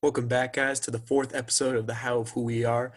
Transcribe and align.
Welcome 0.00 0.28
back, 0.28 0.52
guys, 0.52 0.78
to 0.80 0.92
the 0.92 1.00
fourth 1.00 1.34
episode 1.34 1.74
of 1.74 1.88
the 1.88 1.94
How 1.94 2.20
of 2.20 2.30
Who 2.30 2.42
We 2.42 2.64
Are. 2.64 2.92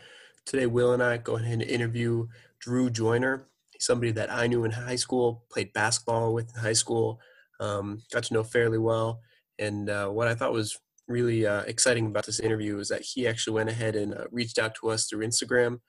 Today, 0.45 0.67
Will 0.67 0.93
and 0.93 1.01
I 1.01 1.17
go 1.17 1.35
ahead 1.35 1.53
and 1.53 1.63
interview 1.63 2.27
Drew 2.59 2.91
Joiner. 2.91 3.47
He's 3.71 3.87
somebody 3.87 4.11
that 4.11 4.31
I 4.31 4.45
knew 4.45 4.65
in 4.65 4.69
high 4.69 4.97
school, 4.97 5.43
played 5.51 5.73
basketball 5.73 6.31
with 6.31 6.55
in 6.55 6.61
high 6.61 6.73
school, 6.73 7.19
um, 7.59 8.03
got 8.13 8.25
to 8.25 8.35
know 8.35 8.43
fairly 8.43 8.77
well. 8.77 9.19
And 9.57 9.89
uh, 9.89 10.09
what 10.09 10.27
I 10.27 10.35
thought 10.35 10.53
was 10.53 10.77
really 11.07 11.43
uh, 11.43 11.61
exciting 11.61 12.05
about 12.05 12.27
this 12.27 12.39
interview 12.39 12.77
is 12.77 12.89
that 12.89 13.01
he 13.01 13.27
actually 13.27 13.55
went 13.55 13.69
ahead 13.69 13.95
and 13.95 14.13
uh, 14.13 14.25
reached 14.31 14.59
out 14.59 14.75
to 14.75 14.91
us 14.91 15.07
through 15.07 15.25
Instagram. 15.25 15.79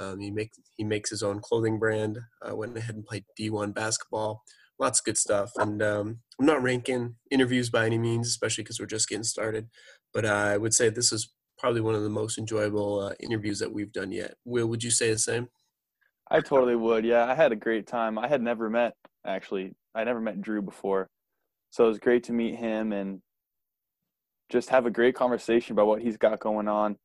Um, 0.00 0.18
he 0.18 0.32
make 0.32 0.50
he 0.76 0.82
makes 0.82 1.10
his 1.10 1.22
own 1.22 1.38
clothing 1.38 1.78
brand. 1.78 2.18
Uh, 2.42 2.56
went 2.56 2.76
ahead 2.76 2.96
and 2.96 3.06
played 3.06 3.24
D1 3.38 3.72
basketball. 3.72 4.42
Lots 4.78 5.00
of 5.00 5.04
good 5.04 5.18
stuff. 5.18 5.52
And 5.56 5.82
um, 5.82 6.18
I'm 6.38 6.46
not 6.46 6.62
ranking 6.62 7.16
interviews 7.30 7.70
by 7.70 7.86
any 7.86 7.98
means, 7.98 8.28
especially 8.28 8.64
because 8.64 8.78
we're 8.78 8.86
just 8.86 9.08
getting 9.08 9.24
started. 9.24 9.68
But 10.12 10.26
I 10.26 10.56
would 10.56 10.74
say 10.74 10.88
this 10.88 11.12
is 11.12 11.32
probably 11.58 11.80
one 11.80 11.94
of 11.94 12.02
the 12.02 12.10
most 12.10 12.38
enjoyable 12.38 13.00
uh, 13.00 13.14
interviews 13.20 13.58
that 13.60 13.72
we've 13.72 13.92
done 13.92 14.12
yet. 14.12 14.34
Will, 14.44 14.66
would 14.66 14.82
you 14.82 14.90
say 14.90 15.10
the 15.10 15.18
same? 15.18 15.48
I 16.30 16.40
totally 16.40 16.76
would. 16.76 17.04
Yeah, 17.04 17.24
I 17.24 17.34
had 17.34 17.52
a 17.52 17.56
great 17.56 17.86
time. 17.86 18.18
I 18.18 18.28
had 18.28 18.42
never 18.42 18.68
met 18.68 18.94
actually. 19.24 19.74
I 19.94 20.04
never 20.04 20.20
met 20.20 20.40
Drew 20.40 20.60
before, 20.60 21.08
so 21.70 21.84
it 21.84 21.88
was 21.88 21.98
great 21.98 22.24
to 22.24 22.32
meet 22.32 22.56
him 22.56 22.92
and 22.92 23.20
just 24.50 24.70
have 24.70 24.86
a 24.86 24.90
great 24.90 25.14
conversation 25.14 25.72
about 25.72 25.86
what 25.86 26.02
he's 26.02 26.16
got 26.16 26.40
going 26.40 26.68
on. 26.68 26.96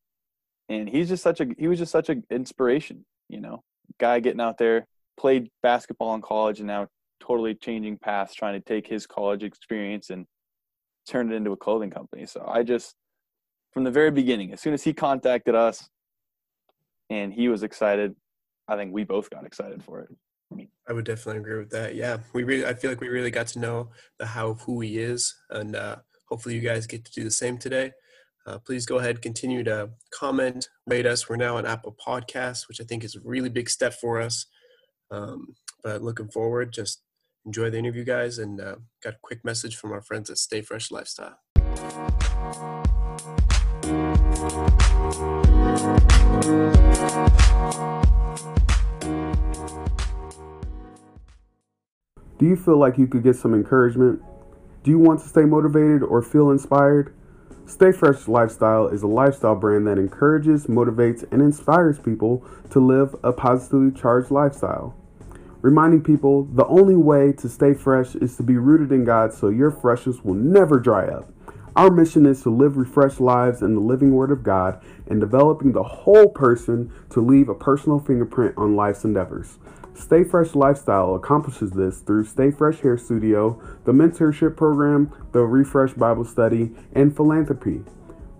And 0.68 0.88
he's 0.88 1.08
just 1.08 1.22
such 1.22 1.40
a 1.40 1.46
he 1.58 1.68
was 1.68 1.78
just 1.78 1.92
such 1.92 2.08
an 2.08 2.24
inspiration, 2.30 3.04
you 3.28 3.40
know. 3.40 3.62
Guy 3.98 4.20
getting 4.20 4.40
out 4.40 4.58
there, 4.58 4.86
played 5.16 5.48
basketball 5.62 6.14
in 6.14 6.22
college 6.22 6.58
and 6.58 6.66
now 6.66 6.88
totally 7.22 7.54
changing 7.54 7.98
paths 7.98 8.34
trying 8.34 8.54
to 8.54 8.60
take 8.60 8.86
his 8.86 9.06
college 9.06 9.42
experience 9.42 10.10
and 10.10 10.26
turn 11.08 11.32
it 11.32 11.36
into 11.36 11.52
a 11.52 11.56
clothing 11.56 11.90
company. 11.90 12.26
So 12.26 12.44
I 12.46 12.62
just 12.62 12.94
from 13.72 13.84
the 13.84 13.90
very 13.90 14.10
beginning, 14.10 14.52
as 14.52 14.60
soon 14.60 14.74
as 14.74 14.82
he 14.82 14.92
contacted 14.92 15.54
us 15.54 15.88
and 17.08 17.32
he 17.32 17.48
was 17.48 17.62
excited, 17.62 18.14
I 18.68 18.76
think 18.76 18.92
we 18.92 19.04
both 19.04 19.30
got 19.30 19.46
excited 19.46 19.82
for 19.82 20.00
it. 20.00 20.08
I 20.88 20.92
would 20.92 21.06
definitely 21.06 21.40
agree 21.40 21.58
with 21.58 21.70
that. 21.70 21.94
Yeah, 21.94 22.18
we 22.34 22.44
really, 22.44 22.66
I 22.66 22.74
feel 22.74 22.90
like 22.90 23.00
we 23.00 23.08
really 23.08 23.30
got 23.30 23.46
to 23.48 23.58
know 23.58 23.88
the 24.18 24.26
how 24.26 24.50
of 24.50 24.60
who 24.60 24.80
he 24.80 24.98
is, 24.98 25.34
and 25.48 25.74
uh, 25.74 25.96
hopefully 26.28 26.54
you 26.54 26.60
guys 26.60 26.86
get 26.86 27.04
to 27.06 27.12
do 27.12 27.24
the 27.24 27.30
same 27.30 27.56
today. 27.56 27.92
Uh, 28.46 28.58
please 28.58 28.84
go 28.84 28.98
ahead, 28.98 29.22
continue 29.22 29.62
to 29.64 29.90
comment, 30.12 30.68
rate 30.86 31.06
us. 31.06 31.28
We're 31.28 31.36
now 31.36 31.56
on 31.56 31.64
Apple 31.64 31.96
Podcasts, 32.06 32.68
which 32.68 32.80
I 32.80 32.84
think 32.84 33.04
is 33.04 33.14
a 33.14 33.20
really 33.24 33.48
big 33.48 33.70
step 33.70 33.94
for 33.94 34.20
us. 34.20 34.46
Um, 35.10 35.54
but 35.82 36.02
looking 36.02 36.28
forward, 36.28 36.72
just 36.72 37.02
enjoy 37.44 37.70
the 37.70 37.78
interview, 37.78 38.04
guys, 38.04 38.38
and 38.38 38.60
uh, 38.60 38.76
got 39.02 39.14
a 39.14 39.18
quick 39.22 39.44
message 39.44 39.76
from 39.76 39.92
our 39.92 40.00
friends 40.00 40.30
at 40.30 40.38
Stay 40.38 40.60
Fresh 40.62 40.90
Lifestyle. 40.90 41.38
Do 52.38 52.48
you 52.48 52.56
feel 52.56 52.76
like 52.76 52.98
you 52.98 53.06
could 53.06 53.22
get 53.22 53.36
some 53.36 53.54
encouragement? 53.54 54.20
Do 54.82 54.90
you 54.90 54.98
want 54.98 55.20
to 55.20 55.28
stay 55.28 55.44
motivated 55.44 56.02
or 56.02 56.22
feel 56.22 56.50
inspired? 56.50 57.14
Stay 57.66 57.92
Fresh 57.92 58.26
Lifestyle 58.26 58.88
is 58.88 59.02
a 59.02 59.06
lifestyle 59.06 59.54
brand 59.54 59.86
that 59.86 59.96
encourages, 59.96 60.66
motivates, 60.66 61.24
and 61.30 61.40
inspires 61.40 62.00
people 62.00 62.44
to 62.70 62.80
live 62.80 63.14
a 63.22 63.32
positively 63.32 63.92
charged 63.92 64.32
lifestyle. 64.32 64.96
Reminding 65.62 66.02
people 66.02 66.44
the 66.44 66.66
only 66.66 66.96
way 66.96 67.32
to 67.34 67.48
stay 67.48 67.72
fresh 67.72 68.16
is 68.16 68.36
to 68.36 68.42
be 68.42 68.56
rooted 68.56 68.90
in 68.90 69.04
God 69.04 69.32
so 69.32 69.48
your 69.48 69.70
freshness 69.70 70.24
will 70.24 70.34
never 70.34 70.80
dry 70.80 71.06
up. 71.06 71.32
Our 71.76 71.88
mission 71.88 72.26
is 72.26 72.42
to 72.42 72.50
live 72.50 72.76
refreshed 72.76 73.20
lives 73.20 73.62
in 73.62 73.74
the 73.74 73.80
living 73.80 74.12
Word 74.12 74.32
of 74.32 74.42
God 74.42 74.82
and 75.06 75.20
developing 75.20 75.70
the 75.70 75.84
whole 75.84 76.28
person 76.28 76.92
to 77.10 77.20
leave 77.20 77.48
a 77.48 77.54
personal 77.54 78.00
fingerprint 78.00 78.58
on 78.58 78.74
life's 78.74 79.04
endeavors. 79.04 79.58
Stay 79.94 80.24
Fresh 80.24 80.56
Lifestyle 80.56 81.14
accomplishes 81.14 81.70
this 81.70 82.00
through 82.00 82.24
Stay 82.24 82.50
Fresh 82.50 82.80
Hair 82.80 82.98
Studio, 82.98 83.62
the 83.84 83.92
mentorship 83.92 84.56
program, 84.56 85.12
the 85.30 85.42
Refresh 85.42 85.92
Bible 85.92 86.24
Study, 86.24 86.72
and 86.92 87.14
philanthropy. 87.14 87.82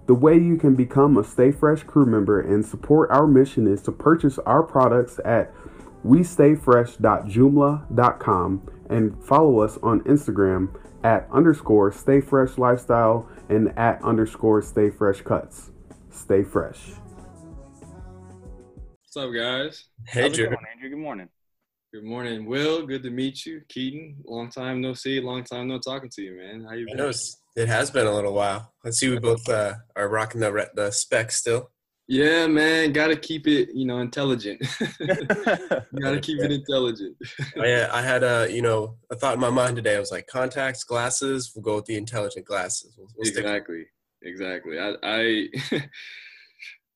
The 0.07 0.15
way 0.15 0.37
you 0.37 0.57
can 0.57 0.75
become 0.75 1.17
a 1.17 1.23
Stay 1.23 1.53
Fresh 1.53 1.85
crew 1.85 2.05
member 2.05 2.41
and 2.41 2.67
support 2.67 3.11
our 3.13 3.27
mission 3.27 3.67
is 3.67 3.81
to 3.83 3.93
purchase 3.93 4.39
our 4.41 4.63
products 4.63 5.21
at 5.25 5.55
westayfresh.joomla.com 6.05 8.71
and 8.91 9.25
follow 9.25 9.61
us 9.61 9.79
on 9.83 10.01
Instagram 10.03 10.79
at 11.05 11.29
underscore 11.33 11.93
Stay 11.93 12.21
Fresh 12.21 12.59
Lifestyle 12.59 13.29
and 13.49 13.77
at 13.79 14.03
underscore 14.03 14.63
Stay 14.63 14.91
Fresh 14.91 15.23
Cuts. 15.23 15.71
Stay 16.11 16.43
fresh. 16.43 16.93
What's 19.15 19.17
up, 19.17 19.35
guys? 19.35 19.85
Hey, 20.07 20.23
How's 20.23 20.33
it 20.33 20.37
Drew. 20.37 20.45
going, 20.47 20.59
Andrew? 20.75 20.91
Good 20.91 20.99
morning. 20.99 21.29
Good 21.93 22.05
morning, 22.05 22.47
Will. 22.47 22.87
Good 22.87 23.03
to 23.03 23.11
meet 23.11 23.45
you, 23.45 23.61
Keaton. 23.69 24.17
Long 24.25 24.51
time 24.51 24.81
no 24.81 24.95
see. 24.95 25.21
Long 25.21 25.45
time 25.45 25.69
no 25.69 25.79
talking 25.79 26.09
to 26.11 26.23
you, 26.23 26.37
man. 26.37 26.65
How 26.67 26.75
you 26.75 26.87
been? 26.87 27.13
it 27.55 27.69
has 27.69 27.91
been 27.91 28.07
a 28.07 28.15
little 28.15 28.33
while. 28.33 28.73
Let's 28.83 28.99
see, 28.99 29.11
we 29.11 29.19
both 29.19 29.47
uh, 29.49 29.75
are 29.95 30.09
rocking 30.09 30.41
the 30.41 30.71
the 30.75 30.91
specs 30.91 31.37
still. 31.37 31.71
Yeah, 32.09 32.47
man. 32.47 32.93
Got 32.93 33.09
to 33.09 33.17
keep 33.17 33.47
it, 33.47 33.71
you 33.75 33.87
know, 33.87 33.99
intelligent. 33.99 34.61
Got 34.81 36.11
to 36.11 36.21
keep 36.21 36.41
it 36.41 36.51
intelligent. 36.51 37.17
I, 37.57 37.73
uh, 37.73 37.89
I 37.93 38.03
had 38.03 38.23
a 38.25 38.49
you 38.51 38.63
know 38.63 38.97
a 39.11 39.17
thought 39.17 39.35
in 39.35 39.41
my 39.41 39.51
mind 39.51 39.77
today. 39.77 39.97
I 39.97 40.01
was 40.01 40.11
like, 40.11 40.27
contacts, 40.27 40.85
glasses. 40.85 41.53
We'll 41.55 41.63
go 41.63 41.77
with 41.77 41.87
the 41.87 41.97
intelligent 41.97 42.45
glasses. 42.45 42.95
We'll, 42.99 43.09
we'll 43.17 43.29
exactly. 43.29 43.85
Exactly. 44.25 44.79
I, 44.79 44.95
I 45.03 45.49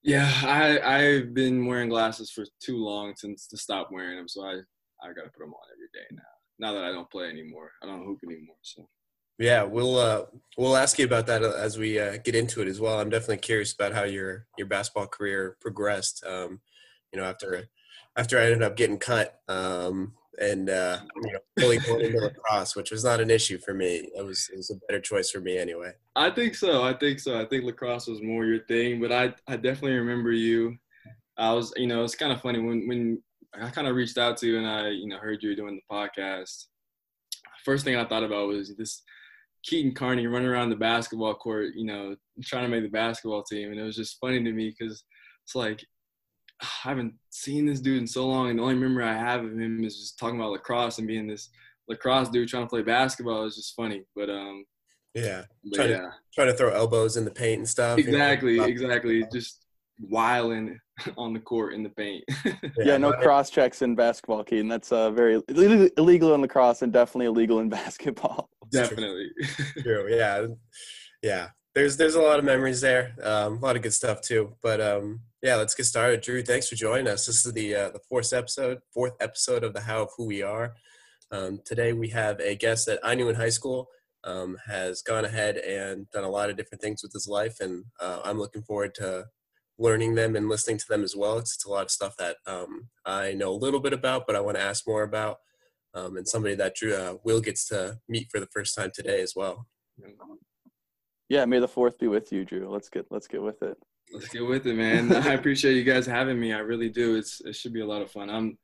yeah, 0.02 0.30
I 0.44 0.80
I've 0.80 1.34
been 1.34 1.66
wearing 1.66 1.88
glasses 1.88 2.30
for 2.30 2.44
too 2.60 2.76
long 2.76 3.14
since 3.16 3.46
to 3.48 3.56
stop 3.56 3.88
wearing 3.90 4.16
them. 4.16 4.28
So 4.28 4.44
I 4.44 4.54
I 5.02 5.12
got 5.12 5.24
to 5.24 5.30
put 5.30 5.40
them 5.40 5.54
on 5.54 5.72
every 5.72 5.88
day 5.92 6.06
now. 6.12 6.22
Now 6.58 6.72
that 6.72 6.84
I 6.84 6.92
don't 6.92 7.10
play 7.10 7.28
anymore, 7.28 7.70
I 7.82 7.86
don't 7.86 8.04
hoop 8.04 8.20
anymore. 8.24 8.56
So 8.62 8.88
Yeah, 9.38 9.64
we'll 9.64 9.98
uh, 9.98 10.22
we'll 10.56 10.76
ask 10.76 10.98
you 10.98 11.04
about 11.04 11.26
that 11.26 11.42
as 11.42 11.78
we 11.78 11.98
uh, 11.98 12.16
get 12.24 12.34
into 12.34 12.62
it 12.62 12.68
as 12.68 12.80
well. 12.80 12.98
I'm 12.98 13.10
definitely 13.10 13.38
curious 13.38 13.72
about 13.72 13.92
how 13.92 14.04
your 14.04 14.46
your 14.56 14.66
basketball 14.66 15.06
career 15.06 15.56
progressed. 15.60 16.24
Um, 16.26 16.60
you 17.12 17.20
know, 17.20 17.26
after 17.26 17.68
after 18.16 18.38
I 18.38 18.44
ended 18.44 18.62
up 18.62 18.76
getting 18.76 18.98
cut 18.98 19.40
um, 19.48 20.14
and 20.40 20.70
uh, 20.70 21.00
you 21.22 21.32
know 21.32 21.38
fully 21.58 21.78
going 21.78 22.06
into 22.06 22.18
lacrosse, 22.18 22.74
which 22.76 22.90
was 22.90 23.04
not 23.04 23.20
an 23.20 23.30
issue 23.30 23.58
for 23.58 23.74
me. 23.74 24.08
It 24.16 24.24
was 24.24 24.48
it 24.52 24.56
was 24.56 24.70
a 24.70 24.80
better 24.88 25.00
choice 25.00 25.30
for 25.30 25.40
me 25.40 25.58
anyway. 25.58 25.92
I 26.14 26.30
think 26.30 26.54
so. 26.54 26.82
I 26.82 26.94
think 26.94 27.20
so. 27.20 27.38
I 27.38 27.44
think 27.44 27.64
lacrosse 27.64 28.06
was 28.06 28.22
more 28.22 28.46
your 28.46 28.64
thing, 28.64 29.00
but 29.00 29.12
I 29.12 29.34
I 29.46 29.56
definitely 29.56 29.98
remember 29.98 30.32
you. 30.32 30.76
I 31.38 31.52
was, 31.52 31.74
you 31.76 31.86
know, 31.86 32.02
it's 32.02 32.14
kind 32.14 32.32
of 32.32 32.40
funny 32.40 32.58
when 32.58 32.88
when 32.88 33.22
I 33.54 33.70
kind 33.70 33.86
of 33.86 33.96
reached 33.96 34.18
out 34.18 34.36
to 34.38 34.46
you 34.46 34.58
and 34.58 34.66
I, 34.66 34.88
you 34.88 35.08
know, 35.08 35.18
heard 35.18 35.42
you 35.42 35.50
were 35.50 35.54
doing 35.54 35.78
the 35.78 35.94
podcast. 35.94 36.66
First 37.64 37.84
thing 37.84 37.96
I 37.96 38.04
thought 38.04 38.22
about 38.24 38.48
was 38.48 38.74
this 38.76 39.02
Keaton 39.66 39.92
Carney 39.94 40.26
running 40.26 40.48
around 40.48 40.70
the 40.70 40.76
basketball 40.76 41.34
court, 41.34 41.74
you 41.74 41.84
know, 41.84 42.14
trying 42.44 42.62
to 42.62 42.68
make 42.68 42.82
the 42.84 42.88
basketball 42.88 43.42
team, 43.42 43.70
and 43.72 43.80
it 43.80 43.82
was 43.82 43.96
just 43.96 44.18
funny 44.20 44.42
to 44.42 44.52
me 44.52 44.74
because 44.78 45.02
it's 45.44 45.54
like 45.54 45.84
I 46.62 46.66
haven't 46.88 47.14
seen 47.30 47.66
this 47.66 47.80
dude 47.80 47.98
in 48.00 48.06
so 48.06 48.26
long, 48.26 48.48
and 48.50 48.58
the 48.58 48.62
only 48.62 48.76
memory 48.76 49.04
I 49.04 49.12
have 49.16 49.44
of 49.44 49.52
him 49.58 49.84
is 49.84 49.98
just 49.98 50.18
talking 50.18 50.38
about 50.38 50.52
lacrosse 50.52 50.98
and 50.98 51.06
being 51.08 51.26
this 51.26 51.50
lacrosse 51.88 52.28
dude 52.30 52.48
trying 52.48 52.62
to 52.64 52.68
play 52.70 52.82
basketball. 52.82 53.44
It's 53.44 53.56
just 53.56 53.74
funny, 53.74 54.02
but 54.14 54.30
um, 54.30 54.64
Yeah, 55.14 55.42
but 55.64 55.74
Trying 55.76 55.88
to- 55.88 55.94
yeah. 55.94 56.10
trying 56.34 56.48
to 56.48 56.54
throw 56.54 56.70
elbows 56.72 57.16
in 57.16 57.24
the 57.24 57.30
paint 57.30 57.58
and 57.58 57.68
stuff. 57.68 57.98
you 57.98 58.04
know, 58.04 58.10
Exactly, 58.10 58.60
exactly. 58.60 59.24
Just 59.32 59.64
wiling 60.00 60.78
on 61.16 61.32
the 61.32 61.40
court 61.40 61.74
in 61.74 61.82
the 61.82 61.90
paint. 61.90 62.24
Yeah, 62.78 62.96
no 62.96 63.12
cross 63.12 63.50
checks 63.50 63.82
in 63.82 63.94
basketball, 63.94 64.44
Keaton. 64.44 64.68
That's 64.68 64.92
uh, 64.92 65.10
very 65.10 65.42
illegal- 65.48 65.88
illegal 65.96 66.34
in 66.34 66.40
lacrosse 66.42 66.82
and 66.82 66.92
definitely 66.92 67.26
illegal 67.26 67.60
in 67.60 67.68
basketball. 67.80 68.50
Definitely. 68.70 69.30
True. 69.82 70.06
Yeah. 70.14 70.46
Yeah. 71.22 71.48
There's 71.74 71.96
there's 71.96 72.14
a 72.14 72.22
lot 72.22 72.38
of 72.38 72.44
memories 72.44 72.80
there. 72.80 73.14
Um, 73.22 73.58
a 73.58 73.60
lot 73.60 73.76
of 73.76 73.82
good 73.82 73.92
stuff 73.92 74.22
too. 74.22 74.54
But 74.62 74.80
um, 74.80 75.20
yeah, 75.42 75.56
let's 75.56 75.74
get 75.74 75.84
started. 75.84 76.22
Drew, 76.22 76.42
thanks 76.42 76.68
for 76.68 76.74
joining 76.74 77.06
us. 77.06 77.26
This 77.26 77.44
is 77.44 77.52
the 77.52 77.74
uh, 77.74 77.90
the 77.90 78.00
fourth 78.08 78.32
episode, 78.32 78.78
fourth 78.94 79.12
episode 79.20 79.62
of 79.62 79.74
the 79.74 79.82
How 79.82 80.02
of 80.02 80.10
Who 80.16 80.26
We 80.26 80.42
Are. 80.42 80.74
Um, 81.30 81.60
today 81.64 81.92
we 81.92 82.08
have 82.10 82.40
a 82.40 82.54
guest 82.56 82.86
that 82.86 83.00
I 83.04 83.14
knew 83.14 83.28
in 83.28 83.36
high 83.36 83.50
school. 83.50 83.88
Um, 84.24 84.56
has 84.66 85.02
gone 85.02 85.24
ahead 85.24 85.58
and 85.58 86.10
done 86.10 86.24
a 86.24 86.28
lot 86.28 86.50
of 86.50 86.56
different 86.56 86.82
things 86.82 87.02
with 87.02 87.12
his 87.12 87.28
life, 87.28 87.60
and 87.60 87.84
uh, 88.00 88.20
I'm 88.24 88.38
looking 88.38 88.62
forward 88.62 88.94
to 88.96 89.26
learning 89.78 90.14
them 90.14 90.36
and 90.36 90.48
listening 90.48 90.78
to 90.78 90.88
them 90.88 91.04
as 91.04 91.14
well. 91.14 91.38
It's, 91.38 91.54
it's 91.54 91.64
a 91.64 91.70
lot 91.70 91.84
of 91.84 91.90
stuff 91.90 92.16
that 92.16 92.36
um, 92.46 92.88
I 93.04 93.34
know 93.34 93.50
a 93.50 93.56
little 93.56 93.80
bit 93.80 93.92
about, 93.92 94.26
but 94.26 94.36
I 94.36 94.40
want 94.40 94.56
to 94.56 94.62
ask 94.62 94.86
more 94.86 95.02
about. 95.02 95.38
Um, 95.94 96.16
and 96.16 96.28
somebody 96.28 96.54
that 96.56 96.74
Drew 96.74 96.94
uh, 96.94 97.14
Will 97.24 97.40
gets 97.40 97.68
to 97.68 97.98
meet 98.08 98.28
for 98.30 98.38
the 98.38 98.46
first 98.46 98.74
time 98.74 98.90
today 98.94 99.22
as 99.22 99.34
well. 99.34 99.66
Yeah, 101.28 101.44
may 101.46 101.58
the 101.58 101.68
fourth 101.68 101.98
be 101.98 102.06
with 102.06 102.30
you, 102.32 102.44
Drew. 102.44 102.68
Let's 102.68 102.88
get 102.88 103.06
let's 103.10 103.26
get 103.26 103.42
with 103.42 103.62
it. 103.62 103.76
Let's 104.12 104.28
get 104.28 104.46
with 104.46 104.66
it, 104.66 104.74
man. 104.74 105.12
I 105.26 105.32
appreciate 105.32 105.74
you 105.74 105.84
guys 105.84 106.06
having 106.06 106.38
me. 106.38 106.52
I 106.52 106.58
really 106.58 106.90
do. 106.90 107.16
It's 107.16 107.40
it 107.40 107.56
should 107.56 107.72
be 107.72 107.80
a 107.80 107.86
lot 107.86 108.02
of 108.02 108.10
fun. 108.10 108.30
I'm 108.30 108.58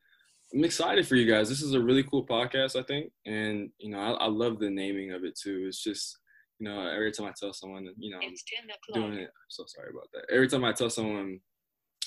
I'm 0.55 0.65
excited 0.65 1.07
for 1.07 1.17
you 1.17 1.31
guys. 1.31 1.49
This 1.49 1.63
is 1.63 1.73
a 1.73 1.81
really 1.81 2.03
cool 2.05 2.27
podcast, 2.27 2.79
I 2.79 2.83
think, 2.83 3.11
and 3.25 3.71
you 3.79 3.91
know 3.91 3.99
I, 3.99 4.11
I 4.13 4.27
love 4.27 4.59
the 4.59 4.71
naming 4.71 5.13
of 5.13 5.25
it 5.25 5.37
too. 5.37 5.65
It's 5.67 5.83
just 5.83 6.19
you 6.63 6.69
know, 6.69 6.87
every 6.87 7.11
time 7.11 7.27
I 7.27 7.33
tell 7.39 7.53
someone, 7.53 7.89
you 7.99 8.11
know, 8.11 8.19
I'm 8.19 8.31
It's 8.33 8.45
10 8.45 8.69
doing 8.95 9.15
it. 9.15 9.23
I'm 9.25 9.49
so 9.49 9.65
sorry 9.67 9.91
about 9.91 10.09
that. 10.13 10.33
Every 10.33 10.47
time 10.47 10.65
I 10.65 10.73
tell 10.73 10.91
someone, 10.91 11.41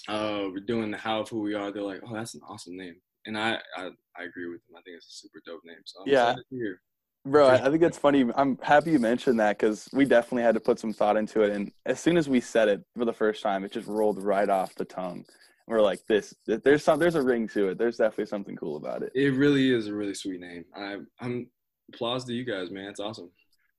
uh, 0.07 0.43
we're 0.49 0.61
doing 0.65 0.91
the 0.91 0.97
how 0.97 1.21
of 1.21 1.29
who 1.29 1.41
we 1.41 1.53
are, 1.55 1.73
they're 1.73 1.83
like, 1.83 1.99
oh, 2.07 2.13
that's 2.13 2.35
an 2.35 2.41
awesome 2.47 2.77
name. 2.77 2.95
And 3.25 3.37
I, 3.37 3.57
I, 3.75 3.89
I 4.17 4.23
agree 4.23 4.47
with 4.47 4.65
them. 4.65 4.77
I 4.77 4.81
think 4.83 4.95
it's 4.95 5.07
a 5.07 5.11
super 5.11 5.41
dope 5.45 5.59
name. 5.65 5.75
So 5.83 6.01
I'm 6.01 6.07
Yeah. 6.07 6.29
excited. 6.29 6.77
Bro, 7.25 7.47
I 7.47 7.55
I 7.55 7.69
think 7.69 7.81
that's 7.81 7.97
funny. 7.97 8.23
I'm 8.35 8.57
happy 8.61 8.91
you 8.91 8.99
mentioned 8.99 9.39
that 9.39 9.57
because 9.57 9.89
we 9.91 10.05
definitely 10.05 10.43
had 10.43 10.53
to 10.53 10.61
put 10.61 10.79
some 10.79 10.93
thought 10.93 11.17
into 11.17 11.41
it. 11.41 11.49
And 11.51 11.71
as 11.85 11.99
soon 11.99 12.15
as 12.17 12.29
we 12.29 12.39
said 12.39 12.69
it 12.69 12.81
for 12.95 13.03
the 13.03 13.11
first 13.13 13.41
time, 13.43 13.65
it 13.65 13.73
just 13.73 13.87
rolled 13.87 14.23
right 14.23 14.47
off 14.47 14.73
the 14.75 14.85
tongue. 14.85 15.25
We're 15.67 15.81
like, 15.81 15.99
this, 16.07 16.33
there's 16.45 16.83
some, 16.83 16.99
there's 16.99 17.15
a 17.15 17.21
ring 17.23 17.47
to 17.49 17.69
it. 17.69 17.77
There's 17.79 17.97
definitely 17.97 18.27
something 18.27 18.55
cool 18.55 18.77
about 18.77 19.01
it. 19.01 19.11
It 19.15 19.33
really 19.33 19.73
is 19.73 19.87
a 19.87 19.93
really 19.93 20.13
sweet 20.13 20.39
name. 20.39 20.63
I, 20.77 20.97
I'm 21.19 21.49
applause 21.91 22.23
to 22.25 22.33
you 22.33 22.45
guys, 22.45 22.69
man. 22.71 22.85
It's 22.85 22.99
awesome. 22.99 23.31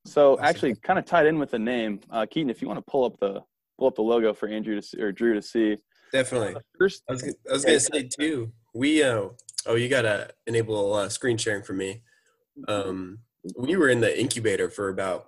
So 0.07 0.35
Awesome. 0.35 0.45
actually, 0.45 0.75
kind 0.77 0.99
of 0.99 1.05
tied 1.05 1.27
in 1.27 1.39
with 1.39 1.51
the 1.51 1.59
name, 1.59 2.01
uh, 2.11 2.27
Keaton, 2.31 2.51
if 2.51 2.63
you 2.63 2.69
want 2.69 2.79
to 2.79 2.91
pull 2.91 3.05
up 3.05 3.19
the 3.19 3.43
pull 3.79 3.89
up 3.89 3.95
the 3.95 4.03
logo 4.03 4.33
for 4.33 4.49
Andrew 4.49 4.75
to 4.75 4.81
see, 4.83 5.01
or 5.01 5.13
Drew 5.13 5.35
to 5.35 5.43
see. 5.43 5.77
Definitely. 6.13 6.57
First, 6.79 7.03
I 7.09 7.13
was, 7.13 7.23
gonna- 7.23 7.35
I 7.51 7.53
was 7.53 7.65
gonna 7.65 7.81
say 7.81 8.09
too. 8.09 8.51
We 8.75 9.03
uh 9.03 9.29
oh, 9.67 9.75
you 9.75 9.89
gotta 9.89 10.31
enable 10.47 10.95
uh, 10.95 11.09
screen 11.09 11.37
sharing 11.37 11.63
for 11.63 11.73
me. 11.75 12.03
Um, 12.69 13.19
we 13.59 13.77
were 13.77 13.89
in 13.91 14.01
the 14.01 14.19
incubator 14.19 14.71
for 14.71 14.89
about 14.89 15.27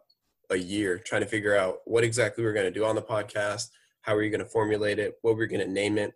a 0.51 0.57
year 0.57 0.99
trying 0.99 1.21
to 1.21 1.27
figure 1.29 1.55
out 1.57 1.79
what 1.85 2.05
exactly 2.05 2.43
we 2.43 2.49
are 2.49 2.55
gonna 2.55 2.71
do 2.71 2.85
on 2.87 2.95
the 2.95 3.03
podcast, 3.03 3.69
how 4.03 4.17
we 4.17 4.25
were 4.25 4.31
gonna 4.31 4.47
formulate 4.49 4.99
it, 4.99 5.17
what 5.23 5.37
we 5.37 5.45
are 5.45 5.49
gonna 5.49 5.67
name 5.67 5.99
it, 5.99 6.15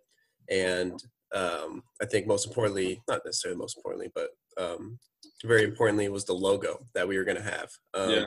and 0.49 1.03
um, 1.35 1.83
I 2.01 2.05
think 2.05 2.25
most 2.27 2.47
importantly, 2.47 3.01
not 3.07 3.21
necessarily 3.25 3.57
most 3.59 3.77
importantly, 3.77 4.11
but 4.15 4.29
um, 4.57 4.97
very 5.43 5.63
importantly, 5.63 6.07
was 6.09 6.25
the 6.25 6.33
logo 6.33 6.79
that 6.95 7.07
we 7.07 7.17
were 7.17 7.23
gonna 7.25 7.41
have. 7.41 7.69
Um, 7.93 8.09
Yeah. 8.09 8.25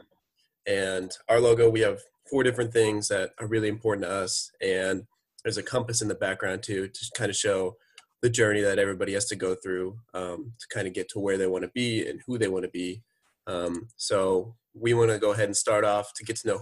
And 0.67 1.13
our 1.29 1.41
logo, 1.41 1.71
we 1.71 1.81
have 1.81 2.01
four 2.29 2.43
different 2.43 2.73
things 2.73 3.09
that 3.09 3.31
are 3.41 3.47
really 3.47 3.69
important 3.69 4.05
to 4.05 4.11
us, 4.11 4.51
and 4.61 5.05
there's 5.45 5.59
a 5.59 5.63
compass 5.63 6.03
in 6.03 6.09
the 6.09 6.15
background 6.15 6.63
too 6.63 6.89
to 6.89 7.11
kind 7.17 7.31
of 7.31 7.37
show 7.37 7.77
the 8.23 8.31
journey 8.31 8.61
that 8.63 8.79
everybody 8.79 9.13
has 9.13 9.27
to 9.27 9.37
go 9.37 9.55
through 9.55 9.97
um, 10.15 10.53
to 10.59 10.67
kind 10.75 10.89
of 10.89 10.93
get 10.95 11.09
to 11.11 11.21
where 11.21 11.39
they 11.39 11.47
want 11.47 11.63
to 11.63 11.71
be 11.75 12.09
and 12.09 12.21
who 12.27 12.39
they 12.39 12.49
want 12.49 12.65
to 12.65 12.71
be. 12.71 13.03
Um, 13.47 13.89
so 13.97 14.57
we 14.75 14.95
want 14.95 15.11
to 15.11 15.19
go 15.19 15.33
ahead 15.33 15.45
and 15.45 15.57
start 15.57 15.85
off 15.85 16.13
to 16.15 16.25
get 16.25 16.37
to 16.39 16.49
know 16.49 16.61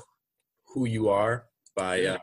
who 0.67 0.85
you 0.85 1.09
are 1.09 1.47
by 1.75 2.05
uh, 2.05 2.19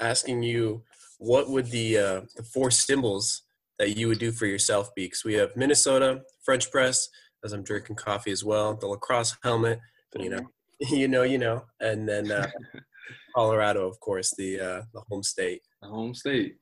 asking 0.00 0.42
you 0.42 0.82
what 1.18 1.50
would 1.50 1.66
the 1.66 1.98
uh, 1.98 2.20
the 2.36 2.42
four 2.42 2.70
symbols 2.70 3.42
that 3.78 3.96
you 3.96 4.08
would 4.08 4.18
do 4.18 4.32
for 4.32 4.46
yourself 4.46 4.94
be? 4.94 5.06
Because 5.06 5.24
we 5.24 5.34
have 5.34 5.56
minnesota 5.56 6.22
french 6.44 6.70
press 6.70 7.08
as 7.44 7.52
i'm 7.52 7.62
drinking 7.62 7.96
coffee 7.96 8.30
as 8.30 8.44
well 8.44 8.74
the 8.74 8.86
lacrosse 8.86 9.36
helmet 9.42 9.80
you 10.18 10.30
know 10.30 10.48
you 10.90 11.08
know 11.08 11.22
you 11.22 11.38
know 11.38 11.64
and 11.80 12.08
then 12.08 12.30
uh, 12.30 12.46
colorado 13.34 13.86
of 13.88 13.98
course 14.00 14.34
the 14.36 14.60
uh, 14.60 14.82
the 14.92 15.00
home 15.08 15.22
state 15.22 15.62
The 15.82 15.88
home 15.88 16.14
state. 16.14 16.56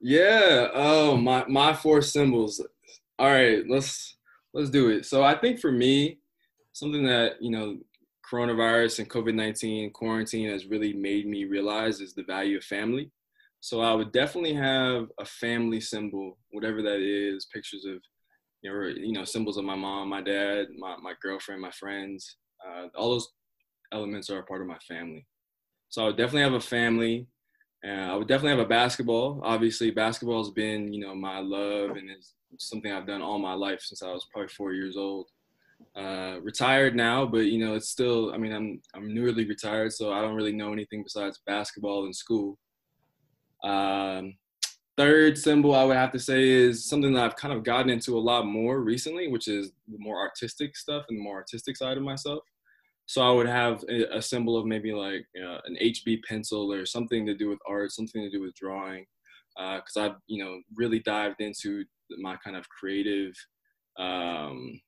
Yeah. 0.00 0.68
Oh, 0.74 1.16
my 1.16 1.44
my 1.48 1.72
four 1.72 2.02
symbols. 2.02 2.60
All 3.18 3.30
right, 3.30 3.64
let's 3.68 4.16
let's 4.52 4.70
do 4.70 4.90
it. 4.90 5.06
So 5.06 5.24
I 5.24 5.34
think 5.34 5.58
for 5.58 5.72
me, 5.72 6.18
something 6.72 7.04
that 7.06 7.40
you 7.40 7.50
know, 7.50 7.78
coronavirus 8.30 9.00
and 9.00 9.10
COVID 9.10 9.34
nineteen 9.34 9.90
quarantine 9.92 10.50
has 10.50 10.66
really 10.66 10.92
made 10.92 11.26
me 11.26 11.44
realize 11.44 12.00
is 12.00 12.14
the 12.14 12.24
value 12.24 12.58
of 12.58 12.64
family. 12.64 13.10
So 13.60 13.80
I 13.80 13.94
would 13.94 14.12
definitely 14.12 14.54
have 14.54 15.08
a 15.18 15.24
family 15.24 15.80
symbol, 15.80 16.38
whatever 16.50 16.82
that 16.82 17.00
is. 17.00 17.46
Pictures 17.46 17.86
of 17.86 17.98
you 18.62 18.70
know, 18.70 18.86
you 18.88 19.12
know, 19.12 19.24
symbols 19.24 19.56
of 19.56 19.64
my 19.64 19.76
mom, 19.76 20.10
my 20.10 20.20
dad, 20.20 20.66
my 20.78 20.96
my 21.02 21.14
girlfriend, 21.22 21.62
my 21.62 21.70
friends. 21.70 22.36
Uh, 22.66 22.88
all 22.96 23.10
those 23.10 23.28
elements 23.92 24.30
are 24.30 24.38
a 24.38 24.44
part 24.44 24.60
of 24.60 24.66
my 24.66 24.78
family. 24.78 25.26
So 25.88 26.02
I 26.02 26.06
would 26.06 26.16
definitely 26.16 26.42
have 26.42 26.54
a 26.54 26.60
family. 26.60 27.26
Uh, 27.86 27.90
I 27.90 28.14
would 28.16 28.28
definitely 28.28 28.56
have 28.56 28.66
a 28.66 28.68
basketball. 28.68 29.40
Obviously, 29.44 29.90
basketball 29.90 30.42
has 30.42 30.50
been, 30.50 30.92
you 30.92 31.00
know, 31.00 31.14
my 31.14 31.38
love 31.38 31.90
and 31.96 32.10
it's 32.10 32.34
something 32.58 32.90
I've 32.92 33.06
done 33.06 33.22
all 33.22 33.38
my 33.38 33.54
life 33.54 33.80
since 33.82 34.02
I 34.02 34.12
was 34.12 34.26
probably 34.32 34.48
four 34.48 34.72
years 34.72 34.96
old. 34.96 35.28
Uh, 35.94 36.38
retired 36.42 36.96
now, 36.96 37.26
but 37.26 37.46
you 37.46 37.58
know, 37.58 37.74
it's 37.74 37.88
still. 37.88 38.32
I 38.32 38.38
mean, 38.38 38.52
I'm 38.52 38.80
I'm 38.94 39.12
newly 39.14 39.46
retired, 39.46 39.92
so 39.92 40.12
I 40.12 40.20
don't 40.22 40.34
really 40.34 40.52
know 40.52 40.72
anything 40.72 41.02
besides 41.02 41.40
basketball 41.46 42.04
and 42.04 42.16
school. 42.16 42.58
Um, 43.62 44.36
third 44.96 45.36
symbol 45.36 45.74
I 45.74 45.84
would 45.84 45.96
have 45.96 46.12
to 46.12 46.18
say 46.18 46.48
is 46.48 46.84
something 46.84 47.12
that 47.14 47.24
I've 47.24 47.36
kind 47.36 47.52
of 47.52 47.62
gotten 47.62 47.90
into 47.90 48.16
a 48.16 48.20
lot 48.20 48.46
more 48.46 48.80
recently, 48.80 49.28
which 49.28 49.48
is 49.48 49.72
the 49.88 49.98
more 49.98 50.18
artistic 50.18 50.76
stuff 50.76 51.04
and 51.08 51.18
the 51.18 51.22
more 51.22 51.36
artistic 51.36 51.76
side 51.76 51.96
of 51.96 52.02
myself. 52.02 52.42
So 53.06 53.22
I 53.22 53.30
would 53.30 53.46
have 53.46 53.84
a, 53.88 54.20
symbol 54.20 54.56
of 54.56 54.66
maybe 54.66 54.92
like 54.92 55.24
uh, 55.40 55.58
an 55.64 55.76
HB 55.80 56.22
pencil 56.28 56.72
or 56.72 56.84
something 56.84 57.24
to 57.26 57.34
do 57.34 57.48
with 57.48 57.60
art, 57.68 57.92
something 57.92 58.20
to 58.20 58.30
do 58.30 58.42
with 58.42 58.54
drawing, 58.54 59.06
because 59.56 59.96
I've 59.96 60.16
you 60.26 60.44
know 60.44 60.60
really 60.74 60.98
dived 60.98 61.40
into 61.40 61.84
my 62.18 62.36
kind 62.44 62.56
of 62.56 62.68
creative 62.68 63.32
um, 63.98 64.80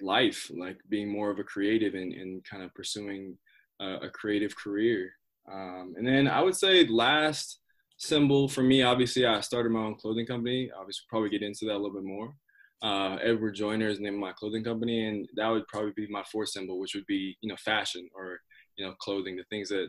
life, 0.00 0.50
like 0.56 0.78
being 0.88 1.08
more 1.08 1.30
of 1.30 1.40
a 1.40 1.44
creative 1.44 1.94
and, 1.94 2.12
and 2.12 2.44
kind 2.44 2.62
of 2.62 2.72
pursuing 2.74 3.36
a, 3.80 4.06
a 4.06 4.10
creative 4.10 4.56
career. 4.56 5.10
Um, 5.52 5.94
and 5.96 6.06
then 6.06 6.28
I 6.28 6.40
would 6.42 6.56
say 6.56 6.86
last 6.86 7.58
symbol 7.96 8.48
for 8.48 8.62
me, 8.62 8.82
obviously, 8.82 9.26
I 9.26 9.40
started 9.40 9.72
my 9.72 9.80
own 9.80 9.96
clothing 9.96 10.26
company. 10.26 10.70
Obviously, 10.78 11.02
probably 11.08 11.30
get 11.30 11.42
into 11.42 11.66
that 11.66 11.74
a 11.74 11.82
little 11.82 11.94
bit 11.94 12.04
more 12.04 12.34
uh, 12.84 13.16
Edward 13.22 13.54
Joiner 13.54 13.88
is 13.88 13.96
the 13.96 14.04
name 14.04 14.14
of 14.14 14.20
my 14.20 14.32
clothing 14.32 14.62
company, 14.62 15.08
and 15.08 15.26
that 15.36 15.48
would 15.48 15.66
probably 15.68 15.92
be 15.96 16.06
my 16.08 16.22
fourth 16.30 16.50
symbol, 16.50 16.78
which 16.78 16.94
would 16.94 17.06
be 17.06 17.36
you 17.40 17.48
know 17.48 17.56
fashion 17.56 18.06
or 18.14 18.38
you 18.76 18.84
know 18.84 18.92
clothing, 19.00 19.36
the 19.36 19.44
things 19.48 19.70
that 19.70 19.88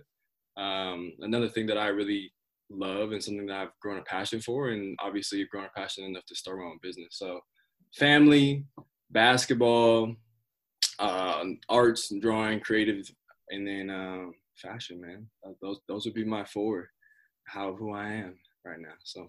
um, 0.61 1.11
another 1.19 1.49
thing 1.49 1.65
that 1.67 1.77
I 1.77 1.87
really 1.87 2.31
love 2.69 3.11
and 3.11 3.21
something 3.21 3.45
that 3.47 3.57
I've 3.57 3.79
grown 3.81 3.97
a 3.97 4.03
passion 4.03 4.39
for, 4.39 4.69
and 4.69 4.97
obviously 5.01 5.45
grown 5.45 5.65
a 5.65 5.79
passion 5.79 6.05
enough 6.05 6.25
to 6.27 6.35
start 6.35 6.57
my 6.57 6.63
own 6.63 6.79
business. 6.81 7.09
So 7.11 7.41
family, 7.93 8.63
basketball, 9.11 10.15
uh, 10.97 11.43
arts, 11.67 12.11
and 12.11 12.21
drawing, 12.21 12.61
creative, 12.61 13.11
and 13.49 13.67
then 13.67 13.89
um, 13.89 14.33
fashion. 14.55 15.01
Man, 15.01 15.27
those 15.61 15.81
those 15.89 16.05
would 16.05 16.15
be 16.15 16.23
my 16.23 16.45
four. 16.45 16.89
How 17.43 17.73
who 17.73 17.91
I 17.93 18.09
am 18.09 18.37
right 18.63 18.79
now. 18.79 18.95
So 19.03 19.27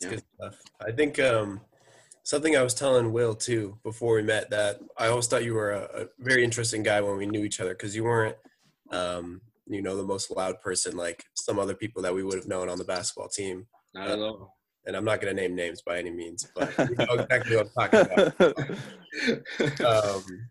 Yeah. 0.00 0.10
good 0.10 0.22
stuff. 0.36 0.54
I 0.80 0.92
think 0.92 1.18
um, 1.18 1.60
something 2.24 2.56
I 2.56 2.62
was 2.62 2.74
telling 2.74 3.12
Will 3.12 3.34
too 3.34 3.78
before 3.84 4.16
we 4.16 4.22
met 4.22 4.50
that 4.50 4.80
I 4.98 5.08
always 5.08 5.26
thought 5.26 5.44
you 5.44 5.54
were 5.54 5.72
a, 5.72 6.02
a 6.02 6.06
very 6.18 6.42
interesting 6.42 6.82
guy 6.82 7.00
when 7.00 7.16
we 7.16 7.26
knew 7.26 7.44
each 7.44 7.60
other 7.60 7.74
because 7.74 7.94
you 7.94 8.04
weren't, 8.04 8.36
um, 8.90 9.40
you 9.66 9.82
know, 9.82 9.96
the 9.96 10.02
most 10.02 10.30
loud 10.30 10.60
person 10.60 10.96
like 10.96 11.24
some 11.34 11.58
other 11.58 11.74
people 11.74 12.02
that 12.02 12.14
we 12.14 12.24
would 12.24 12.36
have 12.36 12.48
known 12.48 12.68
on 12.68 12.78
the 12.78 12.84
basketball 12.84 13.28
team. 13.28 13.66
not 13.94 14.10
at 14.10 14.18
all. 14.18 14.56
And 14.86 14.96
I'm 14.96 15.04
not 15.04 15.20
going 15.22 15.34
to 15.34 15.40
name 15.40 15.54
names 15.54 15.80
by 15.80 15.98
any 15.98 16.10
means, 16.10 16.46
but 16.54 16.76
you 16.78 16.96
know 16.96 17.14
exactly 17.14 17.56
what 17.56 17.68
I'm 17.76 17.90
talking 17.90 18.28
about. 18.28 19.84
um, 20.14 20.48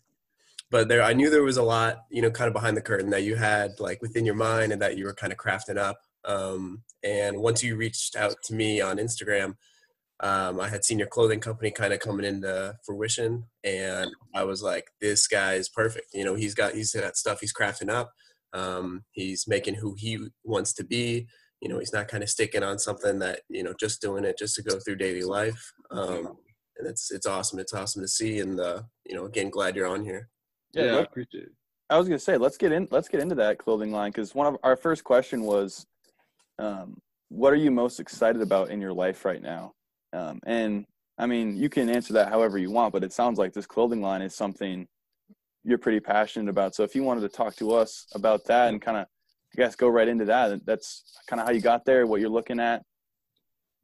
but 0.72 0.88
there, 0.88 1.04
I 1.04 1.14
knew 1.14 1.30
there 1.30 1.44
was 1.44 1.58
a 1.58 1.64
lot, 1.64 2.06
you 2.10 2.24
know, 2.24 2.32
kind 2.32 2.48
of 2.48 2.54
behind 2.54 2.76
the 2.76 2.82
curtain 2.82 3.12
that 3.12 3.22
you 3.22 3.36
had 3.36 3.80
like 3.80 4.02
within 4.02 4.26
your 4.26 4.34
mind 4.34 4.72
and 4.72 4.82
that 4.82 4.98
you 4.98 5.06
were 5.06 5.14
kind 5.14 5.32
of 5.32 5.38
crafting 5.38 5.78
up. 5.78 6.00
Um, 6.26 6.82
and 7.04 7.38
once 7.38 7.62
you 7.62 7.76
reached 7.76 8.16
out 8.16 8.36
to 8.46 8.56
me 8.56 8.82
on 8.82 8.98
Instagram, 8.98 9.56
um, 10.24 10.62
I 10.62 10.70
had 10.70 10.86
seen 10.86 11.00
your 11.00 11.10
clothing 11.10 11.42
company 11.42 11.70
kind 11.70 11.92
of 11.92 12.00
coming 12.00 12.26
into 12.26 12.74
fruition, 12.86 13.44
and 13.66 14.10
I 14.34 14.46
was 14.46 14.64
like, 14.64 14.86
"This 15.02 15.28
guy 15.28 15.56
is 15.56 15.68
perfect." 15.68 16.08
You 16.14 16.24
know, 16.24 16.34
he's 16.34 16.56
got 16.56 16.74
he's 16.74 16.94
got 16.94 17.18
stuff 17.18 17.42
he's 17.42 17.54
crafting 17.54 17.92
up. 17.92 18.14
Um, 18.54 19.04
he's 19.12 19.46
making 19.50 19.76
who 19.76 19.96
he 19.98 20.18
wants 20.46 20.72
to 20.76 20.86
be. 20.86 21.28
You 21.60 21.68
know, 21.68 21.80
he's 21.80 21.92
not 21.92 22.08
kind 22.08 22.24
of 22.24 22.30
sticking 22.30 22.64
on 22.64 22.80
something 22.80 23.20
that 23.20 23.42
you 23.50 23.64
know 23.64 23.74
just 23.78 24.02
doing 24.02 24.24
it 24.24 24.38
just 24.40 24.56
to 24.56 24.64
go 24.64 24.80
through 24.80 24.96
daily 24.96 25.24
life. 25.24 25.62
Um, 25.92 26.38
and 26.78 26.88
it's 26.88 27.12
it's 27.12 27.28
awesome. 27.28 27.60
It's 27.60 27.74
awesome 27.74 28.02
to 28.02 28.08
see, 28.08 28.40
and 28.40 28.62
uh, 28.62 28.84
you 29.06 29.18
know, 29.18 29.26
again, 29.26 29.50
glad 29.50 29.76
you're 29.76 29.88
on 29.88 30.06
here. 30.06 30.30
yeah, 30.72 30.86
yeah, 30.86 30.96
I 30.96 31.02
appreciate 31.02 31.44
it. 31.44 31.52
I 31.90 31.98
was 31.98 32.08
gonna 32.08 32.18
say 32.18 32.38
let's 32.38 32.58
get 32.58 32.72
in 32.72 32.88
let's 32.92 33.10
get 33.10 33.20
into 33.20 33.36
that 33.36 33.58
clothing 33.58 33.92
line 33.92 34.12
because 34.12 34.34
one 34.34 34.48
of 34.48 34.58
our 34.64 34.78
first 34.78 35.04
question 35.04 35.44
was, 35.44 35.86
um, 36.60 37.02
what 37.28 37.52
are 37.52 37.58
you 37.58 37.72
most 37.72 38.00
excited 38.00 38.42
about 38.42 38.72
in 38.72 38.80
your 38.80 38.94
life 38.94 39.26
right 39.26 39.42
now? 39.42 39.74
Um, 40.14 40.40
and 40.46 40.86
I 41.18 41.26
mean, 41.26 41.58
you 41.58 41.70
can 41.70 41.90
answer 41.90 42.14
that 42.14 42.30
however 42.30 42.58
you 42.58 42.72
want, 42.72 42.94
but 42.94 43.04
it 43.04 43.14
sounds 43.14 43.38
like 43.38 43.54
this 43.54 43.66
clothing 43.66 44.02
line 44.02 44.22
is 44.22 44.36
something 44.36 44.88
you're 45.64 45.78
pretty 45.78 46.00
passionate 46.00 46.50
about. 46.50 46.76
So 46.76 46.84
if 46.84 46.96
you 46.96 47.04
wanted 47.04 47.22
to 47.22 47.30
talk 47.30 47.56
to 47.58 47.74
us 47.74 48.08
about 48.14 48.46
that 48.46 48.70
and 48.70 48.82
kind 48.82 48.98
of, 48.98 49.06
I 49.06 49.56
guess, 49.58 49.76
go 49.76 49.88
right 49.88 50.08
into 50.08 50.26
that, 50.26 50.66
that's 50.66 51.04
kind 51.28 51.40
of 51.40 51.48
how 51.48 51.54
you 51.54 51.62
got 51.62 51.86
there, 51.86 52.06
what 52.06 52.22
you're 52.22 52.30
looking 52.30 52.60
at. 52.60 52.84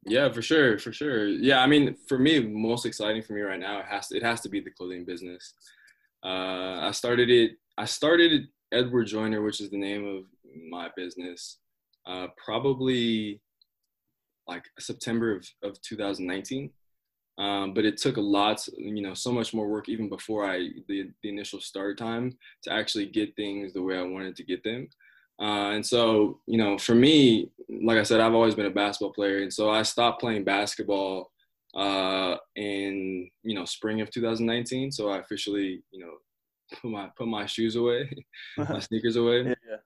Yeah, 0.06 0.30
for 0.32 0.42
sure, 0.42 0.78
for 0.78 0.92
sure. 0.92 1.26
Yeah, 1.26 1.60
I 1.62 1.66
mean, 1.66 1.94
for 2.08 2.18
me, 2.18 2.40
most 2.40 2.86
exciting 2.86 3.22
for 3.22 3.34
me 3.34 3.42
right 3.42 3.60
now, 3.60 3.80
it 3.80 3.86
has 3.86 4.08
to, 4.08 4.16
it 4.16 4.22
has 4.22 4.40
to 4.42 4.48
be 4.48 4.60
the 4.60 4.70
clothing 4.70 5.04
business. 5.04 5.54
Uh, 6.24 6.80
I 6.80 6.90
started 6.92 7.30
it. 7.30 7.52
I 7.78 7.84
started 7.84 8.46
Edward 8.72 9.06
Joiner, 9.06 9.42
which 9.42 9.60
is 9.60 9.70
the 9.70 9.78
name 9.78 10.06
of 10.06 10.24
my 10.70 10.88
business, 10.96 11.58
uh, 12.06 12.28
probably 12.42 13.40
like 14.50 14.64
September 14.78 15.36
of, 15.36 15.48
of 15.62 15.80
2019. 15.82 16.70
Um, 17.38 17.72
but 17.72 17.86
it 17.86 17.96
took 17.96 18.18
a 18.18 18.20
lot, 18.38 18.66
you 18.76 19.02
know, 19.02 19.14
so 19.14 19.32
much 19.32 19.54
more 19.54 19.68
work 19.68 19.88
even 19.88 20.08
before 20.10 20.44
I 20.44 20.68
the, 20.88 21.10
the 21.22 21.28
initial 21.30 21.60
start 21.60 21.96
time 21.96 22.36
to 22.64 22.72
actually 22.72 23.06
get 23.06 23.34
things 23.34 23.72
the 23.72 23.82
way 23.82 23.96
I 23.96 24.02
wanted 24.02 24.36
to 24.36 24.44
get 24.44 24.62
them. 24.62 24.88
Uh, 25.40 25.70
and 25.70 25.86
so, 25.86 26.40
you 26.46 26.58
know, 26.58 26.76
for 26.76 26.94
me, 26.94 27.50
like 27.82 27.96
I 27.96 28.02
said, 28.02 28.20
I've 28.20 28.34
always 28.34 28.54
been 28.54 28.66
a 28.66 28.70
basketball 28.70 29.14
player, 29.14 29.38
and 29.42 29.52
so 29.52 29.70
I 29.70 29.82
stopped 29.82 30.20
playing 30.20 30.44
basketball 30.44 31.30
uh, 31.74 32.36
in 32.56 33.30
you 33.42 33.54
know 33.54 33.64
spring 33.64 34.02
of 34.02 34.10
2019. 34.10 34.92
So 34.92 35.08
I 35.08 35.18
officially, 35.18 35.82
you 35.92 36.00
know, 36.04 36.12
put 36.82 36.90
my 36.90 37.08
put 37.16 37.28
my 37.28 37.46
shoes 37.46 37.76
away, 37.76 38.10
my 38.58 38.80
sneakers 38.88 39.16
away. 39.16 39.54
Yeah. 39.68 39.76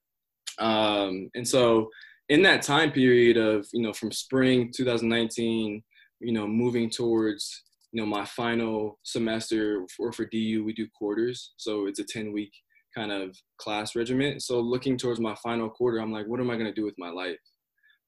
Um, 0.58 1.30
and 1.36 1.46
so 1.46 1.88
in 2.34 2.42
that 2.42 2.62
time 2.62 2.90
period 2.90 3.36
of 3.36 3.64
you 3.72 3.80
know 3.80 3.92
from 3.92 4.10
spring 4.10 4.72
2019 4.74 5.80
you 6.18 6.32
know 6.32 6.48
moving 6.48 6.90
towards 6.90 7.62
you 7.92 8.00
know 8.00 8.06
my 8.06 8.24
final 8.24 8.98
semester 9.04 9.86
or 10.00 10.12
for 10.12 10.24
du 10.26 10.64
we 10.64 10.72
do 10.72 10.88
quarters. 10.98 11.52
So 11.58 11.86
it's 11.86 12.00
a 12.00 12.04
10 12.04 12.32
week 12.32 12.52
kind 12.92 13.12
of 13.12 13.36
class 13.58 13.94
regiment. 13.94 14.42
So 14.42 14.58
looking 14.58 14.96
towards 14.98 15.20
my 15.20 15.36
final 15.36 15.70
quarter 15.70 15.98
i'm 15.98 16.10
like 16.10 16.26
what 16.26 16.40
am 16.40 16.50
i 16.50 16.54
going 16.54 16.66
to 16.66 16.80
do 16.80 16.84
with 16.84 16.98
my 16.98 17.10
life? 17.10 17.38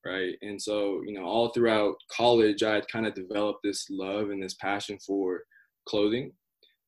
Right? 0.05 0.35
And 0.43 0.61
so 0.61 1.03
you 1.07 1.15
know 1.15 1.25
all 1.25 1.51
throughout 1.51 1.95
college 2.11 2.65
i 2.65 2.75
had 2.75 2.89
kind 2.89 3.07
of 3.07 3.15
developed 3.15 3.61
this 3.63 3.87
love 3.91 4.31
and 4.31 4.43
this 4.43 4.55
passion 4.55 4.99
for 5.07 5.43
clothing. 5.89 6.33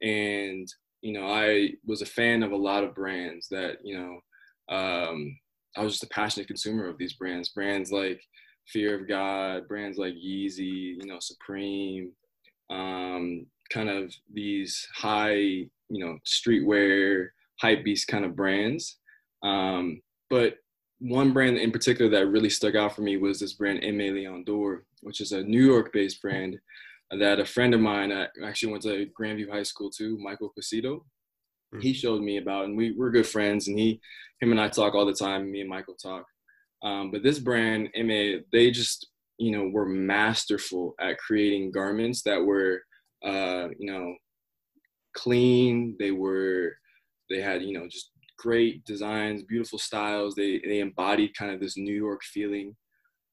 And 0.03 0.67
you 1.03 1.13
know 1.13 1.27
i 1.29 1.71
was 1.87 2.03
a 2.03 2.15
fan 2.19 2.43
of 2.43 2.51
a 2.51 2.65
lot 2.69 2.83
of 2.83 2.97
brands 2.97 3.47
that 3.53 3.77
you 3.85 3.97
know 3.97 4.15
um, 4.77 5.39
I 5.77 5.83
was 5.83 5.95
just 5.95 6.05
a 6.05 6.09
passionate 6.09 6.49
consumer 6.49 6.89
of 6.89 6.99
these 6.99 7.15
brands, 7.15 7.51
brands 7.51 7.93
like 7.93 8.21
Fear 8.69 9.01
of 9.01 9.09
God, 9.09 9.69
brands 9.69 9.97
like 9.97 10.15
Yeezy, 10.15 10.97
you 10.99 11.07
know, 11.07 11.19
Supreme, 11.21 12.13
um, 12.71 13.47
kind 13.71 13.89
of 13.89 14.15
these 14.33 14.87
high, 14.95 15.35
you 15.37 15.71
know, 15.89 16.19
streetwear, 16.27 17.29
hype 17.61 17.85
beast 17.85 18.09
kind 18.09 18.25
of 18.25 18.37
brands. 18.37 18.99
Um, 19.43 20.03
but 20.29 20.57
one 21.01 21.33
brand 21.33 21.59
in 21.59 21.71
particular 21.71 22.11
that 22.11 22.27
really 22.27 22.51
stuck 22.51 22.75
out 22.75 22.95
for 22.95 23.03
me 23.03 23.17
was 23.17 23.41
this 23.41 23.55
brand 23.55 23.83
Aimé 23.83 24.13
Leon 24.13 24.45
Dore, 24.45 24.85
which 25.03 25.21
is 25.21 25.33
a 25.33 25.43
New 25.43 25.65
York-based 25.65 26.21
brand 26.21 26.59
that 27.11 27.41
a 27.41 27.45
friend 27.45 27.73
of 27.73 27.81
mine 27.81 28.13
I 28.13 28.27
actually 28.45 28.73
went 28.73 28.83
to 28.83 29.09
Grandview 29.19 29.51
High 29.51 29.63
School 29.63 29.91
too, 29.91 30.19
Michael 30.19 30.53
Casido. 30.59 31.05
He 31.81 31.93
showed 31.93 32.23
me 32.23 32.39
about, 32.39 32.65
and 32.65 32.77
we 32.77 32.93
we're 32.93 33.11
good 33.11 33.27
friends, 33.27 33.69
and 33.69 33.79
he, 33.79 34.01
him 34.41 34.51
and 34.51 34.61
I 34.61 34.69
talk 34.69 34.95
all 34.95 35.07
the 35.07 35.13
time. 35.13 35.51
Me 35.51 35.61
and 35.61 35.71
Michael 35.71 35.95
talk. 35.95 36.25
Um, 36.83 37.11
but 37.11 37.23
this 37.23 37.39
brand, 37.39 37.89
MA, 37.97 38.41
they 38.53 38.71
just 38.71 39.09
you 39.39 39.51
know 39.51 39.69
were 39.69 39.87
masterful 39.87 40.95
at 41.01 41.19
creating 41.19 41.71
garments 41.73 42.23
that 42.23 42.43
were 42.43 42.83
uh, 43.25 43.69
you 43.79 43.91
know 43.91 44.15
clean. 45.15 45.97
They 45.99 46.11
were 46.11 46.73
they 47.31 47.41
had 47.41 47.63
you 47.63 47.79
know 47.79 47.87
just 47.89 48.11
great 48.39 48.85
designs, 48.85 49.43
beautiful 49.43 49.79
styles. 49.79 50.35
They 50.35 50.61
they 50.65 50.81
embodied 50.81 51.37
kind 51.37 51.53
of 51.53 51.61
this 51.61 51.77
New 51.77 51.95
York 51.95 52.23
feeling. 52.23 52.77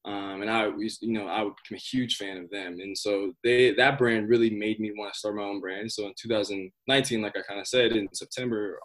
Um, 0.06 0.42
and 0.42 0.52
I 0.52 0.68
you 0.68 1.14
know, 1.14 1.28
I 1.28 1.42
am 1.42 1.56
a 1.74 1.78
huge 1.78 2.18
fan 2.18 2.38
of 2.38 2.50
them, 2.52 2.80
and 2.80 2.96
so 2.96 3.34
they 3.44 3.74
that 3.74 3.98
brand 3.98 4.30
really 4.30 4.52
made 4.52 4.80
me 4.80 4.92
want 4.96 5.12
to 5.12 5.18
start 5.18 5.36
my 5.36 5.44
own 5.44 5.60
brand. 5.60 5.92
So 5.92 6.06
in 6.06 6.14
2019, 6.22 7.22
like 7.22 7.36
I 7.36 7.42
kind 7.42 7.60
of 7.60 7.68
said 7.68 7.94
in 7.94 8.08
September, 8.14 8.78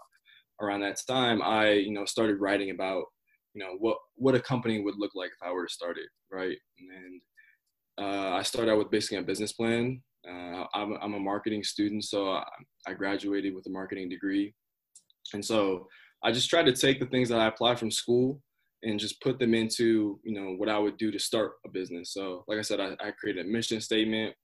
around 0.62 0.80
that 0.80 0.98
time, 1.06 1.42
I 1.42 1.72
you 1.72 1.92
know 1.92 2.06
started 2.06 2.40
writing 2.40 2.70
about 2.70 3.04
you 3.52 3.62
know 3.62 3.76
what 3.78 3.98
what 4.16 4.34
a 4.34 4.40
company 4.40 4.80
would 4.80 4.94
look 4.96 5.12
like 5.14 5.28
if 5.30 5.46
I 5.46 5.52
were 5.52 5.66
to 5.66 5.72
start 5.72 5.98
it, 5.98 6.08
right? 6.34 6.56
And 6.78 7.20
uh, 8.00 8.36
I 8.36 8.42
started 8.42 8.72
out 8.72 8.78
with 8.78 8.90
basically 8.90 9.18
a 9.18 9.22
business 9.22 9.52
plan. 9.52 10.02
Uh, 10.26 10.64
I'm, 10.74 10.96
I'm 11.00 11.14
a 11.14 11.20
marketing 11.20 11.64
student, 11.64 12.04
so 12.04 12.30
I, 12.30 12.44
I 12.86 12.94
graduated 12.94 13.54
with 13.54 13.66
a 13.66 13.70
marketing 13.70 14.08
degree, 14.08 14.54
and 15.34 15.44
so 15.44 15.86
I 16.22 16.32
just 16.32 16.48
tried 16.48 16.66
to 16.66 16.72
take 16.72 16.98
the 16.98 17.06
things 17.06 17.28
that 17.28 17.40
I 17.40 17.46
applied 17.46 17.78
from 17.78 17.90
school 17.90 18.40
and 18.82 18.99
just 18.99 19.20
put 19.20 19.38
them 19.38 19.54
into 19.54 20.18
you 20.22 20.34
know 20.34 20.54
what 20.56 20.68
I 20.68 20.78
would 20.78 20.96
do 20.96 21.10
to 21.10 21.18
start 21.18 21.52
a 21.66 21.68
business. 21.68 22.12
So 22.12 22.44
like 22.49 22.58
I 22.58 22.62
said, 22.62 22.80
I, 22.80 22.96
I 23.00 23.10
created 23.12 23.46
a 23.46 23.49
mission 23.49 23.80
statement, 23.80 24.34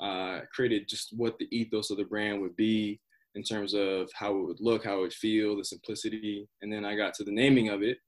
uh, 0.00 0.40
created 0.54 0.88
just 0.88 1.14
what 1.16 1.38
the 1.38 1.48
ethos 1.56 1.90
of 1.90 1.98
the 1.98 2.04
brand 2.04 2.40
would 2.40 2.56
be 2.56 3.00
in 3.34 3.42
terms 3.42 3.74
of 3.74 4.10
how 4.14 4.36
it 4.36 4.46
would 4.46 4.60
look, 4.60 4.84
how 4.84 4.98
it 4.98 5.00
would 5.00 5.14
feel, 5.14 5.56
the 5.56 5.64
simplicity, 5.64 6.46
and 6.60 6.72
then 6.72 6.84
I 6.84 6.96
got 6.96 7.14
to 7.14 7.24
the 7.24 7.32
naming 7.32 7.70
of 7.70 7.82
it, 7.82 7.98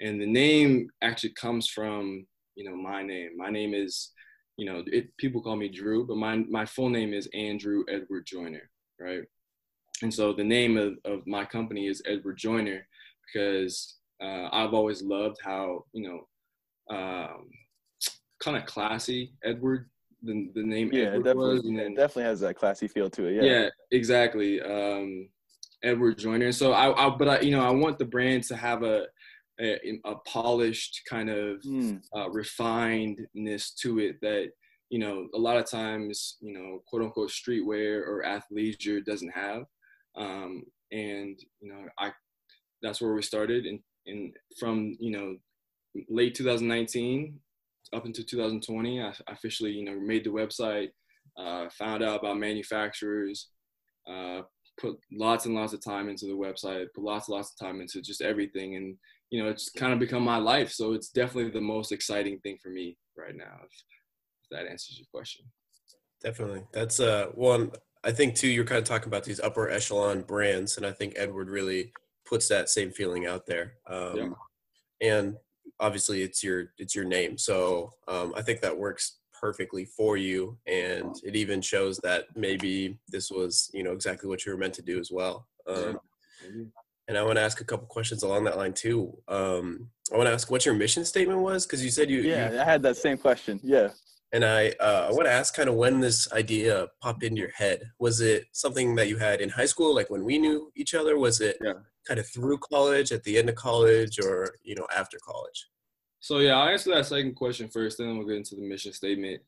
and 0.00 0.20
the 0.20 0.26
name 0.26 0.88
actually 1.02 1.32
comes 1.34 1.68
from 1.68 2.26
you 2.54 2.68
know 2.68 2.76
my 2.76 3.02
name. 3.02 3.30
My 3.36 3.50
name 3.50 3.74
is 3.74 4.12
you 4.56 4.66
know 4.66 4.82
it, 4.86 5.16
people 5.18 5.42
call 5.42 5.56
me 5.56 5.68
Drew, 5.68 6.06
but 6.06 6.16
my 6.16 6.36
my 6.36 6.64
full 6.64 6.88
name 6.88 7.12
is 7.12 7.28
Andrew 7.34 7.84
Edward 7.88 8.26
Joiner, 8.26 8.70
right? 9.00 9.22
And 10.02 10.14
so 10.14 10.32
the 10.32 10.44
name 10.44 10.76
of, 10.76 10.94
of 11.04 11.26
my 11.26 11.44
company 11.44 11.88
is 11.88 12.02
Edward 12.06 12.38
Joiner 12.38 12.86
because 13.26 13.97
uh, 14.22 14.48
I've 14.52 14.74
always 14.74 15.02
loved 15.02 15.38
how 15.42 15.84
you 15.92 16.08
know 16.08 16.96
um, 16.96 17.48
kind 18.42 18.56
of 18.56 18.66
classy 18.66 19.32
Edward 19.44 19.88
the 20.22 20.50
the 20.54 20.62
name 20.62 20.90
yeah 20.92 21.06
Edward 21.06 21.24
definitely 21.24 21.54
was, 21.54 21.64
and 21.64 21.78
then, 21.78 21.94
definitely 21.94 22.24
has 22.24 22.40
that 22.40 22.56
classy 22.56 22.88
feel 22.88 23.10
to 23.10 23.26
it. 23.26 23.42
Yeah, 23.42 23.50
yeah, 23.50 23.68
exactly. 23.90 24.60
Um, 24.60 25.28
Edward 25.84 26.18
Joiner. 26.18 26.50
So 26.50 26.72
I, 26.72 27.06
I, 27.06 27.08
but 27.10 27.28
I, 27.28 27.40
you 27.40 27.52
know, 27.52 27.60
I 27.60 27.70
want 27.70 27.98
the 27.98 28.04
brand 28.04 28.42
to 28.44 28.56
have 28.56 28.82
a 28.82 29.06
a, 29.60 30.00
a 30.04 30.14
polished 30.26 31.02
kind 31.08 31.30
of 31.30 31.60
mm. 31.62 32.00
uh, 32.14 32.28
refinedness 32.28 33.74
to 33.80 33.98
it 33.98 34.16
that 34.22 34.50
you 34.90 34.98
know 34.98 35.26
a 35.34 35.38
lot 35.38 35.56
of 35.56 35.68
times 35.68 36.36
you 36.40 36.52
know 36.52 36.80
quote 36.86 37.02
unquote 37.02 37.30
streetwear 37.30 38.06
or 38.06 38.24
athleisure 38.24 39.04
doesn't 39.04 39.32
have 39.32 39.64
um, 40.16 40.62
and 40.92 41.38
you 41.60 41.72
know 41.72 41.84
i 41.98 42.10
that's 42.82 43.00
where 43.00 43.12
we 43.12 43.22
started 43.22 43.66
and 43.66 43.80
and 44.06 44.32
from 44.58 44.96
you 45.00 45.10
know 45.10 45.36
late 46.08 46.34
2019 46.34 47.38
up 47.94 48.04
until 48.04 48.24
2020 48.24 49.02
i 49.02 49.12
officially 49.28 49.70
you 49.70 49.84
know 49.84 49.98
made 49.98 50.24
the 50.24 50.30
website 50.30 50.88
uh, 51.38 51.68
found 51.70 52.02
out 52.02 52.20
about 52.20 52.36
manufacturers 52.36 53.48
uh, 54.08 54.42
put 54.78 54.96
lots 55.12 55.46
and 55.46 55.54
lots 55.54 55.72
of 55.72 55.84
time 55.84 56.08
into 56.08 56.26
the 56.26 56.32
website 56.32 56.86
put 56.94 57.04
lots 57.04 57.28
and 57.28 57.36
lots 57.36 57.52
of 57.52 57.66
time 57.66 57.80
into 57.80 58.00
just 58.00 58.22
everything. 58.22 58.76
And 58.76 58.96
you 59.30 59.42
know 59.42 59.48
it's 59.48 59.70
kind 59.70 59.92
of 59.92 59.98
become 59.98 60.22
my 60.22 60.38
life. 60.38 60.72
So 60.72 60.94
it's 60.94 61.10
definitely 61.10 61.50
the 61.50 61.60
most 61.60 61.92
exciting 61.92 62.38
thing 62.40 62.58
for 62.62 62.70
me 62.70 62.96
right 63.16 63.36
now 63.36 63.58
if, 63.64 63.72
if 63.72 64.48
that 64.50 64.70
answers 64.70 64.98
your 64.98 65.06
question. 65.12 65.46
Definitely. 66.22 66.64
That's 66.72 67.00
uh 67.00 67.26
one 67.34 67.70
i 68.04 68.12
think 68.12 68.36
too 68.36 68.46
you're 68.46 68.64
kind 68.64 68.78
of 68.78 68.84
talking 68.84 69.08
about 69.08 69.24
these 69.24 69.40
upper 69.40 69.68
echelon 69.68 70.22
brands 70.22 70.76
and 70.76 70.86
i 70.86 70.92
think 70.92 71.14
edward 71.16 71.50
really 71.50 71.92
puts 72.28 72.48
that 72.48 72.68
same 72.68 72.90
feeling 72.90 73.26
out 73.26 73.46
there. 73.46 73.74
Um, 73.86 74.16
yeah. 74.16 74.28
And 75.00 75.36
obviously, 75.80 76.22
it's 76.22 76.42
your 76.42 76.72
it's 76.78 76.94
your 76.94 77.04
name, 77.04 77.38
so 77.38 77.94
um, 78.08 78.34
I 78.36 78.42
think 78.42 78.60
that 78.60 78.76
works 78.76 79.18
perfectly 79.40 79.84
for 79.84 80.16
you, 80.16 80.58
and 80.66 81.14
it 81.22 81.36
even 81.36 81.60
shows 81.60 81.98
that 81.98 82.26
maybe 82.34 82.98
this 83.08 83.30
was 83.30 83.70
you 83.72 83.82
know 83.82 83.92
exactly 83.92 84.28
what 84.28 84.44
you 84.44 84.52
were 84.52 84.58
meant 84.58 84.74
to 84.74 84.82
do 84.82 84.98
as 84.98 85.10
well. 85.10 85.46
Um, 85.66 86.00
and 87.06 87.16
I 87.16 87.22
want 87.22 87.36
to 87.36 87.42
ask 87.42 87.60
a 87.60 87.64
couple 87.64 87.86
questions 87.86 88.22
along 88.22 88.44
that 88.44 88.56
line 88.56 88.74
too. 88.74 89.16
Um, 89.28 89.88
I 90.12 90.16
want 90.16 90.28
to 90.28 90.32
ask 90.32 90.50
what 90.50 90.66
your 90.66 90.74
mission 90.74 91.04
statement 91.04 91.40
was 91.40 91.66
because 91.66 91.82
you 91.82 91.90
said 91.90 92.10
you. 92.10 92.20
Yeah, 92.20 92.52
you, 92.52 92.60
I 92.60 92.64
had 92.64 92.82
that 92.82 92.96
same 92.96 93.16
question. 93.16 93.60
Yeah. 93.62 93.88
And 94.30 94.44
I, 94.44 94.74
uh, 94.78 95.06
I 95.08 95.12
want 95.12 95.24
to 95.24 95.32
ask 95.32 95.54
kind 95.54 95.70
of 95.70 95.76
when 95.76 96.00
this 96.00 96.30
idea 96.32 96.88
popped 97.00 97.22
into 97.22 97.40
your 97.40 97.50
head. 97.50 97.90
Was 97.98 98.20
it 98.20 98.44
something 98.52 98.94
that 98.96 99.08
you 99.08 99.16
had 99.16 99.40
in 99.40 99.48
high 99.48 99.64
school, 99.64 99.94
like 99.94 100.10
when 100.10 100.22
we 100.22 100.36
knew 100.36 100.70
each 100.76 100.94
other? 100.94 101.16
Was 101.18 101.40
it 101.40 101.56
yeah 101.62 101.72
kind 102.08 102.18
of 102.18 102.26
through 102.26 102.58
college, 102.58 103.12
at 103.12 103.22
the 103.22 103.36
end 103.36 103.50
of 103.50 103.54
college, 103.54 104.18
or 104.18 104.54
you 104.64 104.74
know 104.74 104.86
after 104.96 105.18
college? 105.22 105.68
So 106.20 106.38
yeah, 106.38 106.56
I'll 106.56 106.68
answer 106.68 106.92
that 106.94 107.06
second 107.06 107.36
question 107.36 107.68
first, 107.68 107.98
then 107.98 108.16
we'll 108.16 108.26
get 108.26 108.36
into 108.36 108.56
the 108.56 108.62
mission 108.62 108.92
statement. 108.92 109.42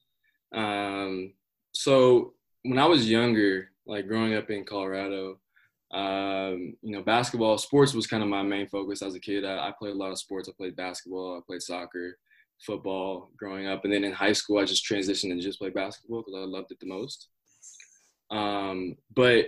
Um, 0.52 1.32
so 1.72 2.34
when 2.62 2.78
I 2.78 2.86
was 2.86 3.10
younger, 3.10 3.70
like 3.86 4.06
growing 4.06 4.34
up 4.34 4.50
in 4.50 4.64
Colorado, 4.64 5.40
um, 5.92 6.76
you 6.82 6.92
know, 6.92 7.02
basketball, 7.02 7.58
sports 7.58 7.94
was 7.94 8.06
kind 8.06 8.22
of 8.22 8.28
my 8.28 8.42
main 8.42 8.68
focus 8.68 9.02
as 9.02 9.14
a 9.14 9.20
kid. 9.20 9.44
I, 9.44 9.68
I, 9.68 9.72
played 9.76 9.94
a 9.94 9.98
lot 9.98 10.12
of 10.12 10.18
sports. 10.18 10.48
I 10.48 10.52
played 10.56 10.76
basketball, 10.76 11.36
I 11.36 11.40
played 11.44 11.62
soccer, 11.62 12.16
football 12.60 13.30
growing 13.36 13.66
up. 13.66 13.84
And 13.84 13.92
then 13.92 14.04
in 14.04 14.12
high 14.12 14.32
school, 14.32 14.58
I 14.58 14.64
just 14.64 14.88
transitioned 14.88 15.32
and 15.32 15.40
just 15.40 15.58
played 15.58 15.74
basketball 15.74 16.22
because 16.22 16.34
I 16.40 16.46
loved 16.46 16.70
it 16.70 16.78
the 16.78 16.86
most. 16.86 17.28
Um, 18.30 18.96
but 19.16 19.46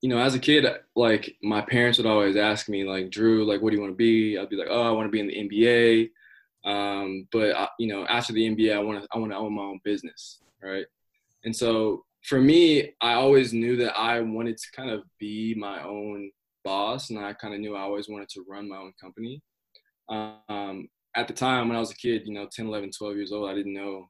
you 0.00 0.08
know, 0.08 0.18
as 0.18 0.34
a 0.34 0.38
kid, 0.38 0.66
like 0.96 1.36
my 1.42 1.60
parents 1.60 1.98
would 1.98 2.06
always 2.06 2.36
ask 2.36 2.68
me, 2.68 2.84
like, 2.84 3.10
Drew, 3.10 3.44
like, 3.44 3.60
what 3.60 3.70
do 3.70 3.76
you 3.76 3.82
want 3.82 3.92
to 3.92 3.96
be? 3.96 4.38
I'd 4.38 4.48
be 4.48 4.56
like, 4.56 4.68
oh, 4.70 4.82
I 4.82 4.90
want 4.90 5.06
to 5.06 5.10
be 5.10 5.20
in 5.20 5.26
the 5.26 5.48
NBA. 5.48 6.10
Um, 6.64 7.26
but 7.32 7.54
I, 7.54 7.68
you 7.78 7.88
know, 7.88 8.06
after 8.06 8.32
the 8.32 8.48
NBA, 8.48 8.74
I 8.74 8.78
want 8.78 9.02
to, 9.02 9.08
I 9.14 9.18
want 9.18 9.32
to 9.32 9.38
own 9.38 9.54
my 9.54 9.62
own 9.62 9.80
business, 9.84 10.40
right? 10.62 10.86
And 11.44 11.54
so 11.54 12.04
for 12.22 12.40
me, 12.40 12.92
I 13.00 13.14
always 13.14 13.52
knew 13.52 13.76
that 13.76 13.96
I 13.96 14.20
wanted 14.20 14.58
to 14.58 14.66
kind 14.74 14.90
of 14.90 15.02
be 15.18 15.54
my 15.54 15.82
own 15.82 16.30
boss, 16.64 17.10
and 17.10 17.18
I 17.18 17.32
kind 17.34 17.54
of 17.54 17.60
knew 17.60 17.76
I 17.76 17.80
always 17.80 18.08
wanted 18.08 18.28
to 18.30 18.44
run 18.48 18.68
my 18.68 18.76
own 18.76 18.92
company. 19.00 19.42
Um, 20.08 20.88
at 21.16 21.28
the 21.28 21.34
time 21.34 21.68
when 21.68 21.76
I 21.76 21.80
was 21.80 21.90
a 21.90 21.96
kid, 21.96 22.22
you 22.26 22.34
know, 22.34 22.46
10, 22.50 22.66
11, 22.66 22.90
12 22.96 23.16
years 23.16 23.32
old, 23.32 23.50
I 23.50 23.54
didn't 23.54 23.74
know 23.74 24.08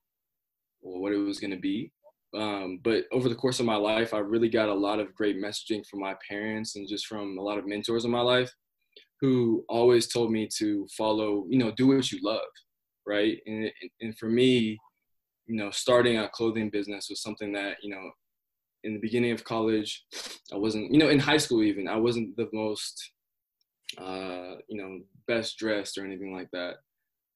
what 0.81 1.13
it 1.13 1.19
was 1.19 1.39
going 1.39 1.53
to 1.53 1.59
be. 1.59 1.93
Um, 2.35 2.81
but 2.83 3.05
over 3.13 3.29
the 3.29 3.35
course 3.35 3.59
of 3.61 3.67
my 3.67 3.77
life, 3.77 4.15
I 4.15 4.19
really 4.19 4.49
got 4.49 4.69
a 4.69 4.75
lot 4.75 5.01
of 5.01 5.15
great 5.15 5.37
messaging 5.37 5.85
from 5.87 6.01
my 6.01 6.15
parents 6.29 6.77
and 6.77 6.89
just 6.89 7.07
from 7.07 7.37
a 7.39 7.43
lot 7.43 7.59
of 7.59 7.67
mentors 7.67 8.05
in 8.05 8.11
my 8.11 8.21
life 8.21 8.53
who 9.21 9.65
always 9.69 10.07
told 10.07 10.31
me 10.31 10.49
to 10.59 10.87
follow, 10.97 11.45
you 11.49 11.59
know, 11.59 11.71
do 11.73 11.89
what 11.89 12.11
you 12.11 12.19
love, 12.23 12.41
right? 13.07 13.39
And, 13.47 13.71
and 14.01 14.17
for 14.17 14.27
me, 14.27 14.79
you 15.47 15.57
know, 15.57 15.71
starting 15.71 16.19
a 16.19 16.29
clothing 16.29 16.71
business 16.71 17.09
was 17.11 17.21
something 17.21 17.53
that, 17.53 17.77
you 17.83 17.91
know, 17.91 18.11
in 18.85 18.95
the 18.95 19.01
beginning 19.01 19.33
of 19.33 19.45
college, 19.45 20.05
I 20.53 20.57
wasn't, 20.57 20.91
you 20.93 20.99
know, 20.99 21.09
in 21.09 21.19
high 21.19 21.37
school 21.37 21.63
even, 21.63 21.87
I 21.89 21.97
wasn't 21.97 22.37
the 22.37 22.49
most, 22.53 23.11
uh, 23.99 24.55
you 24.69 24.81
know, 24.81 25.01
best 25.27 25.59
dressed 25.59 25.99
or 25.99 26.05
anything 26.05 26.33
like 26.33 26.49
that. 26.53 26.77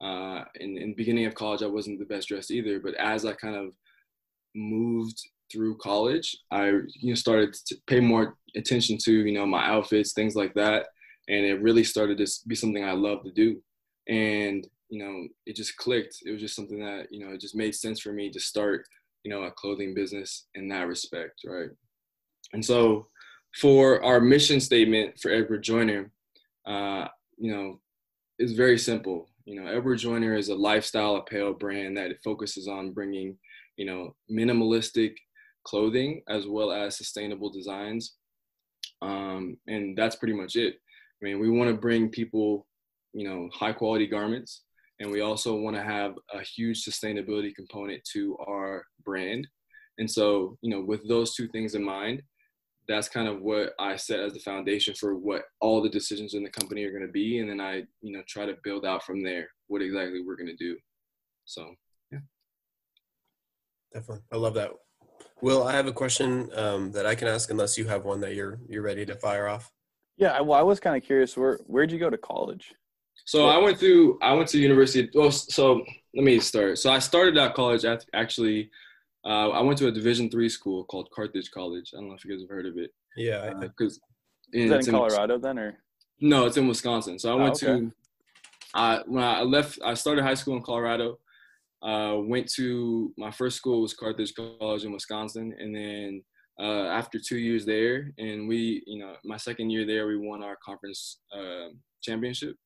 Uh, 0.03 0.45
in, 0.57 0.79
in 0.79 0.91
the 0.91 0.95
beginning 0.97 1.27
of 1.27 1.35
college, 1.35 1.63
I 1.63 1.67
wasn't 1.67 1.99
the 1.99 2.07
best 2.07 2.29
dressed 2.29 2.51
either. 2.51 2.81
But 2.81 2.95
as 2.95 3.27
I 3.27 3.33
kind 3.33 3.57
of 3.57 3.73
moved 4.55 5.21
through 5.51 5.77
college, 5.79 6.37
I 6.51 6.69
you 6.69 7.11
know 7.11 7.15
started 7.15 7.55
to 7.67 7.77
pay 7.87 8.01
more 8.01 8.37
attention 8.57 8.99
to 9.05 9.13
you 9.13 9.33
know 9.33 9.47
my 9.47 9.67
outfits, 9.67 10.13
things 10.13 10.35
like 10.35 10.55
that, 10.55 10.87
and 11.29 11.45
it 11.45 11.63
really 11.63 11.85
started 11.85 12.19
to 12.19 12.27
be 12.47 12.55
something 12.55 12.85
I 12.85 12.93
love 12.93 13.23
to 13.25 13.33
do. 13.33 13.63
And 14.09 14.67
you 14.89 15.05
know, 15.05 15.27
it 15.47 15.57
just 15.57 15.77
clicked. 15.77 16.19
It 16.25 16.33
was 16.33 16.41
just 16.41 16.57
something 16.57 16.81
that 16.81 17.09
you 17.11 17.25
know 17.25 17.33
it 17.33 17.41
just 17.41 17.57
made 17.57 17.75
sense 17.75 18.01
for 18.01 18.13
me 18.13 18.31
to 18.31 18.41
start 18.41 18.87
you 19.25 19.31
know 19.31 19.45
a 19.45 19.51
clothing 19.51 19.95
business 19.95 20.47
in 20.55 20.69
that 20.69 20.87
respect, 20.87 21.41
right? 21.47 21.71
And 22.53 22.65
so 22.65 23.09
for 23.61 24.03
our 24.03 24.21
mission 24.21 24.61
statement 24.61 25.19
for 25.21 25.31
Edward 25.31 25.63
Joiner, 25.63 26.11
uh, 26.67 27.07
you 27.39 27.53
know, 27.53 27.81
it's 28.39 28.53
very 28.53 28.79
simple. 28.79 29.29
You 29.45 29.61
know, 29.61 29.69
Edward 29.69 29.97
Joiner 29.97 30.35
is 30.35 30.49
a 30.49 30.55
lifestyle 30.55 31.17
apparel 31.17 31.53
brand 31.53 31.97
that 31.97 32.23
focuses 32.23 32.69
on 32.69 32.93
bringing 32.93 33.37
you 33.77 33.87
know, 33.87 34.15
minimalistic 34.31 35.15
clothing 35.65 36.23
as 36.29 36.47
well 36.47 36.73
as 36.73 36.97
sustainable 36.97 37.51
designs. 37.51 38.15
Um, 39.03 39.57
and 39.67 39.97
that's 39.97 40.17
pretty 40.17 40.35
much 40.35 40.57
it. 40.57 40.75
I 40.75 41.25
mean, 41.25 41.41
we 41.41 41.51
want 41.51 41.71
to 41.71 41.77
bring 41.77 42.09
people, 42.09 42.67
you 43.13 43.29
know, 43.29 43.49
high 43.53 43.73
quality 43.73 44.07
garments, 44.07 44.63
and 45.01 45.11
we 45.11 45.21
also 45.21 45.57
want 45.57 45.77
to 45.77 45.83
have 45.83 46.15
a 46.33 46.43
huge 46.43 46.85
sustainability 46.85 47.55
component 47.55 48.03
to 48.13 48.37
our 48.47 48.85
brand. 49.05 49.47
And 49.99 50.11
so, 50.11 50.59
you 50.63 50.71
know, 50.71 50.83
with 50.83 51.07
those 51.09 51.35
two 51.35 51.49
things 51.49 51.75
in 51.75 51.85
mind, 51.85 52.23
that's 52.87 53.09
kind 53.09 53.29
of 53.29 53.41
what 53.41 53.73
I 53.79 53.97
set 53.97 54.21
as 54.21 54.35
the 54.35 54.41
foundation 54.41 54.95
for 54.95 55.17
what 55.17 55.45
all 55.61 55.83
the 55.83 55.89
decisions 55.89 56.35
in 56.35 56.43
the 56.43 56.51
company 56.51 56.85
are 56.85 56.91
going 56.91 57.07
to 57.07 57.13
be. 57.13 57.39
And 57.39 57.49
then 57.49 57.61
I, 57.61 57.85
you 58.03 58.13
know, 58.13 58.23
try 58.29 58.45
to 58.45 58.57
build 58.63 58.85
out 58.85 59.05
from 59.05 59.23
there 59.23 59.49
what 59.69 59.83
exactly 59.83 60.23
we're 60.23 60.37
going 60.37 60.55
to 60.55 60.57
do. 60.57 60.77
So 61.47 61.75
definitely. 63.95 64.25
I 64.33 64.37
love 64.37 64.55
that. 64.55 64.71
Will, 65.41 65.65
I 65.65 65.73
have 65.73 65.87
a 65.87 65.93
question 65.93 66.51
um, 66.55 66.93
that 66.93 67.07
I 67.07 67.15
can 67.15 67.29
ask, 67.29 67.51
unless 67.51 67.79
you 67.79 67.87
have 67.87 68.05
one 68.05 68.21
that 68.21 68.35
you're 68.35 68.59
you're 68.69 68.83
ready 68.83 69.07
to 69.07 69.15
fire 69.15 69.49
off. 69.49 69.71
Yeah, 70.17 70.41
well, 70.41 70.59
I 70.59 70.63
was 70.63 70.81
kind 70.81 70.97
of 70.97 71.03
curious. 71.03 71.37
Where 71.37 71.59
where'd 71.67 71.91
you 71.93 71.99
go 71.99 72.11
to 72.11 72.19
college? 72.19 72.73
So 73.27 73.47
I 73.47 73.59
went 73.59 73.79
through. 73.79 74.19
I 74.23 74.33
went 74.33 74.49
to 74.51 74.59
university. 74.59 75.11
Well, 75.15 75.31
so 75.31 75.85
let 76.15 76.25
me 76.25 76.39
start. 76.41 76.79
So 76.79 76.91
I 76.93 76.99
started 76.99 77.39
out 77.39 77.55
college. 77.55 77.85
At, 77.85 78.05
actually, 78.15 78.71
uh, 79.25 79.51
I 79.51 79.61
went 79.61 79.79
to 79.79 79.89
a 79.89 79.93
Division 79.93 80.31
three 80.31 80.49
school 80.49 80.85
called 80.85 81.09
Carthage 81.11 81.51
College. 81.51 81.91
I 81.95 82.01
don't 82.01 82.09
know 82.09 82.15
if 82.15 82.25
you 82.25 82.31
guys 82.31 82.43
have 82.43 82.51
heard 82.51 82.67
of 82.67 82.77
it. 82.77 82.91
Yeah, 83.17 83.53
because 83.61 83.99
uh, 84.55 84.59
is 84.59 84.71
that 84.71 84.87
in 84.87 84.95
Colorado 84.95 85.35
in, 85.35 85.41
then, 85.41 85.59
or 85.59 85.79
no? 86.21 86.47
It's 86.47 86.57
in 86.57 86.69
Wisconsin. 86.69 87.19
So 87.19 87.31
I 87.31 87.33
oh, 87.33 87.39
went 87.39 87.63
okay. 87.63 87.67
to. 87.67 87.93
Uh, 88.75 89.03
when 89.07 89.23
I 89.23 89.43
left, 89.43 89.79
I 89.85 89.95
started 89.95 90.25
high 90.25 90.35
school 90.35 90.57
in 90.57 90.63
Colorado. 90.63 91.19
Uh, 91.83 92.17
went 92.19 92.51
to 92.51 93.13
my 93.19 93.31
first 93.31 93.57
school 93.57 93.83
was 93.83 93.95
Carthage 93.95 94.33
College 94.35 94.85
in 94.85 94.93
Wisconsin, 94.93 95.55
and 95.59 95.75
then 95.75 96.23
uh, 96.61 96.87
after 96.87 97.19
two 97.19 97.37
years 97.37 97.67
there, 97.67 98.13
and 98.19 98.49
we, 98.49 98.83
you 98.87 99.01
know, 99.01 99.15
my 99.25 99.37
second 99.37 99.71
year 99.71 99.85
there, 99.85 100.07
we 100.07 100.17
won 100.17 100.43
our 100.43 100.57
conference 100.65 101.21
uh, 101.37 101.69
championship, 102.03 102.57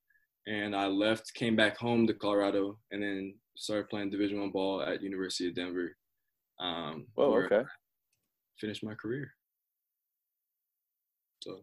and 0.47 0.75
I 0.75 0.87
left, 0.87 1.33
came 1.33 1.55
back 1.55 1.77
home 1.77 2.07
to 2.07 2.13
Colorado, 2.13 2.77
and 2.91 3.01
then 3.01 3.35
started 3.57 3.89
playing 3.89 4.09
Division 4.09 4.39
One 4.39 4.51
ball 4.51 4.81
at 4.81 5.01
University 5.01 5.49
of 5.49 5.55
Denver. 5.55 5.95
Um, 6.59 7.07
oh, 7.17 7.33
okay. 7.41 7.63
Finished 8.59 8.83
my 8.83 8.93
career. 8.93 9.31
So 11.41 11.61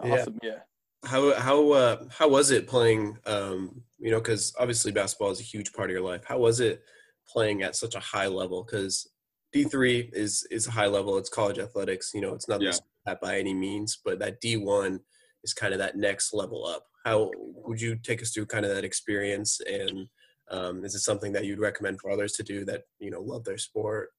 awesome, 0.00 0.38
yeah. 0.42 0.50
yeah. 0.50 0.58
How 1.04 1.34
how 1.34 1.70
uh, 1.72 2.04
how 2.10 2.28
was 2.28 2.50
it 2.50 2.66
playing? 2.66 3.18
Um, 3.26 3.82
you 3.98 4.10
know, 4.10 4.18
because 4.18 4.54
obviously 4.58 4.92
basketball 4.92 5.30
is 5.30 5.40
a 5.40 5.44
huge 5.44 5.72
part 5.72 5.90
of 5.90 5.94
your 5.94 6.04
life. 6.04 6.22
How 6.24 6.38
was 6.38 6.60
it 6.60 6.82
playing 7.28 7.62
at 7.62 7.76
such 7.76 7.94
a 7.94 8.00
high 8.00 8.26
level 8.26 8.62
because 8.62 9.08
D3 9.54 10.10
is 10.12 10.46
is 10.50 10.66
a 10.66 10.70
high 10.70 10.86
level. 10.86 11.18
It's 11.18 11.28
college 11.28 11.58
athletics. 11.58 12.12
You 12.14 12.20
know, 12.20 12.34
it's 12.34 12.48
not 12.48 12.60
yeah. 12.60 12.72
that 13.06 13.20
by 13.20 13.38
any 13.38 13.54
means, 13.54 13.98
but 14.04 14.18
that 14.18 14.40
D1 14.40 15.00
is 15.44 15.54
kind 15.54 15.72
of 15.72 15.78
that 15.78 15.96
next 15.96 16.34
level 16.34 16.66
up. 16.66 16.84
How 17.04 17.30
would 17.36 17.80
you 17.80 17.96
take 17.96 18.22
us 18.22 18.30
through 18.30 18.46
kind 18.46 18.64
of 18.64 18.74
that 18.74 18.84
experience? 18.84 19.60
And 19.60 20.08
um, 20.50 20.84
is 20.84 20.94
it 20.94 21.00
something 21.00 21.32
that 21.32 21.44
you'd 21.44 21.60
recommend 21.60 22.00
for 22.00 22.10
others 22.10 22.32
to 22.34 22.42
do 22.42 22.64
that 22.66 22.82
you 22.98 23.10
know 23.10 23.20
love 23.20 23.44
their 23.44 23.58
sport? 23.58 24.10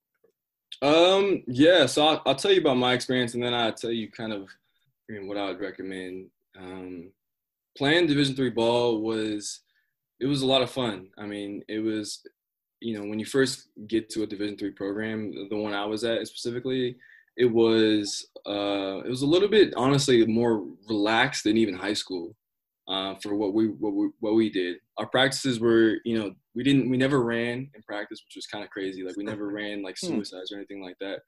Um, 0.81 1.43
yeah. 1.47 1.85
So 1.85 2.05
I'll, 2.05 2.21
I'll 2.25 2.35
tell 2.35 2.51
you 2.51 2.61
about 2.61 2.77
my 2.77 2.93
experience, 2.93 3.33
and 3.33 3.43
then 3.43 3.53
I'll 3.53 3.73
tell 3.73 3.91
you 3.91 4.09
kind 4.09 4.33
of 4.33 4.49
you 5.09 5.21
know, 5.21 5.27
what 5.27 5.37
I 5.37 5.45
would 5.45 5.59
recommend. 5.59 6.29
Um, 6.59 7.11
playing 7.77 8.07
Division 8.07 8.35
three 8.35 8.49
ball 8.49 9.01
was 9.01 9.61
it 10.19 10.25
was 10.25 10.41
a 10.41 10.47
lot 10.47 10.61
of 10.61 10.71
fun. 10.71 11.09
I 11.17 11.25
mean, 11.25 11.63
it 11.67 11.79
was 11.79 12.23
you 12.79 12.97
know 12.97 13.07
when 13.07 13.19
you 13.19 13.25
first 13.25 13.69
get 13.87 14.09
to 14.09 14.23
a 14.23 14.27
division 14.27 14.57
three 14.57 14.71
program 14.71 15.31
the 15.49 15.55
one 15.55 15.73
i 15.73 15.85
was 15.85 16.03
at 16.03 16.25
specifically 16.27 16.95
it 17.35 17.45
was 17.45 18.27
uh, 18.47 19.01
it 19.05 19.09
was 19.09 19.21
a 19.21 19.27
little 19.27 19.47
bit 19.47 19.73
honestly 19.77 20.25
more 20.25 20.63
relaxed 20.89 21.43
than 21.43 21.57
even 21.57 21.75
high 21.75 21.93
school 21.93 22.35
uh, 22.87 23.13
for 23.21 23.35
what 23.35 23.53
we 23.53 23.67
what 23.67 23.93
we 23.93 24.09
what 24.19 24.35
we 24.35 24.49
did 24.49 24.77
our 24.97 25.07
practices 25.07 25.59
were 25.59 25.97
you 26.05 26.17
know 26.17 26.33
we 26.55 26.63
didn't 26.63 26.89
we 26.89 26.97
never 26.97 27.23
ran 27.23 27.69
in 27.75 27.83
practice 27.83 28.21
which 28.25 28.35
was 28.35 28.47
kind 28.47 28.63
of 28.63 28.69
crazy 28.69 29.03
like 29.03 29.17
we 29.17 29.23
never 29.23 29.49
ran 29.51 29.83
like 29.83 29.97
hmm. 29.99 30.07
suicides 30.07 30.51
or 30.51 30.57
anything 30.57 30.81
like 30.81 30.97
that 30.99 31.19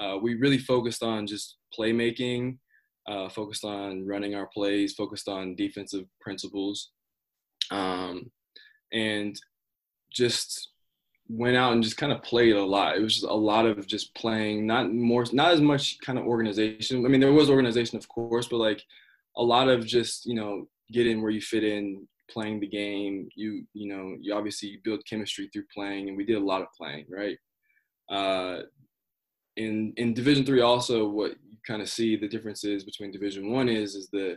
uh, 0.00 0.18
we 0.18 0.34
really 0.34 0.58
focused 0.58 1.02
on 1.02 1.26
just 1.26 1.56
playmaking 1.78 2.58
uh, 3.06 3.28
focused 3.28 3.64
on 3.64 4.06
running 4.06 4.34
our 4.34 4.46
plays 4.46 4.94
focused 4.94 5.28
on 5.28 5.54
defensive 5.54 6.06
principles 6.20 6.90
um, 7.70 8.30
and 8.92 9.38
just 10.10 10.70
went 11.28 11.56
out 11.56 11.72
and 11.72 11.82
just 11.82 11.96
kind 11.96 12.12
of 12.12 12.22
played 12.22 12.54
a 12.54 12.64
lot. 12.64 12.96
It 12.96 13.02
was 13.02 13.14
just 13.14 13.26
a 13.26 13.32
lot 13.32 13.66
of 13.66 13.86
just 13.86 14.14
playing, 14.14 14.66
not 14.66 14.92
more, 14.92 15.24
not 15.32 15.52
as 15.52 15.60
much 15.60 15.98
kind 16.00 16.18
of 16.18 16.26
organization. 16.26 17.04
I 17.04 17.08
mean, 17.08 17.20
there 17.20 17.32
was 17.32 17.50
organization, 17.50 17.96
of 17.96 18.08
course, 18.08 18.48
but 18.48 18.58
like 18.58 18.82
a 19.36 19.42
lot 19.42 19.68
of 19.68 19.86
just 19.86 20.26
you 20.26 20.34
know 20.34 20.68
get 20.92 21.06
in 21.06 21.22
where 21.22 21.30
you 21.30 21.40
fit 21.40 21.64
in, 21.64 22.06
playing 22.30 22.60
the 22.60 22.68
game. 22.68 23.28
You 23.34 23.64
you 23.72 23.88
know 23.88 24.16
you 24.20 24.34
obviously 24.34 24.80
build 24.84 25.06
chemistry 25.08 25.48
through 25.52 25.64
playing, 25.74 26.08
and 26.08 26.16
we 26.16 26.24
did 26.24 26.36
a 26.36 26.44
lot 26.44 26.62
of 26.62 26.68
playing, 26.76 27.06
right? 27.08 27.38
Uh, 28.10 28.62
in 29.56 29.94
in 29.96 30.14
Division 30.14 30.44
three, 30.44 30.60
also 30.60 31.08
what 31.08 31.32
kind 31.66 31.82
of 31.82 31.88
see 31.88 32.16
the 32.16 32.28
differences 32.28 32.84
between 32.84 33.12
Division 33.12 33.50
one 33.50 33.68
is 33.68 33.94
is 33.94 34.08
the 34.12 34.36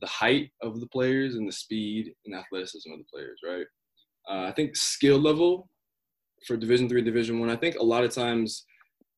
the 0.00 0.06
height 0.06 0.50
of 0.62 0.80
the 0.80 0.88
players 0.88 1.36
and 1.36 1.46
the 1.48 1.52
speed 1.52 2.12
and 2.26 2.34
athleticism 2.34 2.90
of 2.90 2.98
the 2.98 3.04
players, 3.12 3.38
right? 3.46 3.66
Uh, 4.28 4.48
I 4.48 4.52
think 4.52 4.76
skill 4.76 5.18
level 5.18 5.68
for 6.46 6.56
Division 6.56 6.88
three, 6.88 7.02
Division 7.02 7.40
one. 7.40 7.50
I. 7.50 7.56
Think 7.56 7.76
a 7.76 7.82
lot 7.82 8.04
of 8.04 8.12
times 8.12 8.64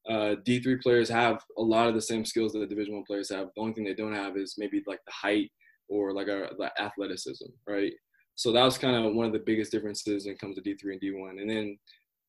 uh, 0.09 0.37
D 0.45 0.61
three 0.61 0.77
players 0.77 1.09
have 1.09 1.43
a 1.59 1.63
lot 1.63 1.89
of 1.89 1.95
the 1.95 2.01
same 2.01 2.25
skills 2.25 2.53
that 2.53 2.61
the 2.61 2.67
Division 2.67 2.95
one 2.95 3.05
players 3.05 3.31
have. 3.31 3.49
The 3.55 3.63
only 3.63 3.73
thing 3.73 3.85
they 3.85 3.95
don't 3.95 4.15
have 4.15 4.37
is 4.37 4.55
maybe 4.59 4.83
like 4.87 5.01
the 5.07 5.13
height 5.13 5.51
or 5.89 6.13
like 6.13 6.27
the 6.27 6.71
athleticism, 6.79 7.47
right? 7.67 7.93
So 8.35 8.53
that 8.53 8.65
was 8.65 8.77
kind 8.77 8.97
of 8.97 9.15
one 9.15 9.27
of 9.27 9.33
the 9.33 9.39
biggest 9.39 9.73
differences 9.73 10.27
when 10.27 10.35
it 10.35 10.41
comes 10.41 10.57
to 10.57 10.63
D 10.63 10.75
three 10.75 10.93
and 10.93 11.01
D 11.01 11.13
one. 11.13 11.39
And 11.39 11.49
then, 11.49 11.79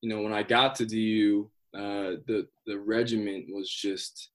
you 0.01 0.09
know, 0.09 0.21
when 0.21 0.33
I 0.33 0.43
got 0.43 0.73
to 0.75 0.85
DU, 0.85 1.49
uh, 1.75 2.21
the 2.27 2.47
the 2.65 2.79
regiment 2.79 3.45
was 3.49 3.69
just 3.69 4.29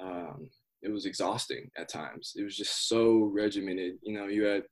um, 0.00 0.48
it 0.82 0.90
was 0.90 1.06
exhausting 1.06 1.70
at 1.76 1.88
times. 1.88 2.32
It 2.36 2.44
was 2.44 2.56
just 2.56 2.88
so 2.88 3.30
regimented. 3.32 3.94
You 4.02 4.18
know, 4.18 4.26
you 4.26 4.44
had 4.44 4.62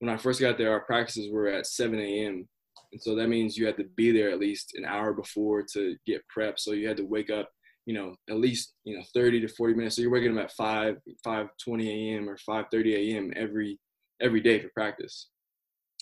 when 0.00 0.10
I 0.10 0.16
first 0.16 0.40
got 0.40 0.58
there, 0.58 0.72
our 0.72 0.80
practices 0.80 1.30
were 1.30 1.46
at 1.46 1.66
7 1.66 1.98
a.m. 1.98 2.48
And 2.92 3.00
so 3.00 3.14
that 3.14 3.28
means 3.28 3.56
you 3.56 3.66
had 3.66 3.76
to 3.76 3.86
be 3.96 4.10
there 4.10 4.30
at 4.30 4.40
least 4.40 4.72
an 4.74 4.84
hour 4.84 5.12
before 5.12 5.62
to 5.74 5.96
get 6.06 6.26
prep. 6.28 6.58
So 6.58 6.72
you 6.72 6.88
had 6.88 6.96
to 6.96 7.06
wake 7.06 7.30
up, 7.30 7.48
you 7.86 7.94
know, 7.94 8.16
at 8.28 8.36
least, 8.36 8.74
you 8.84 8.96
know, 8.96 9.04
30 9.14 9.40
to 9.42 9.48
40 9.48 9.74
minutes. 9.74 9.96
So 9.96 10.02
you're 10.02 10.10
waking 10.10 10.36
up 10.36 10.44
at 10.44 10.52
5, 10.52 10.96
5 11.22 11.46
20 11.64 12.14
a.m. 12.14 12.28
or 12.28 12.36
5 12.36 12.64
30 12.70 13.14
a.m. 13.14 13.32
every 13.36 13.78
every 14.20 14.40
day 14.40 14.60
for 14.60 14.70
practice. 14.74 15.28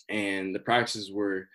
And 0.08 0.54
the 0.54 0.60
practices 0.60 1.12
were, 1.12 1.46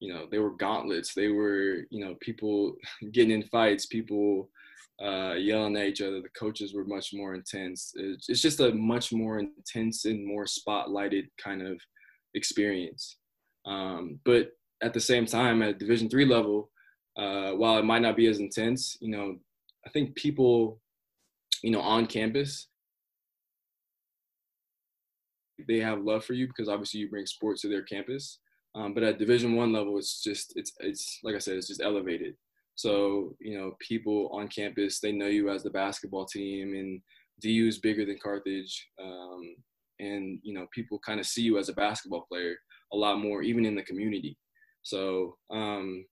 you 0.00 0.12
know, 0.12 0.26
they 0.30 0.38
were 0.38 0.56
gauntlets. 0.56 1.14
They 1.14 1.28
were, 1.28 1.86
you 1.90 2.04
know, 2.04 2.16
people 2.20 2.76
getting 3.12 3.32
in 3.32 3.42
fights, 3.44 3.86
people 3.86 4.48
uh, 5.02 5.34
yelling 5.34 5.76
at 5.76 5.86
each 5.86 6.02
other. 6.02 6.20
The 6.20 6.28
coaches 6.38 6.74
were 6.74 6.84
much 6.84 7.10
more 7.12 7.34
intense. 7.34 7.92
It's, 7.96 8.26
just 8.26 8.60
a 8.60 8.72
much 8.72 9.12
more 9.12 9.38
intense 9.38 10.04
and 10.04 10.26
more 10.26 10.44
spotlighted 10.44 11.28
kind 11.42 11.62
of 11.62 11.80
experience. 12.34 13.16
Um, 13.66 14.20
but 14.24 14.50
at 14.82 14.94
the 14.94 15.00
same 15.00 15.26
time 15.26 15.62
at 15.62 15.78
division 15.78 16.08
three 16.08 16.24
level 16.24 16.70
uh, 17.18 17.50
while 17.52 17.76
it 17.76 17.84
might 17.84 18.00
not 18.00 18.16
be 18.16 18.26
as 18.28 18.38
intense 18.38 18.96
you 19.02 19.10
know 19.10 19.36
I 19.86 19.90
think 19.90 20.14
people, 20.14 20.80
you 21.62 21.70
know, 21.70 21.80
on 21.80 22.06
campus, 22.06 22.68
they 25.68 25.78
have 25.78 26.00
love 26.00 26.24
for 26.24 26.32
you 26.32 26.46
because 26.46 26.68
obviously 26.68 27.00
you 27.00 27.10
bring 27.10 27.26
sports 27.26 27.62
to 27.62 27.68
their 27.68 27.82
campus. 27.82 28.38
Um, 28.74 28.94
but 28.94 29.02
at 29.02 29.18
Division 29.18 29.56
One 29.56 29.72
level, 29.72 29.98
it's 29.98 30.22
just 30.22 30.52
it's 30.56 30.72
it's 30.80 31.18
like 31.22 31.34
I 31.34 31.38
said, 31.38 31.56
it's 31.56 31.68
just 31.68 31.82
elevated. 31.82 32.34
So 32.74 33.36
you 33.40 33.58
know, 33.58 33.76
people 33.80 34.30
on 34.32 34.48
campus 34.48 35.00
they 35.00 35.12
know 35.12 35.26
you 35.26 35.50
as 35.50 35.62
the 35.62 35.70
basketball 35.70 36.26
team, 36.26 36.74
and 36.74 37.00
DU 37.40 37.66
is 37.66 37.78
bigger 37.78 38.04
than 38.04 38.18
Carthage, 38.22 38.88
um, 39.02 39.54
and 39.98 40.38
you 40.42 40.54
know, 40.54 40.66
people 40.72 40.98
kind 40.98 41.20
of 41.20 41.26
see 41.26 41.42
you 41.42 41.58
as 41.58 41.68
a 41.68 41.74
basketball 41.74 42.26
player 42.28 42.56
a 42.92 42.96
lot 42.96 43.20
more, 43.20 43.42
even 43.42 43.64
in 43.64 43.74
the 43.74 43.82
community. 43.82 44.36
So 44.82 45.36
um, 45.50 46.04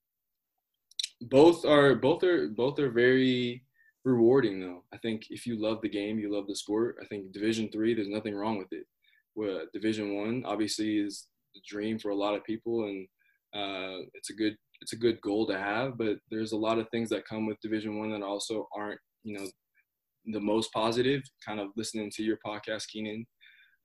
both 1.22 1.64
are 1.64 1.94
both 1.94 2.22
are 2.22 2.48
both 2.48 2.78
are 2.78 2.90
very 2.90 3.64
rewarding 4.04 4.60
though. 4.60 4.84
I 4.92 4.98
think 4.98 5.26
if 5.30 5.46
you 5.46 5.60
love 5.60 5.80
the 5.82 5.88
game, 5.88 6.18
you 6.18 6.32
love 6.32 6.46
the 6.46 6.54
sport. 6.54 6.96
I 7.02 7.06
think 7.06 7.32
Division 7.32 7.70
three, 7.70 7.94
there's 7.94 8.08
nothing 8.08 8.34
wrong 8.34 8.58
with 8.58 8.72
it. 8.72 8.86
Well, 9.34 9.62
Division 9.72 10.16
one 10.16 10.44
obviously 10.46 10.98
is 10.98 11.26
the 11.54 11.60
dream 11.66 11.98
for 11.98 12.10
a 12.10 12.14
lot 12.14 12.34
of 12.34 12.44
people, 12.44 12.84
and 12.84 13.06
uh, 13.54 14.04
it's 14.14 14.30
a 14.30 14.34
good 14.34 14.56
it's 14.80 14.92
a 14.92 14.96
good 14.96 15.20
goal 15.20 15.46
to 15.46 15.58
have. 15.58 15.98
But 15.98 16.18
there's 16.30 16.52
a 16.52 16.56
lot 16.56 16.78
of 16.78 16.88
things 16.90 17.08
that 17.10 17.26
come 17.26 17.46
with 17.46 17.60
Division 17.60 17.98
one 17.98 18.10
that 18.12 18.22
also 18.22 18.68
aren't 18.76 19.00
you 19.24 19.38
know 19.38 19.46
the 20.26 20.40
most 20.40 20.72
positive. 20.72 21.22
Kind 21.46 21.60
of 21.60 21.68
listening 21.76 22.10
to 22.14 22.22
your 22.22 22.38
podcast, 22.44 22.88
Keenan, 22.88 23.26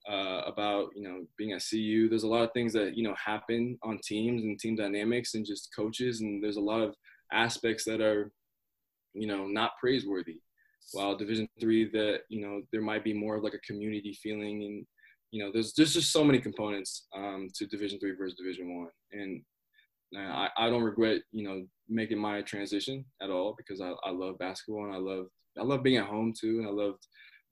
uh, 0.10 0.41
about 0.45 0.89
you 0.95 1.03
know 1.03 1.25
being 1.38 1.53
at 1.53 1.63
CU. 1.67 2.10
There's 2.10 2.23
a 2.23 2.27
lot 2.27 2.43
of 2.43 2.51
things 2.53 2.73
that 2.73 2.95
you 2.95 3.03
know 3.03 3.15
happen 3.23 3.77
on 3.84 3.99
teams 4.03 4.43
and 4.43 4.60
team 4.60 4.75
dynamics 4.75 5.34
and 5.34 5.45
just 5.45 5.69
coaches, 5.75 6.21
and 6.21 6.43
there's 6.43 6.58
a 6.58 6.62
lot 6.62 6.82
of 6.82 6.95
aspects 7.32 7.84
that 7.86 8.01
are 8.01 8.32
you 9.13 9.27
know 9.27 9.47
not 9.47 9.71
praiseworthy. 9.79 10.39
While 10.91 11.15
Division 11.15 11.47
three, 11.60 11.89
that 11.91 12.21
you 12.29 12.41
know 12.41 12.62
there 12.71 12.82
might 12.82 13.03
be 13.03 13.13
more 13.13 13.36
of 13.38 13.43
like 13.43 13.53
a 13.53 13.60
community 13.60 14.17
feeling, 14.21 14.63
and 14.63 14.86
you 15.32 15.43
know 15.43 15.51
there's 15.51 15.73
there's 15.73 15.93
just 15.93 16.12
so 16.12 16.23
many 16.23 16.39
components 16.39 17.08
um, 17.15 17.47
to 17.56 17.65
Division 17.65 17.99
three 17.99 18.15
versus 18.15 18.38
Division 18.38 18.77
one, 18.77 19.41
and 20.13 20.32
I, 20.32 20.49
I 20.58 20.69
don't 20.69 20.84
regret 20.84 21.21
you 21.32 21.47
know 21.47 21.65
making 21.89 22.17
my 22.17 22.41
transition 22.41 23.06
at 23.21 23.30
all 23.30 23.56
because 23.58 23.82
I, 23.82 23.91
I 24.06 24.12
love 24.12 24.38
basketball 24.39 24.86
and 24.86 24.93
I 24.93 24.97
love 24.97 25.28
I 25.60 25.63
love 25.63 25.84
being 25.84 25.97
at 25.97 26.08
home 26.08 26.34
too, 26.38 26.60
and 26.60 26.67
I 26.67 26.71
loved 26.71 27.06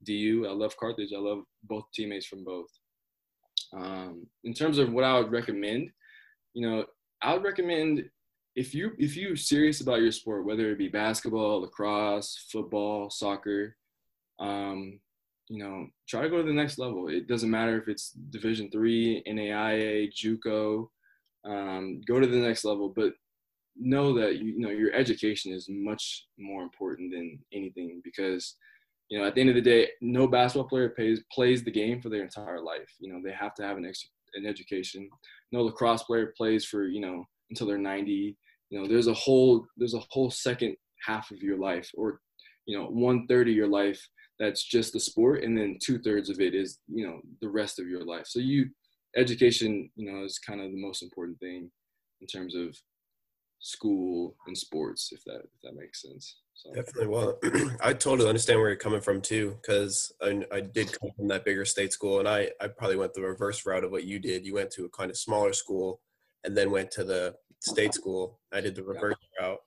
DU. 0.04 0.46
I 0.48 0.52
love 0.52 0.76
Carthage. 0.76 1.12
I 1.14 1.20
love 1.20 1.42
both 1.64 1.84
teammates 1.94 2.26
from 2.26 2.44
both. 2.44 2.68
Um, 3.74 4.26
in 4.44 4.54
terms 4.54 4.78
of 4.78 4.92
what 4.92 5.04
I 5.04 5.18
would 5.18 5.32
recommend, 5.32 5.90
you 6.54 6.68
know, 6.68 6.84
I 7.22 7.34
would 7.34 7.44
recommend 7.44 8.04
if 8.54 8.74
you 8.74 8.92
if 8.98 9.16
you're 9.16 9.36
serious 9.36 9.80
about 9.80 10.00
your 10.00 10.12
sport, 10.12 10.44
whether 10.44 10.70
it 10.70 10.78
be 10.78 10.88
basketball, 10.88 11.62
lacrosse, 11.62 12.46
football, 12.50 13.08
soccer, 13.10 13.76
um, 14.40 14.98
you 15.48 15.62
know, 15.62 15.86
try 16.08 16.22
to 16.22 16.28
go 16.28 16.38
to 16.38 16.42
the 16.42 16.52
next 16.52 16.78
level. 16.78 17.08
It 17.08 17.28
doesn't 17.28 17.50
matter 17.50 17.80
if 17.80 17.88
it's 17.88 18.10
Division 18.10 18.70
three, 18.70 19.22
NAIA, 19.26 20.10
JUCO. 20.12 20.88
Um, 21.44 22.00
go 22.06 22.20
to 22.20 22.26
the 22.26 22.36
next 22.36 22.64
level, 22.64 22.92
but 22.94 23.12
know 23.76 24.14
that 24.14 24.36
you, 24.36 24.58
know 24.58 24.70
your 24.70 24.92
education 24.92 25.52
is 25.52 25.66
much 25.68 26.26
more 26.38 26.62
important 26.62 27.10
than 27.12 27.38
anything 27.52 28.00
because 28.04 28.56
you 29.12 29.18
know, 29.18 29.26
at 29.26 29.34
the 29.34 29.42
end 29.42 29.50
of 29.50 29.56
the 29.56 29.60
day, 29.60 29.90
no 30.00 30.26
basketball 30.26 30.66
player 30.66 30.88
plays 30.88 31.20
plays 31.30 31.62
the 31.62 31.70
game 31.70 32.00
for 32.00 32.08
their 32.08 32.22
entire 32.22 32.62
life. 32.62 32.88
You 32.98 33.12
know, 33.12 33.20
they 33.22 33.32
have 33.32 33.54
to 33.56 33.62
have 33.62 33.76
an 33.76 33.84
ex- 33.84 34.08
an 34.32 34.46
education. 34.46 35.06
No 35.52 35.64
lacrosse 35.64 36.02
player 36.04 36.32
plays 36.34 36.64
for 36.64 36.86
you 36.86 37.02
know 37.02 37.26
until 37.50 37.66
they're 37.66 37.76
90. 37.76 38.34
You 38.70 38.80
know, 38.80 38.88
there's 38.88 39.08
a 39.08 39.12
whole 39.12 39.66
there's 39.76 39.92
a 39.92 40.02
whole 40.08 40.30
second 40.30 40.76
half 41.06 41.30
of 41.30 41.42
your 41.42 41.58
life, 41.58 41.90
or 41.94 42.20
you 42.64 42.78
know, 42.78 42.86
one 42.86 43.26
third 43.26 43.48
of 43.48 43.54
your 43.54 43.68
life 43.68 44.00
that's 44.38 44.64
just 44.64 44.94
the 44.94 45.00
sport, 45.00 45.44
and 45.44 45.58
then 45.58 45.76
two 45.84 45.98
thirds 45.98 46.30
of 46.30 46.40
it 46.40 46.54
is 46.54 46.78
you 46.88 47.06
know 47.06 47.20
the 47.42 47.50
rest 47.50 47.78
of 47.78 47.86
your 47.88 48.06
life. 48.06 48.24
So 48.26 48.38
you 48.38 48.70
education, 49.16 49.90
you 49.96 50.10
know, 50.10 50.24
is 50.24 50.38
kind 50.38 50.60
of 50.60 50.70
the 50.70 50.80
most 50.80 51.02
important 51.02 51.38
thing 51.38 51.70
in 52.20 52.26
terms 52.26 52.54
of 52.54 52.76
school 53.62 54.34
and 54.46 54.58
sports, 54.58 55.10
if 55.12 55.24
that 55.24 55.36
if 55.36 55.60
that 55.62 55.76
makes 55.76 56.02
sense. 56.02 56.36
So. 56.54 56.72
Definitely. 56.72 57.06
Well, 57.06 57.38
I 57.82 57.92
totally 57.92 58.28
understand 58.28 58.58
where 58.58 58.68
you're 58.68 58.76
coming 58.76 59.00
from 59.00 59.20
too, 59.20 59.56
because 59.60 60.12
I, 60.20 60.44
I 60.52 60.60
did 60.60 60.98
come 60.98 61.10
from 61.16 61.28
that 61.28 61.44
bigger 61.44 61.64
state 61.64 61.92
school, 61.92 62.18
and 62.18 62.28
I 62.28 62.50
I 62.60 62.68
probably 62.68 62.96
went 62.96 63.14
the 63.14 63.22
reverse 63.22 63.64
route 63.64 63.84
of 63.84 63.90
what 63.90 64.04
you 64.04 64.18
did. 64.18 64.46
You 64.46 64.54
went 64.54 64.70
to 64.72 64.84
a 64.84 64.90
kind 64.90 65.10
of 65.10 65.16
smaller 65.16 65.52
school, 65.52 66.00
and 66.44 66.56
then 66.56 66.70
went 66.70 66.90
to 66.92 67.04
the 67.04 67.34
state 67.60 67.94
school. 67.94 68.40
I 68.52 68.60
did 68.60 68.74
the 68.74 68.82
reverse 68.82 69.16
yeah. 69.38 69.46
route, 69.46 69.60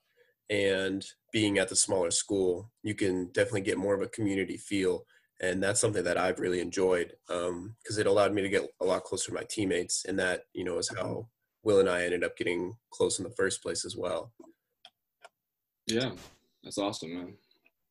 and 0.50 1.04
being 1.32 1.58
at 1.58 1.68
the 1.68 1.76
smaller 1.76 2.10
school, 2.10 2.70
you 2.82 2.94
can 2.94 3.30
definitely 3.32 3.62
get 3.62 3.78
more 3.78 3.94
of 3.94 4.02
a 4.02 4.08
community 4.08 4.56
feel, 4.56 5.04
and 5.40 5.62
that's 5.62 5.80
something 5.80 6.04
that 6.04 6.18
I've 6.18 6.40
really 6.40 6.60
enjoyed 6.60 7.12
because 7.26 7.48
um, 7.48 7.74
it 7.98 8.06
allowed 8.06 8.32
me 8.32 8.42
to 8.42 8.48
get 8.48 8.68
a 8.80 8.84
lot 8.84 9.04
closer 9.04 9.28
to 9.28 9.34
my 9.34 9.44
teammates, 9.48 10.04
and 10.04 10.18
that 10.18 10.44
you 10.52 10.64
know 10.64 10.78
is 10.78 10.88
how 10.88 11.28
Will 11.62 11.80
and 11.80 11.88
I 11.88 12.04
ended 12.04 12.24
up 12.24 12.36
getting 12.36 12.76
close 12.90 13.18
in 13.18 13.24
the 13.24 13.34
first 13.36 13.62
place 13.62 13.84
as 13.84 13.96
well. 13.96 14.32
Yeah, 15.86 16.12
that's 16.62 16.78
awesome, 16.78 17.14
man. 17.14 17.34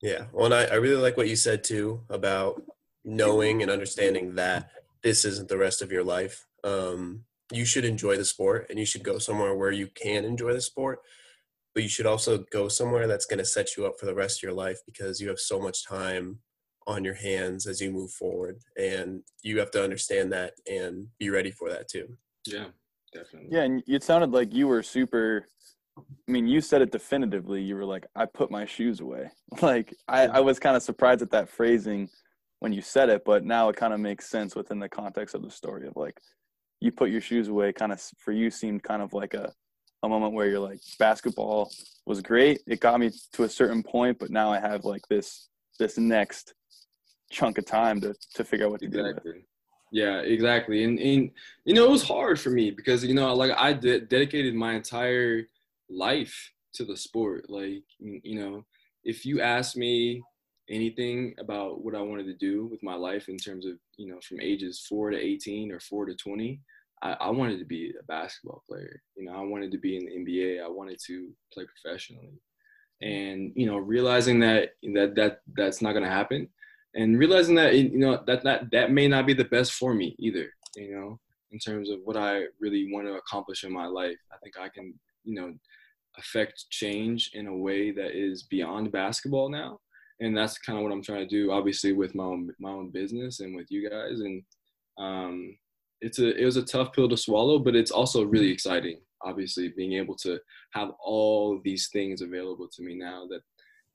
Yeah. 0.02 0.26
Well, 0.32 0.46
and 0.46 0.54
I, 0.54 0.66
I 0.66 0.76
really 0.76 1.02
like 1.02 1.18
what 1.18 1.30
you 1.30 1.36
said 1.36 1.64
too 1.64 2.02
about 2.10 2.62
knowing 3.04 3.62
and 3.62 3.72
understanding 3.72 4.36
that 4.36 4.70
this 5.04 5.26
isn't 5.26 5.50
the 5.50 5.58
rest 5.58 5.82
of 5.82 5.92
your 5.92 6.04
life. 6.04 6.46
Um, 6.64 7.24
you 7.52 7.66
should 7.66 7.86
enjoy 7.86 8.18
the 8.18 8.26
sport 8.26 8.68
and 8.70 8.80
you 8.80 8.86
should 8.86 9.04
go 9.04 9.20
somewhere 9.20 9.56
where 9.56 9.72
you 9.72 9.88
can 9.88 10.26
enjoy 10.26 10.54
the 10.54 10.62
sport, 10.62 11.00
but 11.74 11.84
you 11.84 11.90
should 11.90 12.06
also 12.06 12.40
go 12.52 12.68
somewhere 12.68 13.08
that's 13.08 13.26
going 13.26 13.40
to 13.40 13.46
set 13.46 13.78
you 13.78 13.86
up 13.86 14.00
for 14.00 14.06
the 14.06 14.16
rest 14.16 14.40
of 14.40 14.44
your 14.44 14.54
life 14.54 14.80
because 14.86 15.22
you 15.22 15.30
have 15.30 15.40
so 15.40 15.60
much 15.60 15.86
time 15.86 16.40
on 16.88 17.04
your 17.04 17.14
hands 17.16 17.66
as 17.66 17.82
you 17.82 17.92
move 17.92 18.12
forward 18.12 18.60
and 18.78 19.22
you 19.42 19.60
have 19.60 19.72
to 19.72 19.84
understand 19.84 20.32
that 20.32 20.54
and 20.70 21.08
be 21.20 21.30
ready 21.30 21.52
for 21.52 21.70
that 21.70 21.88
too. 21.88 22.08
Yeah, 22.46 22.66
definitely. 23.14 23.50
Yeah, 23.52 23.64
and 23.64 23.84
it 23.88 24.04
sounded 24.04 24.32
like 24.32 24.54
you 24.54 24.68
were 24.68 24.84
super 24.84 25.48
I 25.98 26.32
mean, 26.32 26.48
you 26.48 26.62
said 26.62 26.82
it 26.82 26.92
definitively. 26.92 27.62
You 27.62 27.76
were 27.76 27.86
like, 27.86 28.06
I 28.16 28.26
put 28.26 28.52
my 28.52 28.66
shoes 28.66 29.00
away. 29.00 29.30
Like, 29.62 29.96
I, 30.08 30.28
I 30.28 30.40
was 30.42 30.60
kind 30.60 30.76
of 30.76 30.84
surprised 30.84 31.22
at 31.22 31.32
that 31.32 31.48
phrasing 31.48 32.10
when 32.60 32.74
you 32.74 32.82
said 32.82 33.10
it, 33.10 33.24
but 33.26 33.46
now 33.46 33.70
it 33.70 33.78
kind 33.78 33.94
of 33.94 34.00
makes 34.02 34.30
sense 34.30 34.56
within 34.56 34.80
the 34.80 34.90
context 34.90 35.34
of 35.34 35.44
the 35.44 35.52
story 35.52 35.88
of 35.88 35.96
like, 35.96 36.20
you 36.82 36.92
put 36.92 37.10
your 37.10 37.22
shoes 37.22 37.48
away 37.48 37.72
kind 37.72 37.94
of 37.94 38.02
for 38.18 38.34
you 38.34 38.52
seemed 38.52 38.84
kind 38.84 39.02
of 39.02 39.14
like 39.14 39.34
a, 39.34 39.54
a 40.04 40.10
moment 40.10 40.34
where 40.34 40.48
you're 40.48 40.60
like, 40.60 40.80
basketball 41.00 41.72
was 42.06 42.22
great. 42.22 42.60
It 42.68 42.82
got 42.82 43.00
me 43.00 43.12
to 43.34 43.44
a 43.44 43.50
certain 43.50 43.82
point, 43.82 44.20
but 44.20 44.30
now 44.30 44.52
I 44.52 44.60
have 44.60 44.84
like 44.84 45.08
this, 45.10 45.48
this 45.80 45.98
next 45.98 46.54
chunk 47.32 47.58
of 47.58 47.66
time 47.66 48.02
to, 48.02 48.16
to 48.36 48.44
figure 48.44 48.66
out 48.66 48.72
what 48.72 48.82
to 48.82 48.88
do. 48.88 49.14
Yeah, 49.92 50.20
exactly. 50.20 50.84
And, 50.84 51.00
and, 51.00 51.32
you 51.64 51.74
know, 51.74 51.86
it 51.86 51.92
was 51.92 52.04
hard 52.04 52.40
for 52.40 52.50
me 52.50 52.72
because, 52.72 53.04
you 53.04 53.14
know, 53.14 53.34
like 53.34 53.52
I 53.56 53.74
de- 53.74 54.02
dedicated 54.02 54.56
my 54.56 54.74
entire– 54.74 55.44
life 55.90 56.52
to 56.74 56.86
the 56.86 56.98
sport. 56.98 57.50
Like, 57.50 57.84
you 58.00 58.40
know, 58.40 58.66
if 59.04 59.26
you 59.26 59.42
ask 59.42 59.76
me 59.76 60.22
anything 60.70 61.36
about 61.40 61.84
what 61.84 61.96
I 61.96 62.02
wanted 62.02 62.26
to 62.26 62.34
do 62.34 62.66
with 62.66 62.82
my 62.84 62.96
life 62.96 63.30
in 63.30 63.38
terms 63.38 63.66
of, 63.66 63.74
you 63.98 64.08
know, 64.08 64.20
from 64.28 64.42
ages 64.42 64.86
four 64.88 65.12
to 65.12 65.18
18 65.18 65.72
or 65.72 65.80
four 65.80 66.06
to 66.06 66.16
20, 66.16 66.60
I, 67.04 67.14
I 67.14 67.30
wanted 67.30 67.60
to 67.60 67.66
be 67.66 67.94
a 68.00 68.04
basketball 68.04 68.64
player. 68.70 69.02
You 69.16 69.26
know, 69.26 69.34
I 69.34 69.42
wanted 69.42 69.72
to 69.72 69.78
be 69.78 69.98
in 69.98 70.06
the 70.06 70.32
NBA. 70.32 70.64
I 70.64 70.68
wanted 70.68 71.00
to 71.08 71.30
play 71.54 71.66
professionally. 71.66 72.34
And, 73.02 73.52
you 73.56 73.68
know, 73.68 73.78
realizing 73.78 74.40
that, 74.40 74.72
that, 74.94 75.16
that 75.16 75.42
that's 75.56 75.82
not 75.82 75.92
going 75.92 76.06
to 76.06 76.10
happen 76.10 76.48
and 76.96 77.20
realizing 77.20 77.56
that, 77.56 77.76
you 77.76 77.98
know, 77.98 78.24
that, 78.26 78.44
that, 78.44 78.72
that 78.72 78.92
may 78.92 79.08
not 79.08 79.28
be 79.28 79.34
the 79.34 79.46
best 79.46 79.74
for 79.74 79.94
me 79.94 80.16
either, 80.18 80.50
you 80.76 80.96
know, 80.96 81.20
in 81.52 81.60
terms 81.60 81.90
of 81.90 82.00
what 82.04 82.18
I 82.18 82.44
really 82.60 82.92
want 82.92 83.08
to 83.08 83.16
accomplish 83.16 83.64
in 83.64 83.72
my 83.72 83.86
life. 83.86 84.18
I 84.32 84.38
think 84.38 84.58
I 84.58 84.70
can, 84.70 84.94
you 85.24 85.36
know, 85.36 85.54
affect 86.18 86.66
change 86.70 87.32
in 87.34 87.48
a 87.48 87.56
way 87.56 87.92
that 87.92 88.18
is 88.18 88.44
beyond 88.44 88.92
basketball 88.92 89.50
now 89.50 89.80
and 90.20 90.36
that's 90.36 90.58
kind 90.58 90.78
of 90.78 90.84
what 90.84 90.92
i'm 90.92 91.04
trying 91.04 91.28
to 91.28 91.28
do 91.28 91.52
obviously 91.52 91.94
with 91.94 92.16
my 92.16 92.24
own 92.24 92.50
my 92.60 92.70
own 92.70 92.90
business 92.90 93.40
and 93.40 93.56
with 93.56 93.70
you 93.70 93.90
guys 93.90 94.20
and 94.20 94.44
um, 94.98 95.58
it's 96.02 96.20
a 96.20 96.36
it 96.42 96.46
was 96.46 96.58
a 96.58 96.64
tough 96.64 96.94
pill 96.94 97.10
to 97.10 97.18
swallow 97.18 97.60
but 97.60 97.76
it's 97.76 97.92
also 97.92 98.24
really 98.24 98.50
exciting 98.50 99.00
obviously 99.24 99.70
being 99.76 99.94
able 99.94 100.16
to 100.16 100.40
have 100.72 100.92
all 101.04 101.60
these 101.64 101.90
things 101.90 102.22
available 102.22 102.68
to 102.72 102.82
me 102.82 102.96
now 102.96 103.26
that 103.30 103.42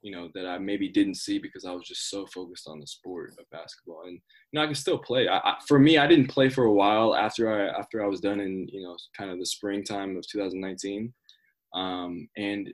you 0.03 0.11
know 0.11 0.29
that 0.35 0.47
i 0.47 0.59
maybe 0.59 0.89
didn't 0.89 1.17
see 1.17 1.39
because 1.39 1.65
i 1.65 1.73
was 1.73 1.87
just 1.87 2.09
so 2.09 2.27
focused 2.27 2.67
on 2.69 2.81
the 2.81 2.87
sport 2.87 3.35
of 3.39 3.51
basketball 3.51 4.03
and 4.05 4.15
you 4.15 4.21
know 4.55 4.63
i 4.63 4.67
can 4.67 4.75
still 4.75 4.99
play 4.99 5.29
I, 5.29 5.39
I, 5.39 5.57
for 5.69 5.79
me 5.79 5.99
i 5.99 6.07
didn't 6.07 6.29
play 6.29 6.49
for 6.49 6.65
a 6.65 6.73
while 6.73 7.15
after 7.15 7.53
i 7.53 7.79
after 7.79 8.03
i 8.03 8.07
was 8.07 8.21
done 8.21 8.41
in 8.41 8.67
you 8.73 8.83
know 8.83 8.97
kind 9.17 9.31
of 9.31 9.39
the 9.39 9.47
springtime 9.47 10.17
of 10.17 10.27
2019 10.29 11.13
um, 11.73 12.29
and 12.37 12.73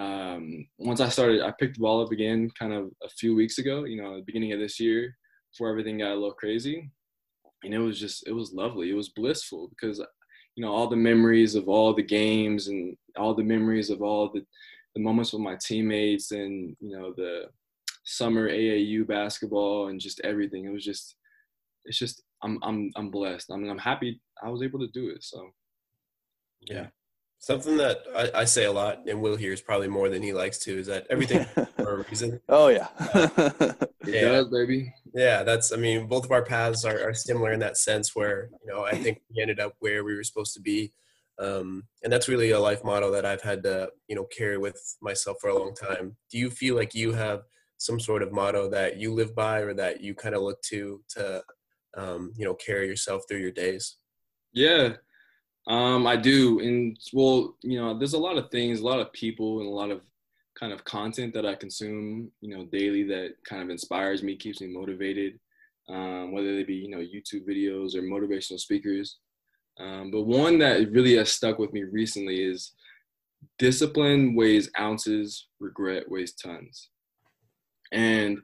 um, 0.00 0.66
once 0.78 1.00
I 1.00 1.08
started, 1.08 1.42
I 1.42 1.52
picked 1.52 1.74
the 1.74 1.82
ball 1.82 2.02
up 2.02 2.10
again 2.10 2.50
kind 2.58 2.72
of 2.72 2.90
a 3.02 3.08
few 3.08 3.34
weeks 3.34 3.58
ago, 3.58 3.84
you 3.84 4.00
know, 4.00 4.16
the 4.16 4.22
beginning 4.22 4.52
of 4.52 4.58
this 4.58 4.80
year 4.80 5.16
before 5.52 5.68
everything 5.68 5.98
got 5.98 6.12
a 6.12 6.14
little 6.14 6.32
crazy. 6.32 6.90
And 7.64 7.74
it 7.74 7.78
was 7.78 8.00
just, 8.00 8.26
it 8.26 8.32
was 8.32 8.54
lovely. 8.54 8.90
It 8.90 8.94
was 8.94 9.10
blissful 9.10 9.68
because, 9.68 9.98
you 10.56 10.64
know, 10.64 10.72
all 10.72 10.88
the 10.88 10.96
memories 10.96 11.54
of 11.54 11.68
all 11.68 11.92
the 11.92 12.02
games 12.02 12.68
and 12.68 12.96
all 13.18 13.34
the 13.34 13.42
memories 13.42 13.90
of 13.90 14.00
all 14.00 14.30
the, 14.32 14.42
the 14.94 15.00
moments 15.00 15.32
with 15.32 15.42
my 15.42 15.56
teammates 15.60 16.32
and 16.32 16.76
you 16.80 16.96
know 16.96 17.12
the 17.16 17.44
summer 18.04 18.48
AAU 18.48 19.06
basketball 19.06 19.88
and 19.88 20.00
just 20.00 20.20
everything. 20.20 20.64
It 20.64 20.72
was 20.72 20.84
just 20.84 21.16
it's 21.84 21.98
just 21.98 22.22
I'm 22.42 22.58
I'm 22.62 22.90
I'm 22.96 23.10
blessed. 23.10 23.50
I 23.52 23.56
mean 23.56 23.70
I'm 23.70 23.78
happy 23.78 24.20
I 24.42 24.48
was 24.48 24.62
able 24.62 24.80
to 24.80 24.88
do 24.88 25.10
it. 25.10 25.22
So 25.22 25.50
yeah. 26.62 26.86
Something 27.42 27.78
that 27.78 28.02
I, 28.14 28.40
I, 28.40 28.44
say 28.44 28.66
a 28.66 28.72
lot, 28.72 29.08
and 29.08 29.22
Will 29.22 29.34
hears 29.34 29.62
probably 29.62 29.88
more 29.88 30.10
than 30.10 30.22
he 30.22 30.34
likes 30.34 30.58
to, 30.58 30.78
is 30.78 30.88
that 30.88 31.06
everything 31.08 31.46
for 31.76 31.94
a 31.94 32.04
reason. 32.04 32.38
Oh 32.50 32.68
yeah, 32.68 32.88
yeah, 34.04 34.28
does, 34.28 34.48
baby. 34.48 34.92
Yeah, 35.14 35.42
that's. 35.42 35.72
I 35.72 35.76
mean, 35.76 36.06
both 36.06 36.26
of 36.26 36.32
our 36.32 36.44
paths 36.44 36.84
are, 36.84 37.08
are 37.08 37.14
similar 37.14 37.52
in 37.52 37.60
that 37.60 37.78
sense. 37.78 38.14
Where 38.14 38.50
you 38.62 38.70
know, 38.70 38.84
I 38.84 38.94
think 38.94 39.22
we 39.34 39.40
ended 39.40 39.58
up 39.58 39.72
where 39.78 40.04
we 40.04 40.14
were 40.14 40.22
supposed 40.22 40.52
to 40.52 40.60
be, 40.60 40.92
um, 41.40 41.84
and 42.02 42.12
that's 42.12 42.28
really 42.28 42.50
a 42.50 42.60
life 42.60 42.84
motto 42.84 43.10
that 43.12 43.24
I've 43.24 43.42
had 43.42 43.62
to 43.64 43.90
you 44.08 44.16
know 44.16 44.26
carry 44.36 44.58
with 44.58 44.80
myself 45.00 45.38
for 45.40 45.50
a 45.50 45.58
long 45.58 45.74
time. 45.74 46.16
Do 46.30 46.38
you 46.38 46.50
feel 46.50 46.76
like 46.76 46.94
you 46.94 47.12
have 47.12 47.42
some 47.78 47.98
sort 47.98 48.22
of 48.22 48.32
motto 48.32 48.68
that 48.70 48.98
you 48.98 49.14
live 49.14 49.34
by, 49.34 49.60
or 49.60 49.74
that 49.74 50.02
you 50.02 50.14
kind 50.14 50.34
of 50.34 50.42
look 50.42 50.60
to 50.62 51.02
to 51.10 51.42
um, 51.96 52.32
you 52.36 52.44
know 52.44 52.54
carry 52.54 52.86
yourself 52.86 53.22
through 53.28 53.40
your 53.40 53.52
days? 53.52 53.96
Yeah, 54.52 54.94
um, 55.66 56.06
I 56.06 56.16
do, 56.16 56.60
and 56.60 56.98
well, 57.12 57.56
you 57.62 57.80
know, 57.80 57.98
there's 57.98 58.14
a 58.14 58.18
lot 58.18 58.36
of 58.36 58.50
things, 58.50 58.80
a 58.80 58.84
lot 58.84 59.00
of 59.00 59.12
people, 59.12 59.60
and 59.60 59.68
a 59.68 59.72
lot 59.72 59.90
of 59.90 60.00
kind 60.58 60.72
of 60.72 60.84
content 60.84 61.32
that 61.32 61.46
I 61.46 61.54
consume, 61.54 62.30
you 62.40 62.54
know, 62.54 62.66
daily 62.66 63.04
that 63.04 63.34
kind 63.48 63.62
of 63.62 63.70
inspires 63.70 64.22
me, 64.22 64.36
keeps 64.36 64.60
me 64.60 64.68
motivated. 64.68 65.38
Um, 65.88 66.32
whether 66.32 66.54
they 66.54 66.62
be 66.62 66.74
you 66.74 66.88
know 66.88 66.98
YouTube 66.98 67.48
videos 67.48 67.94
or 67.94 68.02
motivational 68.02 68.60
speakers. 68.60 69.18
Um, 69.80 70.10
but 70.10 70.22
one 70.22 70.58
that 70.58 70.90
really 70.90 71.16
has 71.16 71.32
stuck 71.32 71.58
with 71.58 71.72
me 71.72 71.84
recently 71.84 72.42
is 72.42 72.72
discipline 73.58 74.34
weighs 74.34 74.70
ounces, 74.78 75.48
regret 75.58 76.10
weighs 76.10 76.34
tons. 76.34 76.90
And 77.92 78.38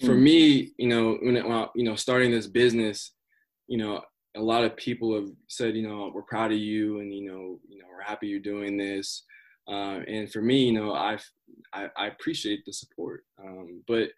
for 0.00 0.14
mm. 0.14 0.22
me, 0.22 0.72
you 0.78 0.88
know, 0.88 1.18
when, 1.22 1.36
it, 1.36 1.46
when 1.46 1.66
you 1.74 1.84
know 1.84 1.94
starting 1.94 2.30
this 2.30 2.46
business, 2.46 3.12
you 3.66 3.78
know, 3.78 4.00
a 4.36 4.40
lot 4.40 4.64
of 4.64 4.76
people 4.76 5.14
have 5.14 5.28
said, 5.48 5.76
you 5.76 5.86
know, 5.86 6.10
we're 6.14 6.22
proud 6.22 6.52
of 6.52 6.58
you, 6.58 7.00
and 7.00 7.14
you 7.14 7.30
know, 7.30 7.60
you 7.68 7.78
know, 7.80 7.86
we're 7.90 8.02
happy 8.02 8.28
you're 8.28 8.40
doing 8.40 8.76
this. 8.76 9.24
Uh, 9.68 10.00
and 10.08 10.32
for 10.32 10.40
me, 10.40 10.64
you 10.64 10.72
know, 10.72 10.94
I've, 10.94 11.24
I, 11.74 11.88
I 11.96 12.06
appreciate 12.06 12.64
the 12.64 12.72
support. 12.72 13.24
Um, 13.42 13.82
but 13.86 14.08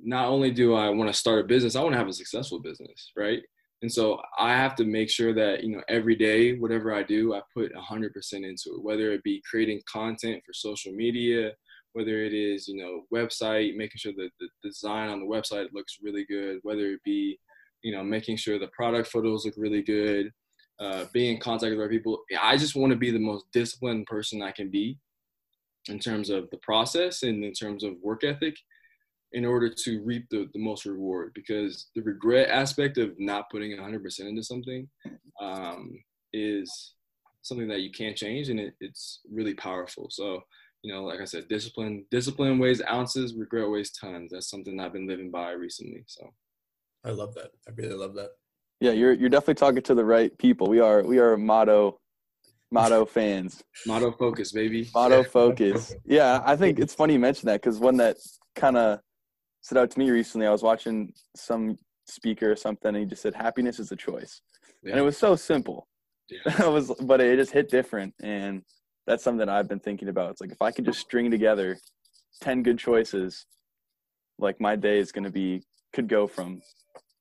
not 0.00 0.28
only 0.28 0.52
do 0.52 0.74
I 0.74 0.88
want 0.90 1.10
to 1.10 1.18
start 1.18 1.40
a 1.40 1.48
business, 1.48 1.74
I 1.74 1.82
want 1.82 1.94
to 1.94 1.98
have 1.98 2.08
a 2.08 2.12
successful 2.12 2.60
business, 2.60 3.10
right? 3.16 3.42
And 3.82 3.92
so 3.92 4.20
I 4.38 4.52
have 4.52 4.74
to 4.76 4.84
make 4.84 5.10
sure 5.10 5.34
that 5.34 5.62
you 5.62 5.76
know 5.76 5.82
every 5.88 6.16
day, 6.16 6.56
whatever 6.56 6.94
I 6.94 7.02
do, 7.02 7.34
I 7.34 7.42
put 7.52 7.72
100% 7.74 8.32
into 8.32 8.76
it. 8.76 8.82
Whether 8.82 9.12
it 9.12 9.22
be 9.22 9.42
creating 9.48 9.82
content 9.90 10.42
for 10.44 10.52
social 10.52 10.92
media, 10.92 11.52
whether 11.92 12.22
it 12.22 12.32
is 12.32 12.66
you 12.66 12.76
know 12.76 13.02
website, 13.12 13.76
making 13.76 13.98
sure 13.98 14.12
that 14.16 14.30
the 14.40 14.48
design 14.62 15.10
on 15.10 15.20
the 15.20 15.26
website 15.26 15.68
looks 15.72 15.98
really 16.02 16.24
good, 16.24 16.60
whether 16.62 16.86
it 16.86 17.00
be 17.04 17.38
you 17.84 17.92
know, 17.92 18.02
making 18.02 18.36
sure 18.36 18.58
the 18.58 18.68
product 18.68 19.08
photos 19.08 19.44
look 19.44 19.54
really 19.56 19.82
good, 19.82 20.32
uh, 20.80 21.04
being 21.12 21.34
in 21.34 21.40
contact 21.40 21.70
with 21.70 21.78
other 21.78 21.88
people. 21.88 22.18
I 22.42 22.56
just 22.56 22.74
want 22.74 22.90
to 22.90 22.98
be 22.98 23.10
the 23.10 23.18
most 23.18 23.44
disciplined 23.52 24.06
person 24.06 24.42
I 24.42 24.50
can 24.50 24.70
be 24.70 24.98
in 25.88 25.98
terms 25.98 26.30
of 26.30 26.48
the 26.50 26.56
process 26.62 27.22
and 27.22 27.44
in 27.44 27.52
terms 27.52 27.84
of 27.84 27.92
work 28.02 28.24
ethic 28.24 28.56
in 29.34 29.44
order 29.44 29.68
to 29.68 30.00
reap 30.02 30.26
the, 30.30 30.48
the 30.52 30.58
most 30.58 30.86
reward 30.86 31.32
because 31.34 31.90
the 31.94 32.02
regret 32.02 32.48
aspect 32.48 32.98
of 32.98 33.12
not 33.18 33.50
putting 33.50 33.76
100% 33.76 34.20
into 34.20 34.42
something 34.42 34.88
um, 35.40 35.92
is 36.32 36.94
something 37.42 37.68
that 37.68 37.80
you 37.80 37.90
can't 37.90 38.16
change 38.16 38.48
and 38.48 38.58
it, 38.58 38.74
it's 38.80 39.20
really 39.30 39.54
powerful 39.54 40.06
so 40.10 40.40
you 40.82 40.90
know 40.90 41.04
like 41.04 41.20
i 41.20 41.24
said 41.26 41.46
discipline 41.48 42.04
discipline 42.10 42.58
weighs 42.58 42.80
ounces 42.90 43.34
regret 43.34 43.68
weighs 43.68 43.90
tons 43.92 44.30
that's 44.32 44.48
something 44.48 44.80
i've 44.80 44.94
been 44.94 45.06
living 45.06 45.30
by 45.30 45.50
recently 45.50 46.02
so 46.06 46.32
I 47.04 47.10
love 47.10 47.34
that. 47.34 47.50
I 47.68 47.72
really 47.76 47.94
love 47.94 48.14
that. 48.14 48.30
Yeah, 48.80 48.92
you're 48.92 49.12
you're 49.12 49.28
definitely 49.28 49.54
talking 49.54 49.82
to 49.82 49.94
the 49.94 50.04
right 50.04 50.36
people. 50.38 50.68
We 50.68 50.80
are 50.80 51.02
we 51.02 51.18
are 51.18 51.36
motto 51.36 52.00
motto 52.70 53.04
fans. 53.06 53.62
motto 53.86 54.12
focus, 54.12 54.52
baby. 54.52 54.88
Motto 54.94 55.22
focus. 55.30 55.94
Yeah, 56.04 56.42
I 56.44 56.56
think 56.56 56.78
it's 56.78 56.94
funny 56.94 57.14
you 57.14 57.20
mentioned 57.20 57.48
that 57.50 57.60
because 57.60 57.78
one 57.78 57.98
that 57.98 58.16
kind 58.56 58.76
of 58.76 59.00
stood 59.64 59.78
out 59.78 59.90
to 59.90 59.98
me 59.98 60.10
recently. 60.10 60.46
I 60.46 60.50
was 60.50 60.62
watching 60.62 61.10
some 61.34 61.78
speaker 62.06 62.52
or 62.52 62.56
something, 62.56 62.90
and 62.90 62.98
he 62.98 63.06
just 63.06 63.22
said, 63.22 63.34
"Happiness 63.34 63.80
is 63.80 63.90
a 63.90 63.96
choice," 63.96 64.42
yeah. 64.82 64.90
and 64.90 65.00
it 65.00 65.02
was 65.02 65.16
so 65.16 65.34
simple. 65.36 65.88
Yeah. 66.28 66.40
it 66.66 66.70
was, 66.70 66.92
but 67.02 67.20
it 67.20 67.38
just 67.38 67.50
hit 67.52 67.70
different, 67.70 68.14
and 68.22 68.62
that's 69.06 69.24
something 69.24 69.38
that 69.38 69.48
I've 69.48 69.68
been 69.68 69.80
thinking 69.80 70.08
about. 70.08 70.32
It's 70.32 70.40
like 70.42 70.52
if 70.52 70.60
I 70.60 70.70
can 70.70 70.84
just 70.84 71.00
string 71.00 71.30
together 71.30 71.78
ten 72.42 72.62
good 72.62 72.78
choices, 72.78 73.46
like 74.38 74.60
my 74.60 74.76
day 74.76 74.98
is 74.98 75.12
going 75.12 75.24
to 75.24 75.30
be 75.30 75.62
could 75.94 76.08
go 76.08 76.26
from 76.26 76.60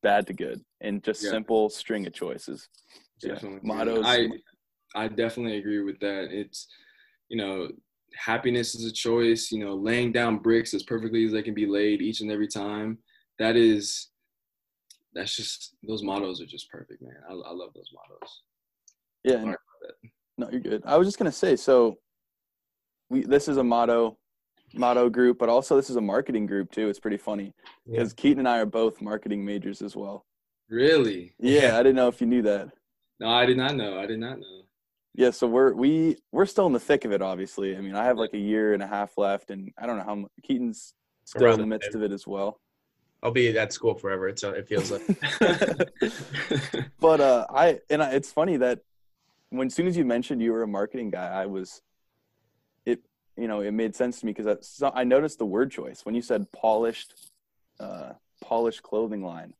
bad 0.02 0.28
to 0.28 0.34
good 0.34 0.60
and 0.82 1.02
just 1.02 1.24
yeah. 1.24 1.30
simple 1.30 1.70
string 1.70 2.06
of 2.06 2.14
choices. 2.14 2.68
Definitely. 3.22 3.62
Yeah. 3.64 3.74
Mottos. 3.74 4.06
I 4.06 4.28
I 4.96 5.08
definitely 5.08 5.58
agree 5.60 5.82
with 5.82 6.00
that. 6.02 6.28
It's 6.30 6.68
you 7.30 7.38
know, 7.38 7.70
happiness 8.16 8.76
is 8.76 8.86
a 8.86 8.92
choice, 8.92 9.52
you 9.52 9.64
know, 9.64 9.76
laying 9.76 10.12
down 10.12 10.38
bricks 10.38 10.74
as 10.74 10.84
perfectly 10.84 11.26
as 11.26 11.32
they 11.32 11.42
can 11.42 11.54
be 11.54 11.66
laid 11.66 12.02
each 12.02 12.22
and 12.22 12.32
every 12.32 12.48
time. 12.48 12.98
That 13.40 13.56
is 13.56 14.10
that's 15.14 15.36
just 15.36 15.76
those 15.88 16.04
mottos 16.04 16.42
are 16.42 16.46
just 16.46 16.70
perfect, 16.70 17.02
man. 17.02 17.16
I, 17.30 17.34
I 17.34 17.52
love 17.52 17.72
those 17.76 17.92
mottos. 17.94 18.42
Yeah. 19.24 19.56
No, 20.38 20.50
you're 20.50 20.62
good. 20.62 20.84
I 20.86 20.98
was 20.98 21.08
just 21.08 21.18
gonna 21.18 21.32
say, 21.32 21.56
so 21.56 21.98
we 23.10 23.24
this 23.24 23.48
is 23.48 23.58
a 23.58 23.64
motto 23.64 24.18
motto 24.74 25.10
group, 25.10 25.38
but 25.38 25.50
also 25.50 25.76
this 25.76 25.90
is 25.90 25.96
a 25.96 26.02
marketing 26.02 26.46
group 26.46 26.72
too. 26.72 26.90
It's 26.90 27.00
pretty 27.00 27.18
funny 27.18 27.54
because 27.86 28.10
yeah. 28.12 28.22
Keaton 28.22 28.40
and 28.40 28.48
I 28.48 28.60
are 28.60 28.66
both 28.66 29.02
marketing 29.02 29.46
majors 29.46 29.82
as 29.82 29.96
well. 29.96 30.26
Really? 30.70 31.36
Yeah, 31.40 31.76
I 31.76 31.84
didn't 31.84 31.96
know 31.96 32.08
if 32.08 32.20
you 32.22 32.28
knew 32.28 32.42
that. 32.44 32.70
No, 33.20 33.30
I 33.30 33.46
did 33.46 33.56
not 33.56 33.76
know. 33.76 34.00
I 34.00 34.06
did 34.06 34.20
not 34.20 34.40
know. 34.40 34.64
Yeah, 35.16 35.30
so 35.30 35.48
we're 35.48 35.74
we 35.74 36.18
we're 36.32 36.48
still 36.48 36.66
in 36.66 36.74
the 36.74 36.80
thick 36.80 37.06
of 37.06 37.12
it. 37.12 37.22
Obviously, 37.22 37.78
I 37.78 37.82
mean, 37.82 37.96
I 37.96 38.06
have 38.06 38.18
like 38.18 38.34
a 38.34 38.40
year 38.40 38.74
and 38.74 38.82
a 38.82 38.88
half 38.88 39.18
left, 39.18 39.52
and 39.52 39.72
I 39.78 39.86
don't 39.86 39.98
know 39.98 40.04
how 40.04 40.16
much, 40.16 40.32
Keaton's 40.42 40.96
still 41.24 41.46
Around 41.46 41.54
in 41.56 41.60
the 41.62 41.68
midst 41.68 41.94
of 41.94 42.02
it 42.02 42.12
as 42.12 42.26
well. 42.26 42.60
I'll 43.22 43.32
be 43.32 43.58
at 43.58 43.72
school 43.72 43.94
forever. 43.94 44.28
It's 44.28 44.44
it 44.44 44.68
feels 44.68 44.92
like. 44.92 45.02
but 47.00 47.22
uh, 47.22 47.46
I 47.50 47.80
and 47.90 48.02
I, 48.02 48.12
it's 48.12 48.32
funny 48.32 48.58
that 48.58 48.80
when 49.50 49.68
as 49.68 49.76
soon 49.76 49.88
as 49.88 49.96
you 49.96 50.04
mentioned 50.04 50.42
you 50.42 50.52
were 50.52 50.64
a 50.64 50.68
marketing 50.68 51.12
guy, 51.12 51.28
I 51.28 51.46
was 51.46 51.82
it 52.86 53.00
you 53.38 53.48
know, 53.48 53.62
it 53.62 53.72
made 53.72 53.96
sense 53.96 54.20
to 54.20 54.26
me 54.26 54.34
because 54.34 54.82
I, 54.82 55.02
I 55.02 55.04
noticed 55.04 55.38
the 55.38 55.46
word 55.46 55.72
choice 55.72 56.06
when 56.06 56.16
you 56.16 56.22
said 56.22 56.52
polished, 56.52 57.14
uh, 57.80 58.14
polished 58.42 58.84
clothing 58.84 59.24
line. 59.24 59.54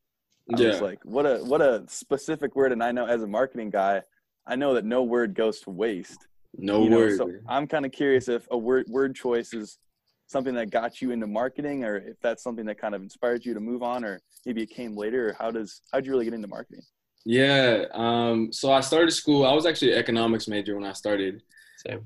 I 0.52 0.60
yeah. 0.60 0.68
was 0.68 0.82
like, 0.82 1.02
what 1.04 1.24
a 1.24 1.38
what 1.38 1.62
a 1.62 1.84
specific 1.88 2.54
word. 2.54 2.72
And 2.72 2.82
I 2.82 2.92
know 2.92 3.06
as 3.06 3.22
a 3.22 3.26
marketing 3.26 3.70
guy, 3.70 4.02
I 4.46 4.56
know 4.56 4.74
that 4.74 4.84
no 4.84 5.02
word 5.02 5.34
goes 5.34 5.60
to 5.60 5.70
waste. 5.70 6.26
No 6.56 6.84
you 6.84 6.90
know, 6.90 6.98
word. 6.98 7.16
So 7.16 7.32
I'm 7.48 7.66
kind 7.66 7.84
of 7.84 7.92
curious 7.92 8.28
if 8.28 8.46
a 8.50 8.58
word 8.58 8.86
word 8.88 9.14
choice 9.14 9.52
is 9.54 9.78
something 10.26 10.54
that 10.54 10.70
got 10.70 11.02
you 11.02 11.10
into 11.10 11.26
marketing, 11.26 11.84
or 11.84 11.96
if 11.96 12.20
that's 12.20 12.42
something 12.42 12.66
that 12.66 12.78
kind 12.78 12.94
of 12.94 13.02
inspired 13.02 13.44
you 13.44 13.54
to 13.54 13.60
move 13.60 13.82
on, 13.82 14.04
or 14.04 14.20
maybe 14.46 14.62
it 14.62 14.70
came 14.70 14.96
later. 14.96 15.30
Or 15.30 15.32
how 15.32 15.50
does 15.50 15.82
how 15.92 15.98
did 15.98 16.06
you 16.06 16.12
really 16.12 16.24
get 16.24 16.34
into 16.34 16.48
marketing? 16.48 16.84
Yeah. 17.24 17.86
Um, 17.92 18.52
so 18.52 18.72
I 18.72 18.80
started 18.80 19.10
school. 19.12 19.46
I 19.46 19.52
was 19.52 19.66
actually 19.66 19.92
an 19.92 19.98
economics 19.98 20.46
major 20.48 20.74
when 20.74 20.84
I 20.84 20.92
started. 20.92 21.42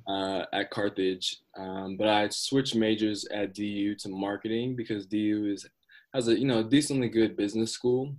Uh, 0.09 0.45
at 0.53 0.71
Carthage, 0.71 1.37
um, 1.57 1.97
but 1.97 2.09
I 2.09 2.29
switched 2.31 2.75
majors 2.75 3.25
at 3.27 3.55
DU 3.55 3.95
to 3.95 4.09
marketing 4.09 4.75
because 4.75 5.07
DU 5.07 5.53
is 5.53 5.69
has 6.13 6.27
a 6.27 6.37
you 6.37 6.49
know 6.49 6.65
decently 6.65 7.09
good 7.09 7.37
business 7.37 7.71
school. 7.71 8.17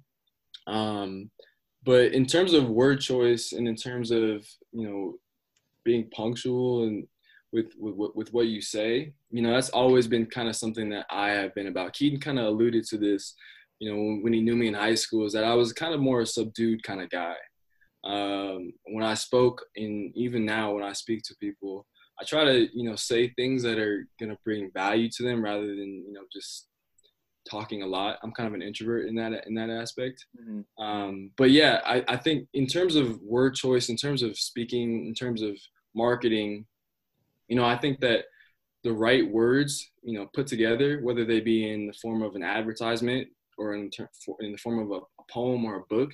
Um, 0.67 1.29
but 1.83 2.13
in 2.13 2.25
terms 2.25 2.53
of 2.53 2.69
word 2.69 3.01
choice 3.01 3.53
and 3.53 3.67
in 3.67 3.75
terms 3.75 4.11
of 4.11 4.45
you 4.71 4.87
know 4.87 5.13
being 5.83 6.09
punctual 6.11 6.83
and 6.83 7.07
with 7.51 7.73
with 7.77 8.11
with 8.15 8.33
what 8.33 8.47
you 8.47 8.61
say, 8.61 9.13
you 9.31 9.41
know 9.41 9.53
that's 9.53 9.69
always 9.69 10.07
been 10.07 10.25
kind 10.25 10.49
of 10.49 10.55
something 10.55 10.89
that 10.89 11.05
I 11.09 11.29
have 11.29 11.55
been 11.55 11.67
about. 11.67 11.93
Keaton 11.93 12.19
kind 12.19 12.39
of 12.39 12.45
alluded 12.45 12.85
to 12.85 12.97
this, 12.97 13.35
you 13.79 13.91
know, 13.91 14.19
when 14.21 14.33
he 14.33 14.41
knew 14.41 14.55
me 14.55 14.67
in 14.67 14.73
high 14.73 14.95
school, 14.95 15.25
is 15.25 15.33
that 15.33 15.43
I 15.43 15.55
was 15.55 15.73
kind 15.73 15.93
of 15.93 15.99
more 15.99 16.21
a 16.21 16.25
subdued 16.25 16.83
kind 16.83 17.01
of 17.01 17.09
guy 17.09 17.35
um, 18.03 18.71
when 18.85 19.03
I 19.03 19.13
spoke, 19.13 19.65
and 19.75 20.11
even 20.15 20.45
now 20.45 20.73
when 20.73 20.83
I 20.83 20.93
speak 20.93 21.23
to 21.23 21.35
people, 21.39 21.85
I 22.19 22.23
try 22.23 22.45
to 22.45 22.67
you 22.73 22.89
know 22.89 22.95
say 22.95 23.29
things 23.29 23.63
that 23.63 23.79
are 23.79 24.07
gonna 24.19 24.37
bring 24.45 24.71
value 24.73 25.09
to 25.17 25.23
them 25.23 25.43
rather 25.43 25.67
than 25.67 26.03
you 26.07 26.13
know 26.13 26.23
just 26.31 26.68
talking 27.49 27.81
a 27.81 27.87
lot. 27.87 28.17
I'm 28.23 28.31
kind 28.31 28.47
of 28.47 28.53
an 28.53 28.61
introvert 28.61 29.07
in 29.07 29.15
that 29.15 29.45
in 29.47 29.53
that 29.55 29.69
aspect. 29.69 30.25
Mm-hmm. 30.39 30.83
Um, 30.83 31.31
but 31.37 31.51
yeah, 31.51 31.81
I, 31.85 32.03
I 32.07 32.17
think 32.17 32.47
in 32.53 32.67
terms 32.67 32.95
of 32.95 33.19
word 33.21 33.55
choice, 33.55 33.89
in 33.89 33.97
terms 33.97 34.21
of 34.21 34.37
speaking, 34.37 35.07
in 35.07 35.13
terms 35.13 35.41
of 35.41 35.57
marketing, 35.95 36.65
you 37.47 37.55
know, 37.55 37.65
I 37.65 37.77
think 37.77 37.99
that 38.01 38.25
the 38.83 38.93
right 38.93 39.29
words, 39.29 39.91
you 40.03 40.17
know, 40.17 40.27
put 40.33 40.47
together, 40.47 40.99
whether 41.01 41.25
they 41.25 41.41
be 41.41 41.71
in 41.71 41.87
the 41.87 41.93
form 41.93 42.21
of 42.21 42.35
an 42.35 42.43
advertisement 42.43 43.27
or 43.57 43.75
in, 43.75 43.89
ter- 43.89 44.09
in 44.39 44.53
the 44.53 44.57
form 44.57 44.79
of 44.79 44.91
a, 44.91 45.01
a 45.01 45.23
poem 45.29 45.65
or 45.65 45.77
a 45.77 45.85
book, 45.89 46.11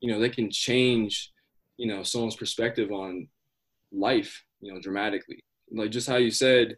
you 0.00 0.10
know 0.10 0.18
they 0.18 0.30
can 0.30 0.50
change 0.50 1.30
you 1.76 1.86
know 1.86 2.02
someone's 2.02 2.36
perspective 2.36 2.90
on 2.90 3.28
life 3.92 4.42
you 4.60 4.72
know 4.72 4.80
dramatically 4.80 5.44
like 5.72 5.90
just 5.90 6.08
how 6.08 6.16
you 6.16 6.30
said 6.30 6.74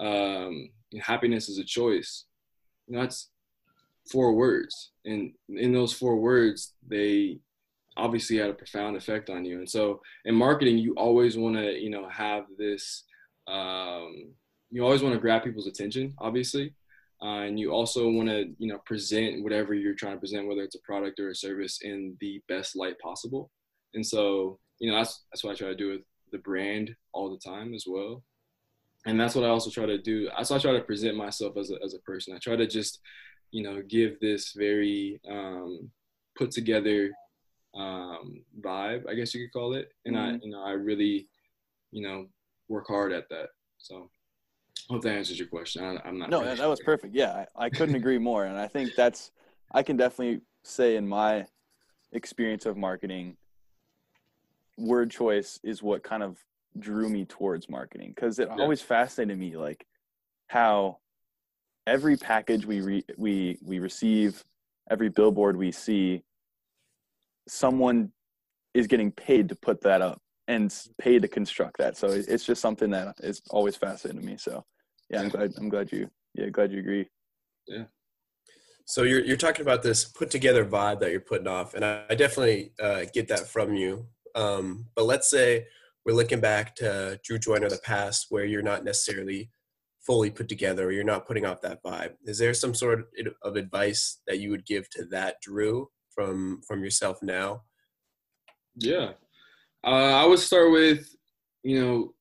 um, 0.00 0.68
happiness 1.00 1.48
is 1.48 1.58
a 1.58 1.64
choice. 1.64 2.24
You 2.86 2.94
know, 2.94 3.02
that's 3.02 3.30
four 4.10 4.32
words, 4.34 4.90
and 5.04 5.32
in 5.48 5.72
those 5.72 5.92
four 5.92 6.16
words, 6.16 6.74
they 6.86 7.38
obviously 7.96 8.36
had 8.36 8.50
a 8.50 8.54
profound 8.54 8.96
effect 8.96 9.30
on 9.30 9.44
you. 9.44 9.58
And 9.58 9.68
so, 9.68 10.00
in 10.24 10.34
marketing, 10.34 10.78
you 10.78 10.94
always 10.94 11.36
want 11.36 11.56
to, 11.56 11.72
you 11.72 11.90
know, 11.90 12.08
have 12.08 12.44
this. 12.58 13.04
Um, 13.46 14.32
you 14.70 14.84
always 14.84 15.02
want 15.02 15.14
to 15.14 15.20
grab 15.20 15.44
people's 15.44 15.68
attention, 15.68 16.14
obviously, 16.18 16.74
uh, 17.22 17.42
and 17.42 17.58
you 17.58 17.70
also 17.70 18.10
want 18.10 18.28
to, 18.28 18.52
you 18.58 18.68
know, 18.68 18.78
present 18.84 19.42
whatever 19.42 19.74
you're 19.74 19.94
trying 19.94 20.14
to 20.14 20.20
present, 20.20 20.48
whether 20.48 20.62
it's 20.62 20.74
a 20.74 20.80
product 20.80 21.20
or 21.20 21.30
a 21.30 21.34
service, 21.34 21.80
in 21.82 22.16
the 22.20 22.42
best 22.48 22.76
light 22.76 22.98
possible. 22.98 23.50
And 23.94 24.04
so, 24.04 24.58
you 24.78 24.90
know, 24.90 24.98
that's 24.98 25.24
that's 25.32 25.44
what 25.44 25.52
I 25.52 25.56
try 25.56 25.68
to 25.68 25.76
do 25.76 25.90
with 25.90 26.00
the 26.32 26.38
brand 26.38 26.94
all 27.12 27.30
the 27.30 27.38
time 27.38 27.72
as 27.72 27.84
well 27.86 28.22
and 29.06 29.18
that's 29.18 29.34
what 29.36 29.44
I 29.44 29.48
also 29.48 29.70
try 29.70 29.86
to 29.86 29.98
do. 29.98 30.28
That's 30.36 30.50
I 30.50 30.58
try 30.58 30.72
to 30.72 30.80
present 30.80 31.16
myself 31.16 31.56
as 31.56 31.70
a 31.70 31.76
as 31.82 31.94
a 31.94 32.00
person. 32.00 32.34
I 32.34 32.38
try 32.38 32.56
to 32.56 32.66
just, 32.66 33.00
you 33.50 33.62
know, 33.62 33.82
give 33.82 34.18
this 34.20 34.52
very 34.52 35.20
um, 35.28 35.90
put 36.36 36.50
together 36.50 37.10
um, 37.74 38.42
vibe, 38.60 39.08
I 39.08 39.14
guess 39.14 39.34
you 39.34 39.44
could 39.44 39.52
call 39.52 39.74
it. 39.74 39.90
And 40.04 40.16
mm-hmm. 40.16 40.36
I, 40.36 40.38
you 40.42 40.50
know, 40.50 40.62
I 40.62 40.72
really, 40.72 41.28
you 41.90 42.06
know, 42.06 42.26
work 42.68 42.86
hard 42.88 43.12
at 43.12 43.28
that. 43.30 43.48
So, 43.78 44.10
I 44.88 44.92
hope 44.92 45.02
that 45.02 45.16
answers 45.16 45.38
your 45.38 45.48
question. 45.48 45.82
I, 45.82 46.08
am 46.08 46.18
not. 46.18 46.30
No, 46.30 46.44
that, 46.44 46.58
that 46.58 46.68
was 46.68 46.80
perfect. 46.80 47.14
Yeah, 47.14 47.44
I, 47.56 47.66
I 47.66 47.70
couldn't 47.70 47.96
agree 47.96 48.18
more. 48.18 48.44
And 48.44 48.56
I 48.56 48.68
think 48.68 48.94
that's, 48.94 49.32
I 49.72 49.82
can 49.82 49.96
definitely 49.96 50.42
say 50.62 50.96
in 50.96 51.08
my 51.08 51.46
experience 52.12 52.66
of 52.66 52.76
marketing, 52.76 53.36
word 54.78 55.10
choice 55.10 55.58
is 55.64 55.82
what 55.82 56.02
kind 56.02 56.22
of 56.22 56.38
drew 56.78 57.08
me 57.08 57.24
towards 57.24 57.68
marketing 57.68 58.12
because 58.14 58.38
it 58.38 58.48
yeah. 58.48 58.62
always 58.62 58.82
fascinated 58.82 59.38
me 59.38 59.56
like 59.56 59.86
how 60.48 60.98
every 61.86 62.16
package 62.16 62.66
we 62.66 62.80
re- 62.80 63.04
we 63.16 63.58
we 63.62 63.78
receive 63.78 64.42
every 64.90 65.08
billboard 65.08 65.56
we 65.56 65.70
see 65.72 66.22
someone 67.48 68.10
is 68.74 68.86
getting 68.86 69.10
paid 69.12 69.48
to 69.48 69.56
put 69.56 69.80
that 69.82 70.02
up 70.02 70.20
and 70.48 70.74
paid 70.98 71.22
to 71.22 71.28
construct 71.28 71.78
that. 71.78 71.96
So 71.96 72.08
it's 72.08 72.44
just 72.44 72.60
something 72.60 72.90
that 72.90 73.16
is 73.20 73.42
always 73.50 73.76
fascinating 73.76 74.20
to 74.20 74.26
me. 74.26 74.36
So 74.36 74.64
yeah, 75.10 75.20
i'm 75.20 75.28
glad 75.28 75.52
i'm 75.56 75.68
glad 75.68 75.92
you 75.92 76.10
yeah 76.34 76.48
glad 76.48 76.72
you 76.72 76.80
agree. 76.80 77.08
Yeah. 77.66 77.84
So 78.84 79.02
you're 79.02 79.24
you're 79.24 79.36
talking 79.36 79.62
about 79.62 79.82
this 79.82 80.04
put 80.04 80.30
together 80.30 80.64
vibe 80.64 81.00
that 81.00 81.10
you're 81.10 81.20
putting 81.20 81.48
off, 81.48 81.74
and 81.74 81.84
I, 81.84 82.04
I 82.10 82.14
definitely 82.14 82.72
uh, 82.80 83.04
get 83.12 83.28
that 83.28 83.48
from 83.48 83.74
you. 83.74 84.06
Um, 84.36 84.86
but 84.94 85.06
let's 85.06 85.28
say 85.28 85.66
we're 86.04 86.14
looking 86.14 86.40
back 86.40 86.76
to 86.76 87.18
Drew 87.24 87.38
Joiner 87.38 87.68
the 87.68 87.80
past 87.82 88.26
where 88.28 88.44
you're 88.44 88.62
not 88.62 88.84
necessarily 88.84 89.50
fully 90.06 90.30
put 90.30 90.48
together 90.48 90.86
or 90.86 90.92
you're 90.92 91.04
not 91.04 91.26
putting 91.26 91.44
off 91.44 91.60
that 91.62 91.82
vibe. 91.82 92.12
Is 92.24 92.38
there 92.38 92.54
some 92.54 92.74
sort 92.74 93.04
of 93.42 93.56
advice 93.56 94.20
that 94.26 94.38
you 94.38 94.50
would 94.50 94.64
give 94.64 94.88
to 94.90 95.04
that 95.06 95.36
Drew 95.42 95.88
from 96.14 96.60
from 96.66 96.82
yourself 96.82 97.18
now? 97.22 97.62
Yeah. 98.76 99.12
Uh, 99.84 100.22
I 100.22 100.26
would 100.26 100.38
start 100.38 100.72
with, 100.72 101.08
you 101.62 101.80
know, 101.80 102.14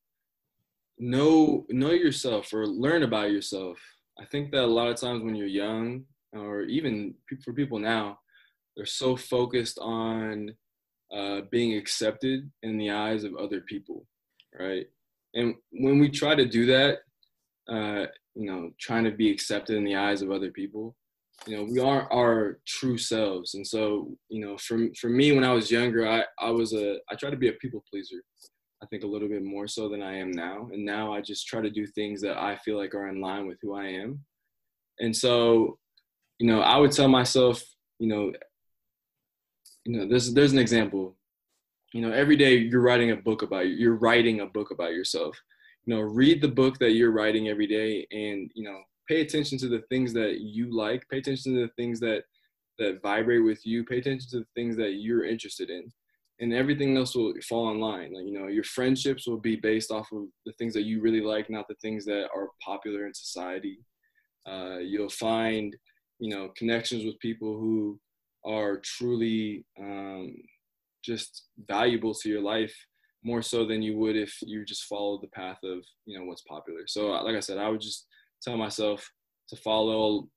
know 0.97 1.65
know 1.69 1.91
yourself 1.91 2.53
or 2.53 2.65
learn 2.65 3.03
about 3.03 3.31
yourself. 3.31 3.77
I 4.19 4.25
think 4.25 4.51
that 4.51 4.63
a 4.63 4.67
lot 4.67 4.87
of 4.87 4.95
times 4.95 5.23
when 5.23 5.35
you're 5.35 5.47
young 5.47 6.05
or 6.33 6.61
even 6.63 7.13
for 7.43 7.53
people 7.53 7.79
now, 7.79 8.19
they're 8.75 8.85
so 8.85 9.15
focused 9.15 9.77
on 9.79 10.53
uh, 11.13 11.41
being 11.51 11.77
accepted 11.77 12.49
in 12.63 12.77
the 12.77 12.91
eyes 12.91 13.23
of 13.23 13.35
other 13.35 13.61
people, 13.61 14.05
right? 14.57 14.85
And 15.33 15.55
when 15.71 15.99
we 15.99 16.09
try 16.09 16.35
to 16.35 16.45
do 16.45 16.65
that, 16.67 16.99
uh, 17.69 18.05
you 18.35 18.51
know, 18.51 18.71
trying 18.79 19.03
to 19.05 19.11
be 19.11 19.31
accepted 19.31 19.75
in 19.75 19.83
the 19.83 19.95
eyes 19.95 20.21
of 20.21 20.31
other 20.31 20.51
people, 20.51 20.95
you 21.47 21.55
know, 21.55 21.63
we 21.63 21.79
aren't 21.79 22.11
our 22.11 22.59
true 22.65 22.97
selves. 22.97 23.55
And 23.55 23.65
so, 23.65 24.15
you 24.29 24.45
know, 24.45 24.57
for 24.57 24.87
for 24.99 25.09
me, 25.09 25.31
when 25.31 25.43
I 25.43 25.53
was 25.53 25.71
younger, 25.71 26.07
I 26.07 26.23
I 26.39 26.49
was 26.49 26.73
a 26.73 26.97
I 27.09 27.15
tried 27.15 27.31
to 27.31 27.37
be 27.37 27.49
a 27.49 27.53
people 27.53 27.83
pleaser. 27.89 28.17
I 28.81 28.87
think 28.87 29.03
a 29.03 29.07
little 29.07 29.27
bit 29.29 29.43
more 29.43 29.67
so 29.67 29.89
than 29.89 30.01
I 30.01 30.17
am 30.17 30.31
now. 30.31 30.69
And 30.71 30.85
now 30.85 31.13
I 31.13 31.21
just 31.21 31.47
try 31.47 31.61
to 31.61 31.69
do 31.69 31.87
things 31.87 32.21
that 32.21 32.37
I 32.37 32.57
feel 32.57 32.77
like 32.77 32.93
are 32.93 33.07
in 33.07 33.21
line 33.21 33.47
with 33.47 33.57
who 33.61 33.73
I 33.73 33.87
am. 33.87 34.19
And 34.99 35.15
so, 35.15 35.79
you 36.39 36.47
know, 36.47 36.61
I 36.61 36.77
would 36.77 36.91
tell 36.91 37.07
myself, 37.07 37.63
you 37.99 38.07
know, 38.07 38.33
you 39.85 39.97
know, 39.97 40.07
there's 40.07 40.33
there's 40.33 40.51
an 40.51 40.59
example. 40.59 41.15
You 41.93 42.01
know, 42.01 42.11
every 42.11 42.35
day 42.35 42.57
you're 42.57 42.81
writing 42.81 43.11
a 43.11 43.15
book 43.15 43.41
about 43.41 43.67
you. 43.67 43.75
You're 43.75 43.95
writing 43.95 44.41
a 44.41 44.45
book 44.45 44.71
about 44.71 44.93
yourself. 44.93 45.39
You 45.85 45.95
know, 45.95 46.01
read 46.01 46.41
the 46.41 46.47
book 46.47 46.79
that 46.79 46.91
you're 46.91 47.11
writing 47.11 47.47
every 47.47 47.67
day, 47.67 48.07
and 48.11 48.51
you 48.55 48.63
know, 48.63 48.79
pay 49.07 49.21
attention 49.21 49.57
to 49.59 49.67
the 49.67 49.83
things 49.89 50.13
that 50.13 50.41
you 50.41 50.75
like. 50.75 51.07
Pay 51.09 51.19
attention 51.19 51.53
to 51.55 51.61
the 51.61 51.73
things 51.75 51.99
that 51.99 52.23
that 52.79 53.01
vibrate 53.01 53.43
with 53.43 53.65
you. 53.65 53.83
Pay 53.85 53.99
attention 53.99 54.29
to 54.31 54.39
the 54.39 54.47
things 54.55 54.75
that 54.77 54.93
you're 54.93 55.25
interested 55.25 55.69
in, 55.69 55.91
and 56.39 56.53
everything 56.53 56.97
else 56.97 57.15
will 57.15 57.33
fall 57.47 57.71
in 57.71 57.79
line. 57.79 58.13
Like 58.13 58.25
you 58.25 58.39
know, 58.39 58.47
your 58.47 58.63
friendships 58.63 59.27
will 59.27 59.39
be 59.39 59.55
based 59.55 59.91
off 59.91 60.11
of 60.11 60.23
the 60.45 60.53
things 60.53 60.73
that 60.73 60.83
you 60.83 61.01
really 61.01 61.21
like, 61.21 61.49
not 61.49 61.67
the 61.67 61.75
things 61.81 62.05
that 62.05 62.29
are 62.35 62.49
popular 62.63 63.05
in 63.05 63.13
society. 63.13 63.79
Uh, 64.47 64.77
you'll 64.77 65.09
find, 65.09 65.75
you 66.19 66.29
know, 66.29 66.51
connections 66.55 67.03
with 67.03 67.19
people 67.19 67.57
who 67.57 67.99
are 68.45 68.77
truly 68.77 69.65
um, 69.79 70.35
just 71.03 71.45
valuable 71.67 72.13
to 72.13 72.29
your 72.29 72.41
life 72.41 72.75
more 73.25 73.41
so 73.41 73.65
than 73.65 73.81
you 73.81 73.97
would 73.97 74.15
if 74.15 74.37
you 74.41 74.63
just 74.63 74.85
followed 74.85 75.21
the 75.21 75.27
path 75.29 75.57
of 75.63 75.79
you 76.05 76.17
know 76.17 76.25
what's 76.25 76.43
popular. 76.43 76.81
So 76.87 77.13
uh, 77.13 77.23
like 77.23 77.35
i 77.35 77.39
said 77.39 77.57
i 77.57 77.67
would 77.67 77.81
just 77.81 78.05
tell 78.41 78.55
myself 78.55 79.09
to 79.49 79.55
follow 79.57 80.29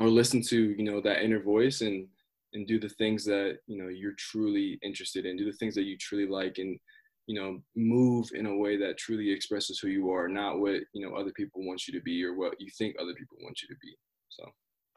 or 0.00 0.08
listen 0.08 0.40
to 0.42 0.74
you 0.78 0.84
know 0.84 1.00
that 1.00 1.22
inner 1.22 1.42
voice 1.42 1.80
and 1.80 2.06
and 2.54 2.66
do 2.66 2.78
the 2.78 2.88
things 2.88 3.24
that 3.24 3.58
you 3.66 3.82
know 3.82 3.88
you're 3.88 4.14
truly 4.18 4.78
interested 4.82 5.26
in. 5.26 5.36
Do 5.36 5.44
the 5.44 5.56
things 5.56 5.74
that 5.74 5.84
you 5.84 5.96
truly 5.98 6.26
like 6.26 6.58
and 6.58 6.78
you 7.26 7.40
know 7.40 7.60
move 7.76 8.30
in 8.34 8.46
a 8.46 8.56
way 8.56 8.76
that 8.76 8.98
truly 8.98 9.30
expresses 9.30 9.78
who 9.78 9.88
you 9.88 10.10
are 10.10 10.28
not 10.28 10.58
what 10.58 10.80
you 10.92 11.06
know 11.06 11.16
other 11.16 11.32
people 11.32 11.66
want 11.66 11.86
you 11.86 11.94
to 11.94 12.02
be 12.02 12.24
or 12.24 12.34
what 12.34 12.60
you 12.60 12.68
think 12.78 12.96
other 12.98 13.14
people 13.14 13.36
want 13.42 13.60
you 13.62 13.68
to 13.68 13.78
be. 13.82 13.94
So. 14.28 14.44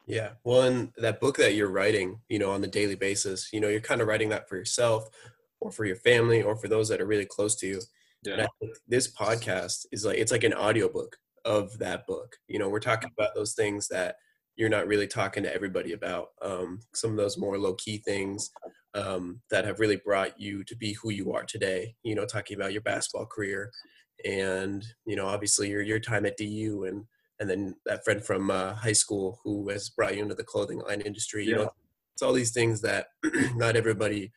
Yeah. 0.08 0.30
Well, 0.44 0.62
in 0.62 0.92
that 0.98 1.18
book 1.18 1.36
that 1.38 1.54
you're 1.54 1.70
writing, 1.70 2.20
you 2.28 2.38
know, 2.38 2.52
on 2.52 2.60
the 2.60 2.68
daily 2.68 2.94
basis, 2.94 3.52
you 3.52 3.60
know, 3.60 3.66
you're 3.66 3.80
kind 3.80 4.00
of 4.00 4.06
writing 4.06 4.28
that 4.28 4.48
for 4.48 4.56
yourself 4.56 5.08
or 5.60 5.70
for 5.70 5.84
your 5.84 5.96
family 5.96 6.42
or 6.42 6.56
for 6.56 6.68
those 6.68 6.88
that 6.88 7.00
are 7.00 7.06
really 7.06 7.26
close 7.26 7.56
to 7.56 7.66
you. 7.66 7.80
Yeah. 8.22 8.32
And 8.34 8.42
I 8.42 8.48
think 8.60 8.76
this 8.88 9.12
podcast 9.12 9.86
is 9.92 10.04
like, 10.04 10.18
it's 10.18 10.32
like 10.32 10.44
an 10.44 10.54
audiobook 10.54 11.16
of 11.44 11.78
that 11.78 12.06
book. 12.06 12.36
You 12.48 12.58
know, 12.58 12.68
we're 12.68 12.80
talking 12.80 13.10
about 13.16 13.34
those 13.34 13.54
things 13.54 13.88
that 13.88 14.16
you're 14.56 14.68
not 14.68 14.86
really 14.86 15.06
talking 15.06 15.42
to 15.42 15.54
everybody 15.54 15.92
about. 15.92 16.28
Um, 16.42 16.80
some 16.94 17.10
of 17.10 17.16
those 17.16 17.38
more 17.38 17.58
low 17.58 17.74
key 17.74 17.98
things 17.98 18.50
um, 18.94 19.40
that 19.50 19.64
have 19.64 19.80
really 19.80 20.00
brought 20.04 20.40
you 20.40 20.64
to 20.64 20.76
be 20.76 20.94
who 20.94 21.10
you 21.10 21.32
are 21.32 21.44
today. 21.44 21.94
You 22.02 22.14
know, 22.14 22.24
talking 22.24 22.56
about 22.56 22.72
your 22.72 22.82
basketball 22.82 23.26
career 23.26 23.70
and, 24.24 24.84
you 25.06 25.14
know, 25.14 25.26
obviously 25.26 25.68
your, 25.68 25.82
your 25.82 26.00
time 26.00 26.24
at 26.26 26.38
DU 26.38 26.84
and, 26.88 27.04
and 27.38 27.50
then 27.50 27.76
that 27.84 28.02
friend 28.04 28.24
from 28.24 28.50
uh, 28.50 28.74
high 28.74 28.92
school 28.92 29.40
who 29.44 29.68
has 29.68 29.90
brought 29.90 30.16
you 30.16 30.22
into 30.22 30.34
the 30.34 30.42
clothing 30.42 30.80
line 30.80 31.02
industry. 31.02 31.44
You 31.44 31.50
yeah. 31.50 31.56
know, 31.58 31.70
it's 32.14 32.22
all 32.22 32.32
these 32.32 32.52
things 32.52 32.80
that 32.80 33.08
not 33.56 33.76
everybody 33.76 34.32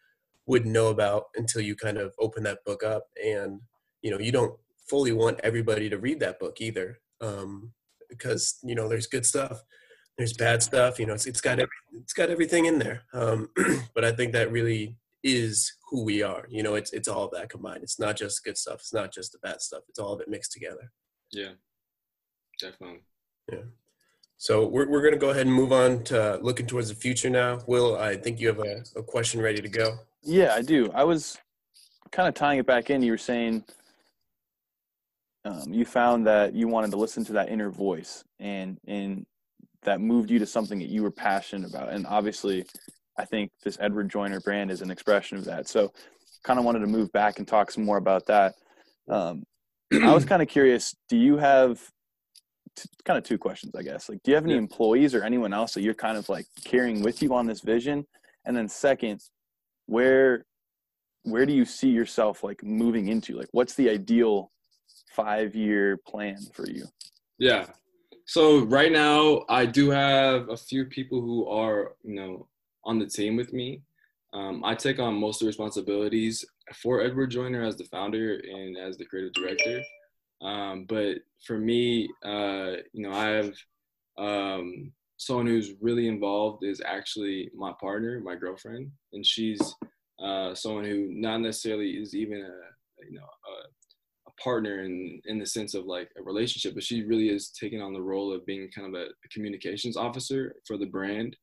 would 0.49 0.65
know 0.65 0.87
about 0.87 1.25
until 1.35 1.61
you 1.61 1.75
kind 1.75 1.99
of 1.99 2.13
open 2.19 2.43
that 2.43 2.65
book 2.65 2.83
up, 2.83 3.05
and 3.23 3.61
you 4.01 4.09
know, 4.11 4.19
you 4.19 4.31
don't 4.31 4.57
fully 4.89 5.11
want 5.11 5.39
everybody 5.43 5.89
to 5.89 5.99
read 5.99 6.19
that 6.19 6.39
book 6.39 6.59
either, 6.59 6.99
um, 7.21 7.71
because 8.09 8.57
you 8.63 8.73
know, 8.73 8.89
there's 8.89 9.07
good 9.07 9.25
stuff, 9.25 9.63
there's 10.17 10.33
bad 10.33 10.63
stuff. 10.63 10.99
You 10.99 11.05
know, 11.05 11.13
it's 11.13 11.27
it's 11.27 11.39
got 11.39 11.59
every, 11.59 11.69
it's 12.01 12.13
got 12.13 12.31
everything 12.31 12.65
in 12.65 12.79
there. 12.79 13.03
Um, 13.13 13.49
but 13.93 14.03
I 14.03 14.11
think 14.11 14.33
that 14.33 14.51
really 14.51 14.97
is 15.23 15.71
who 15.91 16.03
we 16.03 16.23
are. 16.23 16.45
You 16.49 16.63
know, 16.63 16.73
it's 16.73 16.93
it's 16.93 17.07
all 17.07 17.25
of 17.25 17.31
that 17.31 17.49
combined. 17.49 17.83
It's 17.83 17.99
not 17.99 18.17
just 18.17 18.43
good 18.43 18.57
stuff. 18.57 18.79
It's 18.79 18.93
not 18.93 19.13
just 19.13 19.31
the 19.31 19.39
bad 19.39 19.61
stuff. 19.61 19.83
It's 19.87 19.99
all 19.99 20.13
of 20.13 20.19
it 20.19 20.29
mixed 20.29 20.51
together. 20.51 20.91
Yeah. 21.31 21.51
Definitely. 22.59 23.01
Yeah. 23.51 23.69
So 24.39 24.65
we're, 24.65 24.87
we're 24.87 25.01
going 25.01 25.13
to 25.13 25.19
go 25.19 25.31
ahead 25.31 25.47
and 25.47 25.53
move 25.53 25.73
on 25.73 26.01
to 26.05 26.39
looking 26.41 26.65
towards 26.65 26.87
the 26.87 26.95
future 26.95 27.29
now. 27.29 27.59
Will, 27.67 27.97
I 27.97 28.15
think 28.15 28.39
you 28.39 28.47
have 28.47 28.59
a, 28.59 28.83
a 28.95 29.03
question 29.03 29.41
ready 29.41 29.61
to 29.61 29.67
go. 29.67 29.97
Yeah, 30.23 30.53
I 30.55 30.61
do. 30.61 30.89
I 30.93 31.03
was 31.03 31.37
kind 32.13 32.29
of 32.29 32.35
tying 32.35 32.57
it 32.57 32.65
back 32.65 32.89
in. 32.89 33.03
You 33.03 33.11
were 33.11 33.17
saying 33.17 33.65
um, 35.43 35.73
you 35.73 35.83
found 35.83 36.25
that 36.27 36.53
you 36.55 36.69
wanted 36.69 36.91
to 36.91 36.97
listen 36.97 37.25
to 37.25 37.33
that 37.33 37.49
inner 37.49 37.69
voice 37.69 38.23
and, 38.39 38.79
and 38.87 39.25
that 39.83 39.99
moved 39.99 40.31
you 40.31 40.39
to 40.39 40.45
something 40.45 40.79
that 40.79 40.87
you 40.87 41.03
were 41.03 41.11
passionate 41.11 41.69
about. 41.69 41.89
And 41.89 42.07
obviously, 42.07 42.65
I 43.17 43.25
think 43.25 43.51
this 43.65 43.77
Edward 43.81 44.07
Joiner 44.09 44.39
brand 44.39 44.71
is 44.71 44.81
an 44.81 44.89
expression 44.89 45.37
of 45.37 45.43
that. 45.45 45.67
So 45.67 45.91
kind 46.45 46.59
of 46.59 46.63
wanted 46.63 46.79
to 46.79 46.87
move 46.87 47.11
back 47.11 47.39
and 47.39 47.47
talk 47.47 47.71
some 47.71 47.83
more 47.83 47.97
about 47.97 48.25
that. 48.27 48.55
Um, 49.09 49.43
I 49.91 50.13
was 50.13 50.23
kind 50.31 50.41
of 50.41 50.47
curious, 50.47 50.95
do 51.09 51.17
you 51.17 51.35
have 51.35 51.81
kind 53.05 53.17
of 53.17 53.23
two 53.23 53.37
questions, 53.37 53.73
I 53.75 53.83
guess. 53.83 54.09
Like, 54.09 54.21
do 54.23 54.31
you 54.31 54.35
have 54.35 54.45
any 54.45 54.53
yeah. 54.53 54.59
employees 54.59 55.15
or 55.15 55.23
anyone 55.23 55.53
else 55.53 55.73
that 55.73 55.81
you're 55.81 55.93
kind 55.93 56.17
of 56.17 56.27
like 56.29 56.45
carrying 56.63 57.01
with 57.01 57.21
you 57.21 57.33
on 57.33 57.45
this 57.45 57.61
vision? 57.61 58.05
And 58.45 58.55
then 58.55 58.67
second, 58.67 59.21
where 59.85 60.45
where 61.23 61.45
do 61.45 61.53
you 61.53 61.65
see 61.65 61.89
yourself 61.89 62.43
like 62.43 62.63
moving 62.63 63.07
into? 63.09 63.37
Like, 63.37 63.49
what's 63.51 63.75
the 63.75 63.89
ideal 63.89 64.51
five 65.15 65.55
year 65.55 65.97
plan 66.07 66.37
for 66.53 66.67
you? 66.69 66.85
Yeah. 67.37 67.67
So 68.25 68.59
right 68.65 68.91
now, 68.91 69.43
I 69.49 69.65
do 69.65 69.89
have 69.89 70.49
a 70.49 70.57
few 70.57 70.85
people 70.85 71.19
who 71.21 71.47
are, 71.47 71.95
you 72.03 72.15
know, 72.15 72.47
on 72.85 72.99
the 72.99 73.07
team 73.07 73.35
with 73.35 73.53
me. 73.53 73.81
Um, 74.33 74.63
I 74.63 74.75
take 74.75 74.99
on 74.99 75.15
most 75.15 75.37
of 75.37 75.45
the 75.45 75.47
responsibilities 75.47 76.45
for 76.75 77.01
Edward 77.01 77.31
Joiner 77.31 77.63
as 77.63 77.75
the 77.75 77.85
founder 77.85 78.35
and 78.35 78.77
as 78.77 78.97
the 78.97 79.05
creative 79.05 79.33
director. 79.33 79.81
Um, 80.41 80.85
but 80.87 81.17
for 81.45 81.57
me, 81.57 82.09
uh, 82.23 82.73
you 82.93 83.07
know, 83.07 83.11
I 83.11 83.27
have 83.27 83.53
um, 84.17 84.91
someone 85.17 85.47
who's 85.47 85.73
really 85.81 86.07
involved 86.07 86.63
is 86.63 86.81
actually 86.85 87.51
my 87.55 87.73
partner, 87.79 88.19
my 88.21 88.35
girlfriend, 88.35 88.91
and 89.13 89.25
she's 89.25 89.59
uh, 90.23 90.53
someone 90.55 90.85
who 90.85 91.07
not 91.11 91.39
necessarily 91.39 91.91
is 91.91 92.15
even 92.15 92.39
a 92.39 93.05
you 93.05 93.17
know 93.17 93.21
a, 93.21 94.29
a, 94.29 94.31
partner 94.43 94.83
in 94.83 95.21
in 95.25 95.39
the 95.39 95.45
sense 95.45 95.73
of 95.73 95.85
like 95.85 96.09
a 96.17 96.23
relationship, 96.23 96.73
but 96.73 96.83
she 96.83 97.03
really 97.03 97.29
is 97.29 97.49
taking 97.49 97.81
on 97.81 97.93
the 97.93 98.01
role 98.01 98.33
of 98.33 98.45
being 98.45 98.69
kind 98.75 98.93
of 98.93 99.01
a, 99.01 99.07
communications 99.31 99.97
officer 99.97 100.55
for 100.65 100.77
the 100.77 100.85
brand. 100.85 101.35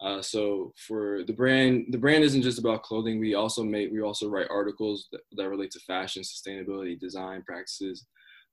Uh, 0.00 0.22
so 0.22 0.72
for 0.86 1.24
the 1.26 1.32
brand, 1.32 1.86
the 1.90 1.98
brand 1.98 2.22
isn't 2.22 2.42
just 2.42 2.58
about 2.58 2.84
clothing. 2.84 3.18
We 3.18 3.34
also 3.34 3.64
make 3.64 3.90
we 3.90 4.00
also 4.00 4.28
write 4.28 4.46
articles 4.50 5.08
that, 5.12 5.22
that 5.32 5.48
relate 5.48 5.72
to 5.72 5.80
fashion, 5.80 6.22
sustainability, 6.22 6.98
design 6.98 7.42
practices, 7.46 8.06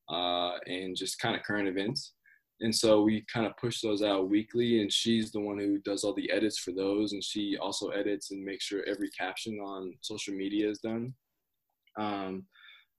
uh, 0.09 0.51
and 0.67 0.95
just 0.95 1.19
kind 1.19 1.35
of 1.35 1.43
current 1.43 1.67
events. 1.67 2.13
And 2.61 2.73
so 2.73 3.01
we 3.01 3.25
kind 3.31 3.45
of 3.45 3.57
push 3.57 3.81
those 3.81 4.01
out 4.01 4.29
weekly 4.29 4.81
and 4.81 4.91
she's 4.91 5.31
the 5.31 5.41
one 5.41 5.57
who 5.57 5.77
does 5.79 6.03
all 6.03 6.13
the 6.13 6.31
edits 6.31 6.57
for 6.57 6.71
those 6.71 7.11
and 7.11 7.23
she 7.23 7.57
also 7.57 7.89
edits 7.89 8.31
and 8.31 8.43
makes 8.43 8.65
sure 8.65 8.83
every 8.87 9.09
caption 9.09 9.59
on 9.59 9.93
social 10.01 10.33
media 10.33 10.69
is 10.69 10.79
done. 10.79 11.13
Um, 11.97 12.45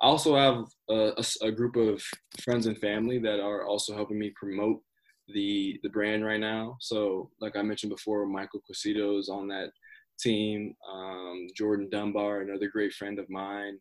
i 0.02 0.06
also 0.06 0.36
have 0.36 0.66
a, 0.90 1.12
a, 1.16 1.46
a, 1.46 1.52
group 1.52 1.76
of 1.76 2.02
friends 2.42 2.66
and 2.66 2.78
family 2.78 3.18
that 3.18 3.40
are 3.40 3.66
also 3.66 3.94
helping 3.94 4.18
me 4.18 4.32
promote 4.36 4.80
the 5.28 5.78
the 5.82 5.88
brand 5.88 6.24
right 6.24 6.40
now. 6.40 6.76
So 6.80 7.30
like 7.40 7.56
i 7.56 7.62
mentioned 7.62 7.90
before 7.90 8.26
michael 8.26 8.60
Cosito 8.66 9.18
is 9.18 9.28
on 9.28 9.48
that 9.48 9.70
team 10.18 10.74
um, 10.90 11.46
jordan 11.54 11.88
dunbar 11.90 12.40
another 12.40 12.68
great 12.68 12.92
friend 12.92 13.18
of 13.18 13.28
mine. 13.30 13.78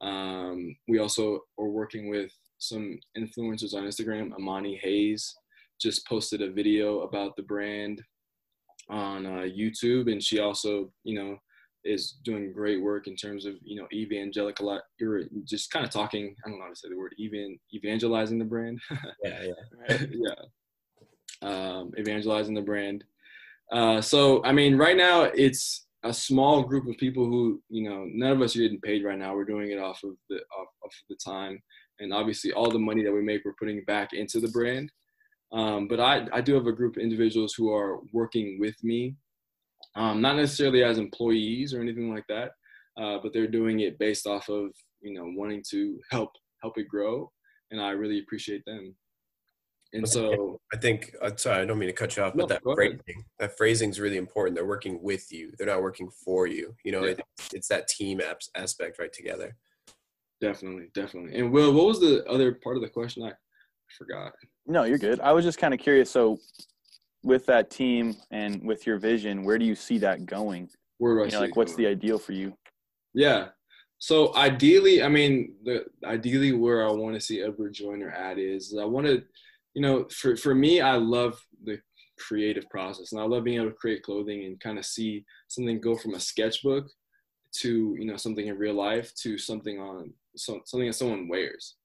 Um, 0.00 0.76
we 0.88 0.98
also 0.98 1.40
are 1.58 1.68
working 1.68 2.08
with 2.10 2.32
some 2.62 2.98
influencers 3.18 3.74
on 3.74 3.84
Instagram. 3.84 4.32
Amani 4.34 4.78
Hayes 4.82 5.34
just 5.80 6.06
posted 6.06 6.42
a 6.42 6.50
video 6.50 7.00
about 7.00 7.36
the 7.36 7.42
brand 7.42 8.00
on 8.88 9.26
uh, 9.26 9.46
YouTube, 9.46 10.10
and 10.10 10.22
she 10.22 10.38
also, 10.38 10.92
you 11.04 11.18
know, 11.18 11.36
is 11.84 12.18
doing 12.24 12.52
great 12.52 12.80
work 12.80 13.08
in 13.08 13.16
terms 13.16 13.44
of 13.44 13.54
you 13.60 13.74
know 13.74 13.88
evangelical 13.92 14.80
you're 15.00 15.22
just 15.44 15.68
kind 15.72 15.84
of 15.84 15.90
talking 15.90 16.32
i 16.44 16.48
don't 16.48 16.58
know 16.58 16.64
how 16.64 16.70
to 16.70 16.76
say 16.76 16.88
the 16.88 16.96
word 16.96 17.12
even 17.18 17.58
evangelizing 17.74 18.38
the 18.38 18.44
brand. 18.44 18.80
Yeah 19.24 19.42
yeah. 19.88 19.98
Yeah. 20.10 21.48
Um, 21.48 21.90
evangelizing 21.98 22.54
the 22.54 22.62
brand. 22.62 23.02
Uh, 23.72 24.00
so 24.00 24.44
i 24.44 24.52
mean 24.52 24.76
right 24.76 24.96
now 24.96 25.22
it's 25.22 25.86
a 26.04 26.12
small 26.12 26.62
group 26.62 26.86
of 26.88 26.96
people 26.98 27.24
who 27.24 27.60
you 27.68 27.88
know 27.88 28.06
none 28.12 28.32
of 28.32 28.42
us 28.42 28.54
are 28.54 28.60
getting 28.60 28.80
paid 28.80 29.04
right 29.04 29.18
now. 29.18 29.34
We're 29.34 29.44
doing 29.44 29.70
it 29.70 29.78
off 29.78 30.02
of 30.04 30.12
the 30.28 30.36
off, 30.36 30.68
off 30.84 30.94
of 30.94 31.08
the 31.08 31.16
time 31.16 31.60
and 32.02 32.12
obviously 32.12 32.52
all 32.52 32.70
the 32.70 32.78
money 32.78 33.02
that 33.02 33.12
we 33.12 33.22
make 33.22 33.44
we're 33.44 33.54
putting 33.58 33.82
back 33.84 34.12
into 34.12 34.40
the 34.40 34.48
brand 34.48 34.90
um, 35.52 35.86
but 35.86 36.00
I, 36.00 36.26
I 36.32 36.40
do 36.40 36.54
have 36.54 36.66
a 36.66 36.72
group 36.72 36.96
of 36.96 37.02
individuals 37.02 37.54
who 37.54 37.72
are 37.72 38.00
working 38.12 38.58
with 38.60 38.74
me 38.82 39.14
um, 39.96 40.20
not 40.20 40.36
necessarily 40.36 40.82
as 40.82 40.98
employees 40.98 41.74
or 41.74 41.80
anything 41.80 42.12
like 42.12 42.24
that 42.28 42.52
uh, 43.00 43.18
but 43.22 43.32
they're 43.32 43.46
doing 43.46 43.80
it 43.80 43.98
based 43.98 44.26
off 44.26 44.48
of 44.48 44.70
you 45.00 45.14
know 45.14 45.24
wanting 45.36 45.62
to 45.70 45.98
help 46.10 46.30
help 46.62 46.78
it 46.78 46.88
grow 46.88 47.30
and 47.70 47.80
i 47.80 47.90
really 47.90 48.18
appreciate 48.18 48.64
them 48.66 48.94
and 49.94 50.08
so 50.08 50.58
I 50.72 50.78
think 50.78 51.14
uh, 51.20 51.32
sorry, 51.36 51.62
I 51.62 51.64
don't 51.66 51.78
mean 51.78 51.88
to 51.88 51.92
cut 51.92 52.16
you 52.16 52.22
off, 52.22 52.32
but 52.34 52.42
no, 52.42 52.46
that 52.46 52.62
phrasing, 52.62 53.24
that 53.38 53.56
phrasing 53.58 53.90
is 53.90 54.00
really 54.00 54.16
important. 54.16 54.56
They're 54.56 54.64
working 54.64 55.02
with 55.02 55.30
you. 55.30 55.52
They're 55.58 55.66
not 55.66 55.82
working 55.82 56.10
for 56.24 56.46
you. 56.46 56.74
You 56.82 56.92
know, 56.92 57.04
yeah. 57.04 57.10
it, 57.10 57.20
it's 57.52 57.68
that 57.68 57.88
team 57.88 58.20
aspect 58.54 58.98
right 58.98 59.12
together. 59.12 59.54
Definitely, 60.42 60.88
definitely. 60.92 61.38
And 61.38 61.52
Will, 61.52 61.72
what 61.72 61.86
was 61.86 62.00
the 62.00 62.26
other 62.26 62.52
part 62.52 62.76
of 62.76 62.82
the 62.82 62.88
question? 62.88 63.22
I 63.22 63.30
forgot. 63.96 64.32
No, 64.66 64.82
you're 64.82 64.98
good. 64.98 65.20
I 65.20 65.30
was 65.32 65.44
just 65.44 65.58
kind 65.58 65.72
of 65.72 65.78
curious. 65.78 66.10
So, 66.10 66.38
with 67.22 67.46
that 67.46 67.70
team 67.70 68.16
and 68.32 68.60
with 68.66 68.84
your 68.84 68.98
vision, 68.98 69.44
where 69.44 69.56
do 69.56 69.64
you 69.64 69.76
see 69.76 69.98
that 69.98 70.26
going? 70.26 70.68
Where 70.98 71.14
do 71.14 71.22
I 71.22 71.24
you 71.26 71.30
know, 71.30 71.40
like, 71.40 71.54
what's 71.54 71.76
going? 71.76 71.84
the 71.84 71.90
ideal 71.90 72.18
for 72.18 72.32
you? 72.32 72.58
Yeah. 73.14 73.48
So 74.00 74.34
ideally, 74.34 75.04
I 75.04 75.08
mean, 75.08 75.54
the 75.62 75.84
ideally 76.04 76.50
where 76.50 76.88
I 76.88 76.90
want 76.90 77.14
to 77.14 77.20
see 77.20 77.40
Edward 77.40 77.74
Joiner 77.74 78.10
at 78.10 78.36
is 78.36 78.76
I 78.76 78.84
want 78.84 79.06
to, 79.06 79.22
you 79.74 79.82
know, 79.82 80.08
for 80.10 80.36
for 80.36 80.56
me, 80.56 80.80
I 80.80 80.96
love 80.96 81.40
the 81.62 81.78
creative 82.18 82.68
process, 82.68 83.12
and 83.12 83.20
I 83.20 83.24
love 83.24 83.44
being 83.44 83.60
able 83.60 83.70
to 83.70 83.76
create 83.76 84.02
clothing 84.02 84.44
and 84.44 84.58
kind 84.58 84.76
of 84.76 84.84
see 84.84 85.24
something 85.46 85.80
go 85.80 85.94
from 85.94 86.14
a 86.14 86.20
sketchbook 86.20 86.90
to 87.60 87.94
you 87.96 88.06
know 88.06 88.16
something 88.16 88.48
in 88.48 88.58
real 88.58 88.74
life 88.74 89.14
to 89.14 89.38
something 89.38 89.78
on 89.78 90.12
so, 90.36 90.60
something 90.64 90.88
that 90.88 90.94
someone 90.94 91.28
wears. 91.28 91.76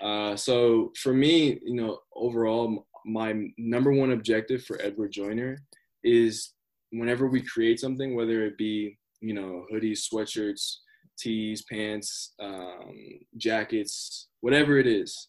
Uh, 0.00 0.36
so 0.36 0.92
for 1.00 1.14
me, 1.14 1.58
you 1.64 1.74
know, 1.74 1.98
overall, 2.14 2.86
my 3.06 3.50
number 3.56 3.92
one 3.92 4.12
objective 4.12 4.64
for 4.64 4.80
Edward 4.82 5.12
Joiner 5.12 5.58
is 6.04 6.52
whenever 6.90 7.28
we 7.28 7.40
create 7.40 7.80
something, 7.80 8.14
whether 8.14 8.44
it 8.44 8.58
be 8.58 8.98
you 9.20 9.34
know 9.34 9.64
hoodies, 9.72 10.06
sweatshirts, 10.12 10.76
tees, 11.18 11.62
pants, 11.70 12.34
um, 12.40 13.20
jackets, 13.36 14.28
whatever 14.40 14.78
it 14.78 14.86
is, 14.86 15.28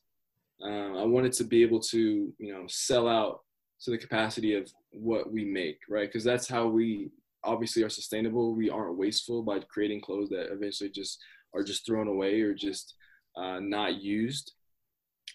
uh, 0.63 0.97
I 0.97 1.05
wanted 1.05 1.34
to 1.34 1.43
be 1.43 1.61
able 1.61 1.80
to 1.82 2.34
you 2.38 2.53
know 2.53 2.65
sell 2.67 3.07
out 3.07 3.41
to 3.82 3.91
the 3.91 3.97
capacity 3.97 4.55
of 4.55 4.69
what 4.91 5.32
we 5.32 5.45
make, 5.45 5.80
right? 5.89 6.09
Because 6.09 6.23
that's 6.23 6.47
how 6.47 6.67
we 6.67 7.11
obviously 7.43 7.84
are 7.84 7.89
sustainable. 7.89 8.55
We 8.55 8.69
aren't 8.69 8.97
wasteful 8.97 9.43
by 9.43 9.59
creating 9.59 10.01
clothes 10.01 10.30
that 10.30 10.51
eventually 10.51 10.89
just 10.89 11.19
are 11.54 11.64
just 11.64 11.86
thrown 11.86 12.08
away 12.08 12.41
or 12.41 12.54
just 12.54 12.95
uh, 13.36 13.60
not 13.60 14.02
used. 14.02 14.54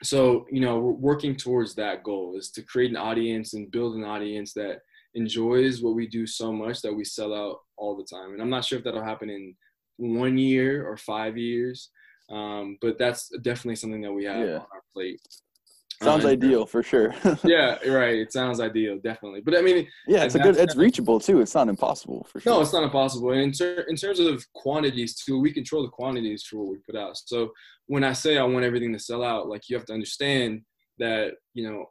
So, 0.03 0.47
you 0.51 0.61
know, 0.61 0.79
we're 0.79 0.93
working 0.93 1.37
towards 1.37 1.75
that 1.77 2.03
goal 2.03 2.37
is 2.37 2.51
to 2.53 2.63
create 2.63 2.91
an 2.91 2.97
audience 2.97 3.55
and 3.55 3.71
build 3.71 3.95
an 3.95 4.05
audience 4.05 4.53
that 4.55 4.79
enjoys 5.15 5.83
what 5.83 5.95
we 5.95 6.07
do 6.07 6.27
so 6.27 6.53
much 6.53 6.81
that 6.83 6.93
we 6.93 7.05
sell 7.05 7.35
out 7.35 7.59
all 7.77 7.97
the 7.97 8.05
time. 8.05 8.33
And 8.33 8.43
I'm 8.43 8.51
not 8.51 8.65
sure 8.65 8.79
if 8.79 8.85
that'll 8.85 9.05
happen 9.05 9.31
in 9.31 9.55
one 9.99 10.39
year 10.39 10.89
or 10.89 10.97
five 10.97 11.37
years, 11.37 11.91
um, 12.31 12.79
but 12.81 12.99
that's 12.99 13.29
definitely 13.43 13.77
something 13.77 14.01
that 14.03 14.13
we 14.13 14.25
have 14.25 14.47
yeah. 14.47 14.55
on 14.55 14.67
our 14.73 14.83
plate. 14.93 15.21
Sounds 16.03 16.25
uh, 16.25 16.29
ideal 16.29 16.67
for 16.67 16.83
sure. 16.83 17.15
yeah, 17.45 17.79
right. 17.89 18.17
It 18.17 18.33
sounds 18.33 18.61
ideal, 18.61 18.99
definitely. 19.03 19.41
But 19.41 19.57
I 19.57 19.63
mean, 19.63 19.89
yeah, 20.07 20.25
it's 20.25 20.35
a 20.35 20.39
good. 20.39 20.57
It's 20.57 20.77
reachable 20.77 21.21
too. 21.21 21.41
It's 21.41 21.55
not 21.55 21.69
impossible 21.69 22.27
for 22.31 22.41
sure. 22.41 22.53
No, 22.53 22.61
it's 22.61 22.73
not 22.73 22.83
impossible. 22.83 23.31
And 23.33 23.41
in, 23.41 23.53
ter- 23.53 23.87
in 23.89 23.97
terms 23.97 24.19
of 24.21 24.45
quantities 24.53 25.15
too, 25.17 25.41
we 25.41 25.53
control 25.53 25.83
the 25.83 25.89
quantities 25.89 26.45
for 26.45 26.59
what 26.59 26.69
we 26.69 26.79
put 26.79 26.97
out. 26.97 27.17
So 27.17 27.53
when 27.87 28.05
I 28.05 28.13
say 28.13 28.39
I 28.39 28.45
want 28.45 28.65
everything 28.65 28.93
to 28.93 28.99
sell 28.99 29.23
out, 29.23 29.49
like 29.49 29.69
you 29.69 29.77
have 29.77 29.87
to 29.87 29.95
understand 29.95 30.63
that 30.99 31.35
you 31.55 31.69
know 31.69 31.87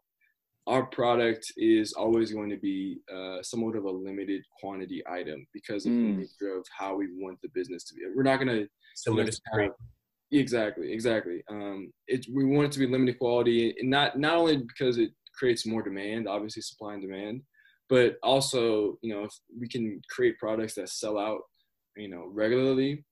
our 0.67 0.85
product 0.85 1.51
is 1.57 1.93
always 1.93 2.31
going 2.31 2.49
to 2.49 2.57
be 2.57 2.99
uh, 3.13 3.41
somewhat 3.41 3.75
of 3.75 3.85
a 3.85 3.91
limited 3.91 4.43
quantity 4.59 5.01
item 5.09 5.45
because 5.53 5.85
of 5.85 5.91
mm. 5.91 6.15
the 6.15 6.21
nature 6.21 6.55
of 6.55 6.65
how 6.77 6.95
we 6.95 7.07
want 7.17 7.39
the 7.41 7.49
business 7.53 7.83
to 7.85 7.95
be. 7.95 8.01
We're 8.15 8.23
not 8.23 8.37
going 8.37 8.47
to 8.47 8.67
similar 8.95 9.25
to 9.25 9.31
Exactly, 10.31 10.93
exactly. 10.93 11.43
Um, 11.49 11.91
it, 12.07 12.25
we 12.33 12.45
want 12.45 12.67
it 12.67 12.71
to 12.73 12.79
be 12.79 12.87
limited 12.87 13.19
quality, 13.19 13.75
and 13.77 13.89
not 13.89 14.17
not 14.17 14.37
only 14.37 14.57
because 14.57 14.97
it 14.97 15.11
creates 15.37 15.65
more 15.65 15.81
demand, 15.81 16.27
obviously 16.27 16.61
supply 16.61 16.93
and 16.93 17.01
demand, 17.01 17.41
but 17.89 18.15
also 18.23 18.97
you 19.01 19.13
know 19.13 19.25
if 19.25 19.33
we 19.59 19.67
can 19.67 20.01
create 20.09 20.39
products 20.39 20.75
that 20.75 20.87
sell 20.89 21.17
out, 21.17 21.41
you 21.97 22.07
know, 22.07 22.29
regularly, 22.31 23.03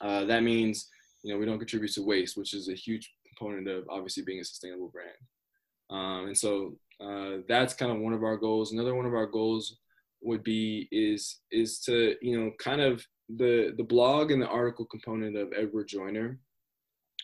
uh, 0.00 0.24
that 0.24 0.42
means 0.42 0.88
you 1.22 1.32
know 1.32 1.38
we 1.38 1.44
don't 1.44 1.58
contribute 1.58 1.92
to 1.92 2.02
waste, 2.06 2.38
which 2.38 2.54
is 2.54 2.70
a 2.70 2.74
huge 2.74 3.10
component 3.36 3.68
of 3.68 3.84
obviously 3.90 4.22
being 4.22 4.40
a 4.40 4.44
sustainable 4.44 4.88
brand. 4.88 5.10
Um, 5.90 6.26
and 6.28 6.38
so 6.38 6.76
uh, 7.00 7.38
that's 7.48 7.74
kind 7.74 7.92
of 7.92 7.98
one 7.98 8.14
of 8.14 8.22
our 8.22 8.36
goals. 8.38 8.72
Another 8.72 8.94
one 8.94 9.06
of 9.06 9.14
our 9.14 9.26
goals 9.26 9.76
would 10.22 10.42
be 10.42 10.88
is 10.90 11.40
is 11.50 11.80
to 11.80 12.14
you 12.22 12.38
know 12.38 12.50
kind 12.58 12.80
of 12.80 13.04
the 13.36 13.74
the 13.76 13.84
blog 13.84 14.30
and 14.30 14.40
the 14.40 14.48
article 14.48 14.84
component 14.84 15.36
of 15.36 15.52
Edward 15.56 15.88
Joiner 15.88 16.38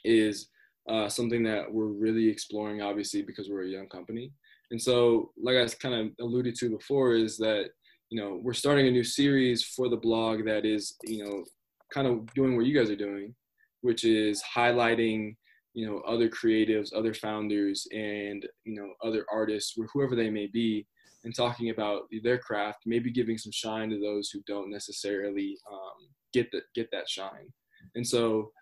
is 0.05 0.49
uh, 0.89 1.09
something 1.09 1.43
that 1.43 1.73
we're 1.73 1.87
really 1.87 2.29
exploring, 2.29 2.81
obviously, 2.81 3.23
because 3.23 3.49
we're 3.49 3.65
a 3.65 3.69
young 3.69 3.89
company. 3.89 4.33
And 4.71 4.81
so, 4.81 5.33
like 5.41 5.57
I 5.57 5.67
kind 5.81 5.95
of 5.95 6.25
alluded 6.25 6.55
to 6.57 6.71
before, 6.71 7.15
is 7.15 7.37
that 7.39 7.71
you 8.11 8.21
know 8.21 8.41
we're 8.43 8.53
starting 8.53 8.87
a 8.87 8.91
new 8.91 9.05
series 9.05 9.65
for 9.65 9.89
the 9.89 9.97
blog 9.97 10.45
that 10.45 10.65
is 10.65 10.97
you 11.05 11.25
know 11.25 11.45
kind 11.93 12.07
of 12.07 12.33
doing 12.35 12.57
what 12.57 12.67
you 12.67 12.77
guys 12.77 12.91
are 12.91 12.97
doing, 12.97 13.35
which 13.81 14.05
is 14.05 14.43
highlighting 14.55 15.37
you 15.75 15.87
know 15.87 15.99
other 16.01 16.29
creatives, 16.29 16.95
other 16.95 17.15
founders, 17.15 17.87
and 17.93 18.47
you 18.65 18.75
know 18.75 18.93
other 19.03 19.25
artists, 19.33 19.77
whoever 19.93 20.15
they 20.15 20.31
may 20.31 20.47
be, 20.47 20.87
and 21.27 21.35
talking 21.35 21.71
about 21.71 22.03
their 22.23 22.39
craft, 22.39 22.79
maybe 22.87 23.11
giving 23.11 23.37
some 23.37 23.51
shine 23.51 23.91
to 23.91 24.01
those 24.01 24.31
who 24.31 24.41
don't 24.47 24.71
necessarily 24.71 25.59
um, 25.71 26.09
get 26.33 26.51
that 26.53 26.63
get 26.75 26.89
that 26.93 27.09
shine. 27.09 27.53
And 27.97 28.07
so 28.07 28.53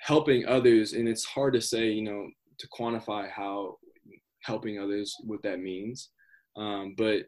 helping 0.00 0.46
others, 0.46 0.92
and 0.92 1.08
it's 1.08 1.24
hard 1.24 1.54
to 1.54 1.60
say, 1.60 1.90
you 1.90 2.02
know, 2.02 2.30
to 2.60 2.68
quantify 2.68 3.28
how 3.28 3.78
helping 4.42 4.78
others, 4.78 5.12
what 5.24 5.42
that 5.42 5.58
means. 5.58 6.10
Um, 6.56 6.94
but 6.96 7.24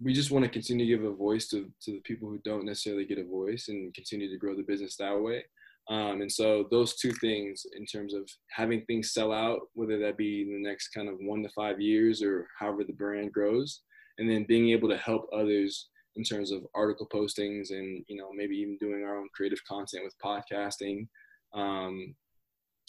we 0.00 0.12
just 0.12 0.30
want 0.30 0.44
to 0.44 0.50
continue 0.50 0.86
to 0.86 0.96
give 0.96 1.12
a 1.12 1.16
voice 1.16 1.48
to, 1.48 1.68
to 1.82 1.92
the 1.92 2.00
people 2.04 2.28
who 2.28 2.38
don't 2.44 2.66
necessarily 2.66 3.06
get 3.06 3.18
a 3.18 3.24
voice 3.24 3.66
and 3.68 3.92
continue 3.94 4.30
to 4.30 4.38
grow 4.38 4.54
the 4.54 4.62
business 4.62 4.96
that 4.96 5.18
way. 5.20 5.44
Um, 5.90 6.20
and 6.20 6.30
so 6.30 6.68
those 6.70 6.94
two 6.94 7.12
things 7.20 7.66
in 7.76 7.84
terms 7.84 8.14
of 8.14 8.28
having 8.50 8.84
things 8.84 9.12
sell 9.12 9.32
out, 9.32 9.60
whether 9.72 9.98
that 9.98 10.16
be 10.16 10.42
in 10.42 10.52
the 10.52 10.68
next 10.68 10.88
kind 10.90 11.08
of 11.08 11.16
one 11.18 11.42
to 11.42 11.48
five 11.48 11.80
years 11.80 12.22
or 12.22 12.46
however 12.60 12.84
the 12.84 12.92
brand 12.92 13.32
grows, 13.32 13.82
and 14.18 14.28
then 14.28 14.44
being 14.44 14.70
able 14.70 14.88
to 14.88 14.96
help 14.96 15.28
others 15.32 15.88
in 16.16 16.22
terms 16.22 16.52
of 16.52 16.66
article 16.74 17.08
postings 17.12 17.70
and 17.70 18.04
you 18.08 18.16
know 18.16 18.30
maybe 18.34 18.56
even 18.56 18.76
doing 18.78 19.02
our 19.02 19.18
own 19.18 19.28
creative 19.34 19.62
content 19.68 20.04
with 20.04 20.14
podcasting 20.24 21.06
um, 21.54 22.14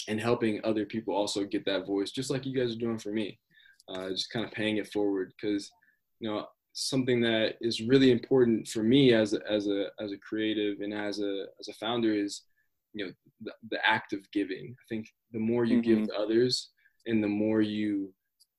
and 0.08 0.20
helping 0.20 0.62
other 0.64 0.86
people 0.86 1.16
also 1.16 1.44
get 1.44 1.66
that 1.66 1.86
voice 1.86 2.12
just 2.12 2.30
like 2.30 2.46
you 2.46 2.58
guys 2.58 2.76
are 2.76 2.80
doing 2.80 3.00
for 3.00 3.12
me 3.12 3.40
uh, 3.90 4.10
just 4.10 4.32
kind 4.32 4.46
of 4.46 4.52
paying 4.52 4.78
it 4.78 4.92
forward 4.92 5.32
because 5.40 5.72
you 6.20 6.30
know 6.30 6.46
something 6.74 7.22
that 7.22 7.56
is 7.62 7.82
really 7.82 8.12
important 8.12 8.68
for 8.68 8.84
me 8.84 9.14
as 9.14 9.34
a, 9.34 9.40
as 9.50 9.68
a 9.68 9.88
as 10.00 10.12
a 10.12 10.18
creative 10.18 10.82
and 10.82 10.94
as 10.94 11.20
a 11.20 11.46
as 11.60 11.68
a 11.70 11.74
founder 11.74 12.14
is 12.14 12.44
you 12.94 13.06
know 13.06 13.12
the, 13.42 13.52
the 13.72 13.80
act 13.88 14.14
of 14.14 14.20
giving 14.32 14.76
i 14.78 14.86
think 14.90 15.08
the 15.32 15.40
more 15.40 15.66
you 15.66 15.82
mm-hmm. 15.82 16.00
give 16.00 16.08
to 16.08 16.16
others 16.16 16.70
and 17.06 17.24
the 17.24 17.28
more 17.28 17.62
you, 17.62 18.14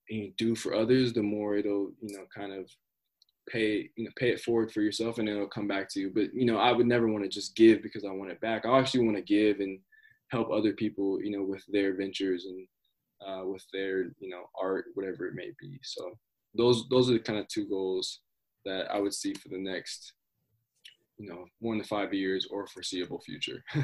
you 0.09 0.31
do 0.37 0.55
for 0.55 0.73
others 0.73 1.13
the 1.13 1.23
more 1.23 1.57
it'll 1.57 1.91
you 2.01 2.17
know 2.17 2.25
kind 2.35 2.53
of 2.53 2.69
pay 3.49 3.89
you 3.95 4.03
know 4.03 4.11
pay 4.17 4.29
it 4.29 4.41
forward 4.41 4.71
for 4.71 4.81
yourself 4.81 5.17
and 5.17 5.29
it'll 5.29 5.47
come 5.47 5.67
back 5.67 5.89
to 5.89 5.99
you. 5.99 6.11
But 6.13 6.33
you 6.33 6.45
know 6.45 6.57
i 6.57 6.71
would 6.71 6.87
never 6.87 7.07
want 7.07 7.23
to 7.23 7.29
just 7.29 7.55
give 7.55 7.81
because 7.81 8.05
i 8.05 8.11
want 8.11 8.31
it 8.31 8.41
back. 8.41 8.65
I 8.65 8.77
actually 8.77 9.05
want 9.05 9.17
to 9.17 9.23
give 9.23 9.59
and 9.59 9.79
help 10.29 10.51
other 10.51 10.73
people 10.73 11.21
you 11.21 11.31
know 11.31 11.43
with 11.43 11.63
their 11.69 11.95
ventures 11.95 12.45
and 12.45 12.67
uh, 13.25 13.45
with 13.45 13.65
their 13.73 14.11
you 14.19 14.29
know 14.29 14.43
art 14.59 14.85
whatever 14.93 15.25
it 15.25 15.33
may 15.35 15.51
be. 15.59 15.79
So 15.83 16.11
those 16.55 16.87
those 16.89 17.09
are 17.09 17.13
the 17.13 17.19
kind 17.19 17.39
of 17.39 17.47
two 17.47 17.67
goals 17.67 18.21
that 18.65 18.91
i 18.91 18.99
would 18.99 19.13
see 19.13 19.33
for 19.33 19.49
the 19.49 19.57
next 19.57 20.13
you 21.17 21.27
know 21.27 21.45
one 21.59 21.77
to 21.77 21.83
five 21.83 22.13
years 22.13 22.47
or 22.51 22.67
foreseeable 22.67 23.21
future 23.21 23.63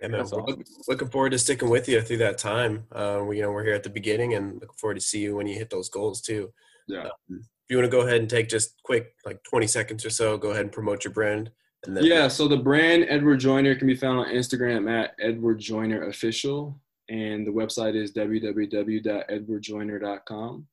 Yeah, 0.00 0.08
man. 0.08 0.22
Awesome. 0.22 0.44
looking 0.88 1.08
forward 1.08 1.30
to 1.30 1.38
sticking 1.38 1.68
with 1.68 1.88
you 1.88 2.00
through 2.00 2.18
that 2.18 2.38
time. 2.38 2.84
Uh, 2.92 3.22
we, 3.26 3.36
you 3.36 3.42
know, 3.42 3.50
we're 3.50 3.64
here 3.64 3.74
at 3.74 3.82
the 3.82 3.90
beginning, 3.90 4.34
and 4.34 4.54
looking 4.54 4.76
forward 4.76 4.94
to 4.94 5.00
see 5.00 5.20
you 5.20 5.36
when 5.36 5.46
you 5.46 5.56
hit 5.56 5.70
those 5.70 5.88
goals 5.88 6.20
too. 6.20 6.52
Yeah. 6.86 7.08
Um, 7.30 7.42
you 7.68 7.76
want 7.76 7.90
to 7.90 7.96
go 7.96 8.06
ahead 8.06 8.20
and 8.20 8.28
take 8.28 8.48
just 8.48 8.82
quick, 8.82 9.14
like 9.24 9.42
20 9.44 9.68
seconds 9.68 10.04
or 10.04 10.10
so, 10.10 10.36
go 10.36 10.50
ahead 10.50 10.62
and 10.62 10.72
promote 10.72 11.04
your 11.04 11.12
brand. 11.12 11.52
And 11.86 11.96
then 11.96 12.04
yeah, 12.04 12.28
so 12.28 12.46
the 12.48 12.56
brand 12.56 13.06
Edward 13.08 13.38
Joiner 13.38 13.74
can 13.74 13.86
be 13.86 13.96
found 13.96 14.18
on 14.18 14.26
Instagram 14.26 14.90
at 14.90 15.14
Edward 15.20 15.60
Joiner 15.60 16.08
Official, 16.08 16.78
and 17.08 17.46
the 17.46 17.50
website 17.50 17.94
is 17.94 18.12
www.edwardjoiner.com. 18.12 20.66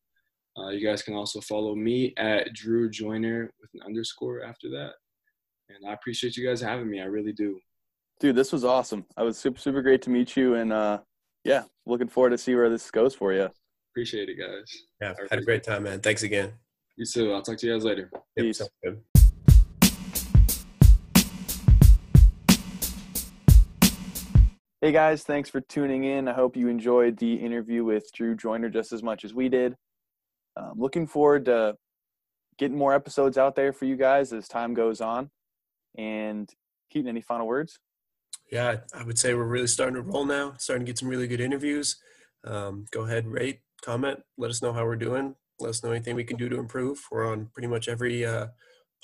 Uh, 0.57 0.69
you 0.69 0.86
guys 0.86 1.03
can 1.03 1.13
also 1.13 1.39
follow 1.39 1.75
me 1.75 2.13
at 2.17 2.51
Drew 2.53 2.89
Joiner 2.89 3.53
with 3.61 3.69
an 3.75 3.82
underscore 3.86 4.43
after 4.43 4.69
that. 4.71 4.93
And 5.69 5.88
I 5.88 5.93
appreciate 5.93 6.36
you 6.36 6.47
guys 6.47 6.61
having 6.61 6.89
me. 6.89 6.99
I 6.99 7.05
really 7.05 7.34
do. 7.34 7.59
Dude, 8.20 8.36
this 8.36 8.51
was 8.51 8.65
awesome. 8.65 9.05
I 9.15 9.22
was 9.22 9.38
super 9.38 9.59
super 9.59 9.84
great 9.84 10.01
to 10.01 10.09
meet 10.09 10.36
you, 10.36 10.55
and 10.55 10.74
uh, 10.74 11.01
yeah, 11.43 11.65
looking 11.86 12.07
forward 12.07 12.32
to 12.32 12.38
see 12.39 12.55
where 12.55 12.68
this 12.68 12.89
goes 12.89 13.13
for 13.13 13.32
you. 13.32 13.47
Appreciate 13.91 14.28
it, 14.28 14.39
guys. 14.39 14.76
Yeah, 14.99 15.13
had 15.30 15.38
a 15.38 15.45
great 15.45 15.61
time, 15.61 15.84
man. 15.84 15.99
Thanks 15.99 16.24
again. 16.24 16.51
You 16.95 17.05
too. 17.05 17.32
I'll 17.32 17.43
talk 17.43 17.57
to 17.59 17.68
you 17.68 17.74
guys 17.74 17.84
later. 17.84 18.09
Peace. 18.36 18.59
Hey 24.82 24.91
guys, 24.91 25.24
thanks 25.24 25.49
for 25.51 25.61
tuning 25.61 26.05
in. 26.05 26.28
I 26.28 26.34
hope 26.34 26.57
you 26.57 26.70
enjoyed 26.70 27.18
the 27.18 27.36
interview 27.36 27.84
with 27.84 28.11
Drew 28.13 28.36
Joiner 28.36 28.70
just 28.70 28.93
as 28.93 29.03
much 29.03 29.26
as 29.26 29.34
we 29.36 29.47
did. 29.47 29.76
Um, 30.55 30.74
looking 30.76 31.05
forward 31.05 31.45
to 31.45 31.76
getting 32.57 32.78
more 32.78 32.95
episodes 32.95 33.38
out 33.38 33.55
there 33.55 33.74
for 33.74 33.86
you 33.86 33.95
guys 33.95 34.34
as 34.34 34.47
time 34.47 34.74
goes 34.74 35.01
on. 35.01 35.30
And 35.99 36.49
Keaton, 36.89 37.09
any 37.09 37.22
final 37.22 37.45
words? 37.45 37.78
Yeah, 38.51 38.77
I 38.93 39.03
would 39.03 39.19
say 39.19 39.33
we're 39.33 39.43
really 39.43 39.67
starting 39.67 39.95
to 39.95 40.01
roll 40.01 40.25
now, 40.25 40.53
starting 40.57 40.85
to 40.85 40.89
get 40.89 40.97
some 40.97 41.09
really 41.09 41.27
good 41.27 41.41
interviews. 41.41 41.97
Um, 42.45 42.85
go 42.91 43.05
ahead, 43.05 43.27
rate, 43.27 43.59
comment, 43.81 44.19
let 44.37 44.49
us 44.49 44.61
know 44.61 44.71
how 44.73 44.85
we're 44.85 44.95
doing 44.95 45.35
let 45.59 45.69
us 45.69 45.83
know 45.83 45.91
anything 45.91 46.15
we 46.15 46.23
can 46.23 46.37
do 46.37 46.49
to 46.49 46.59
improve. 46.59 46.99
We're 47.11 47.31
on 47.31 47.49
pretty 47.53 47.67
much 47.67 47.87
every 47.87 48.25
uh, 48.25 48.47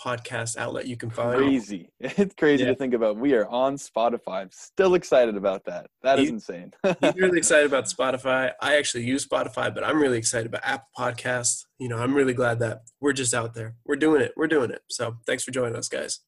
podcast 0.03 0.57
outlet 0.57 0.87
you 0.87 0.97
can 0.97 1.09
find. 1.09 1.37
Crazy. 1.37 1.89
It's 1.99 2.35
crazy 2.35 2.63
yeah. 2.63 2.71
to 2.71 2.75
think 2.75 2.93
about. 2.93 3.17
We 3.17 3.33
are 3.33 3.47
on 3.47 3.75
Spotify. 3.77 4.41
I'm 4.41 4.49
still 4.51 4.95
excited 4.95 5.35
about 5.35 5.65
that. 5.65 5.87
That 6.03 6.19
is 6.19 6.29
insane. 6.29 6.71
he's 7.01 7.15
really 7.15 7.37
excited 7.37 7.65
about 7.65 7.85
Spotify. 7.85 8.51
I 8.61 8.77
actually 8.77 9.05
use 9.05 9.25
Spotify, 9.27 9.73
but 9.73 9.83
I'm 9.83 9.99
really 10.01 10.17
excited 10.17 10.47
about 10.47 10.61
Apple 10.63 10.89
Podcasts. 10.97 11.65
You 11.79 11.89
know, 11.89 11.97
I'm 11.97 12.13
really 12.13 12.33
glad 12.33 12.59
that 12.59 12.81
we're 12.99 13.13
just 13.13 13.33
out 13.33 13.53
there. 13.53 13.75
We're 13.85 13.95
doing 13.95 14.21
it. 14.21 14.33
We're 14.35 14.47
doing 14.47 14.71
it. 14.71 14.81
So 14.89 15.17
thanks 15.25 15.43
for 15.43 15.51
joining 15.51 15.75
us, 15.75 15.87
guys. 15.87 16.19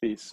Peace. 0.00 0.30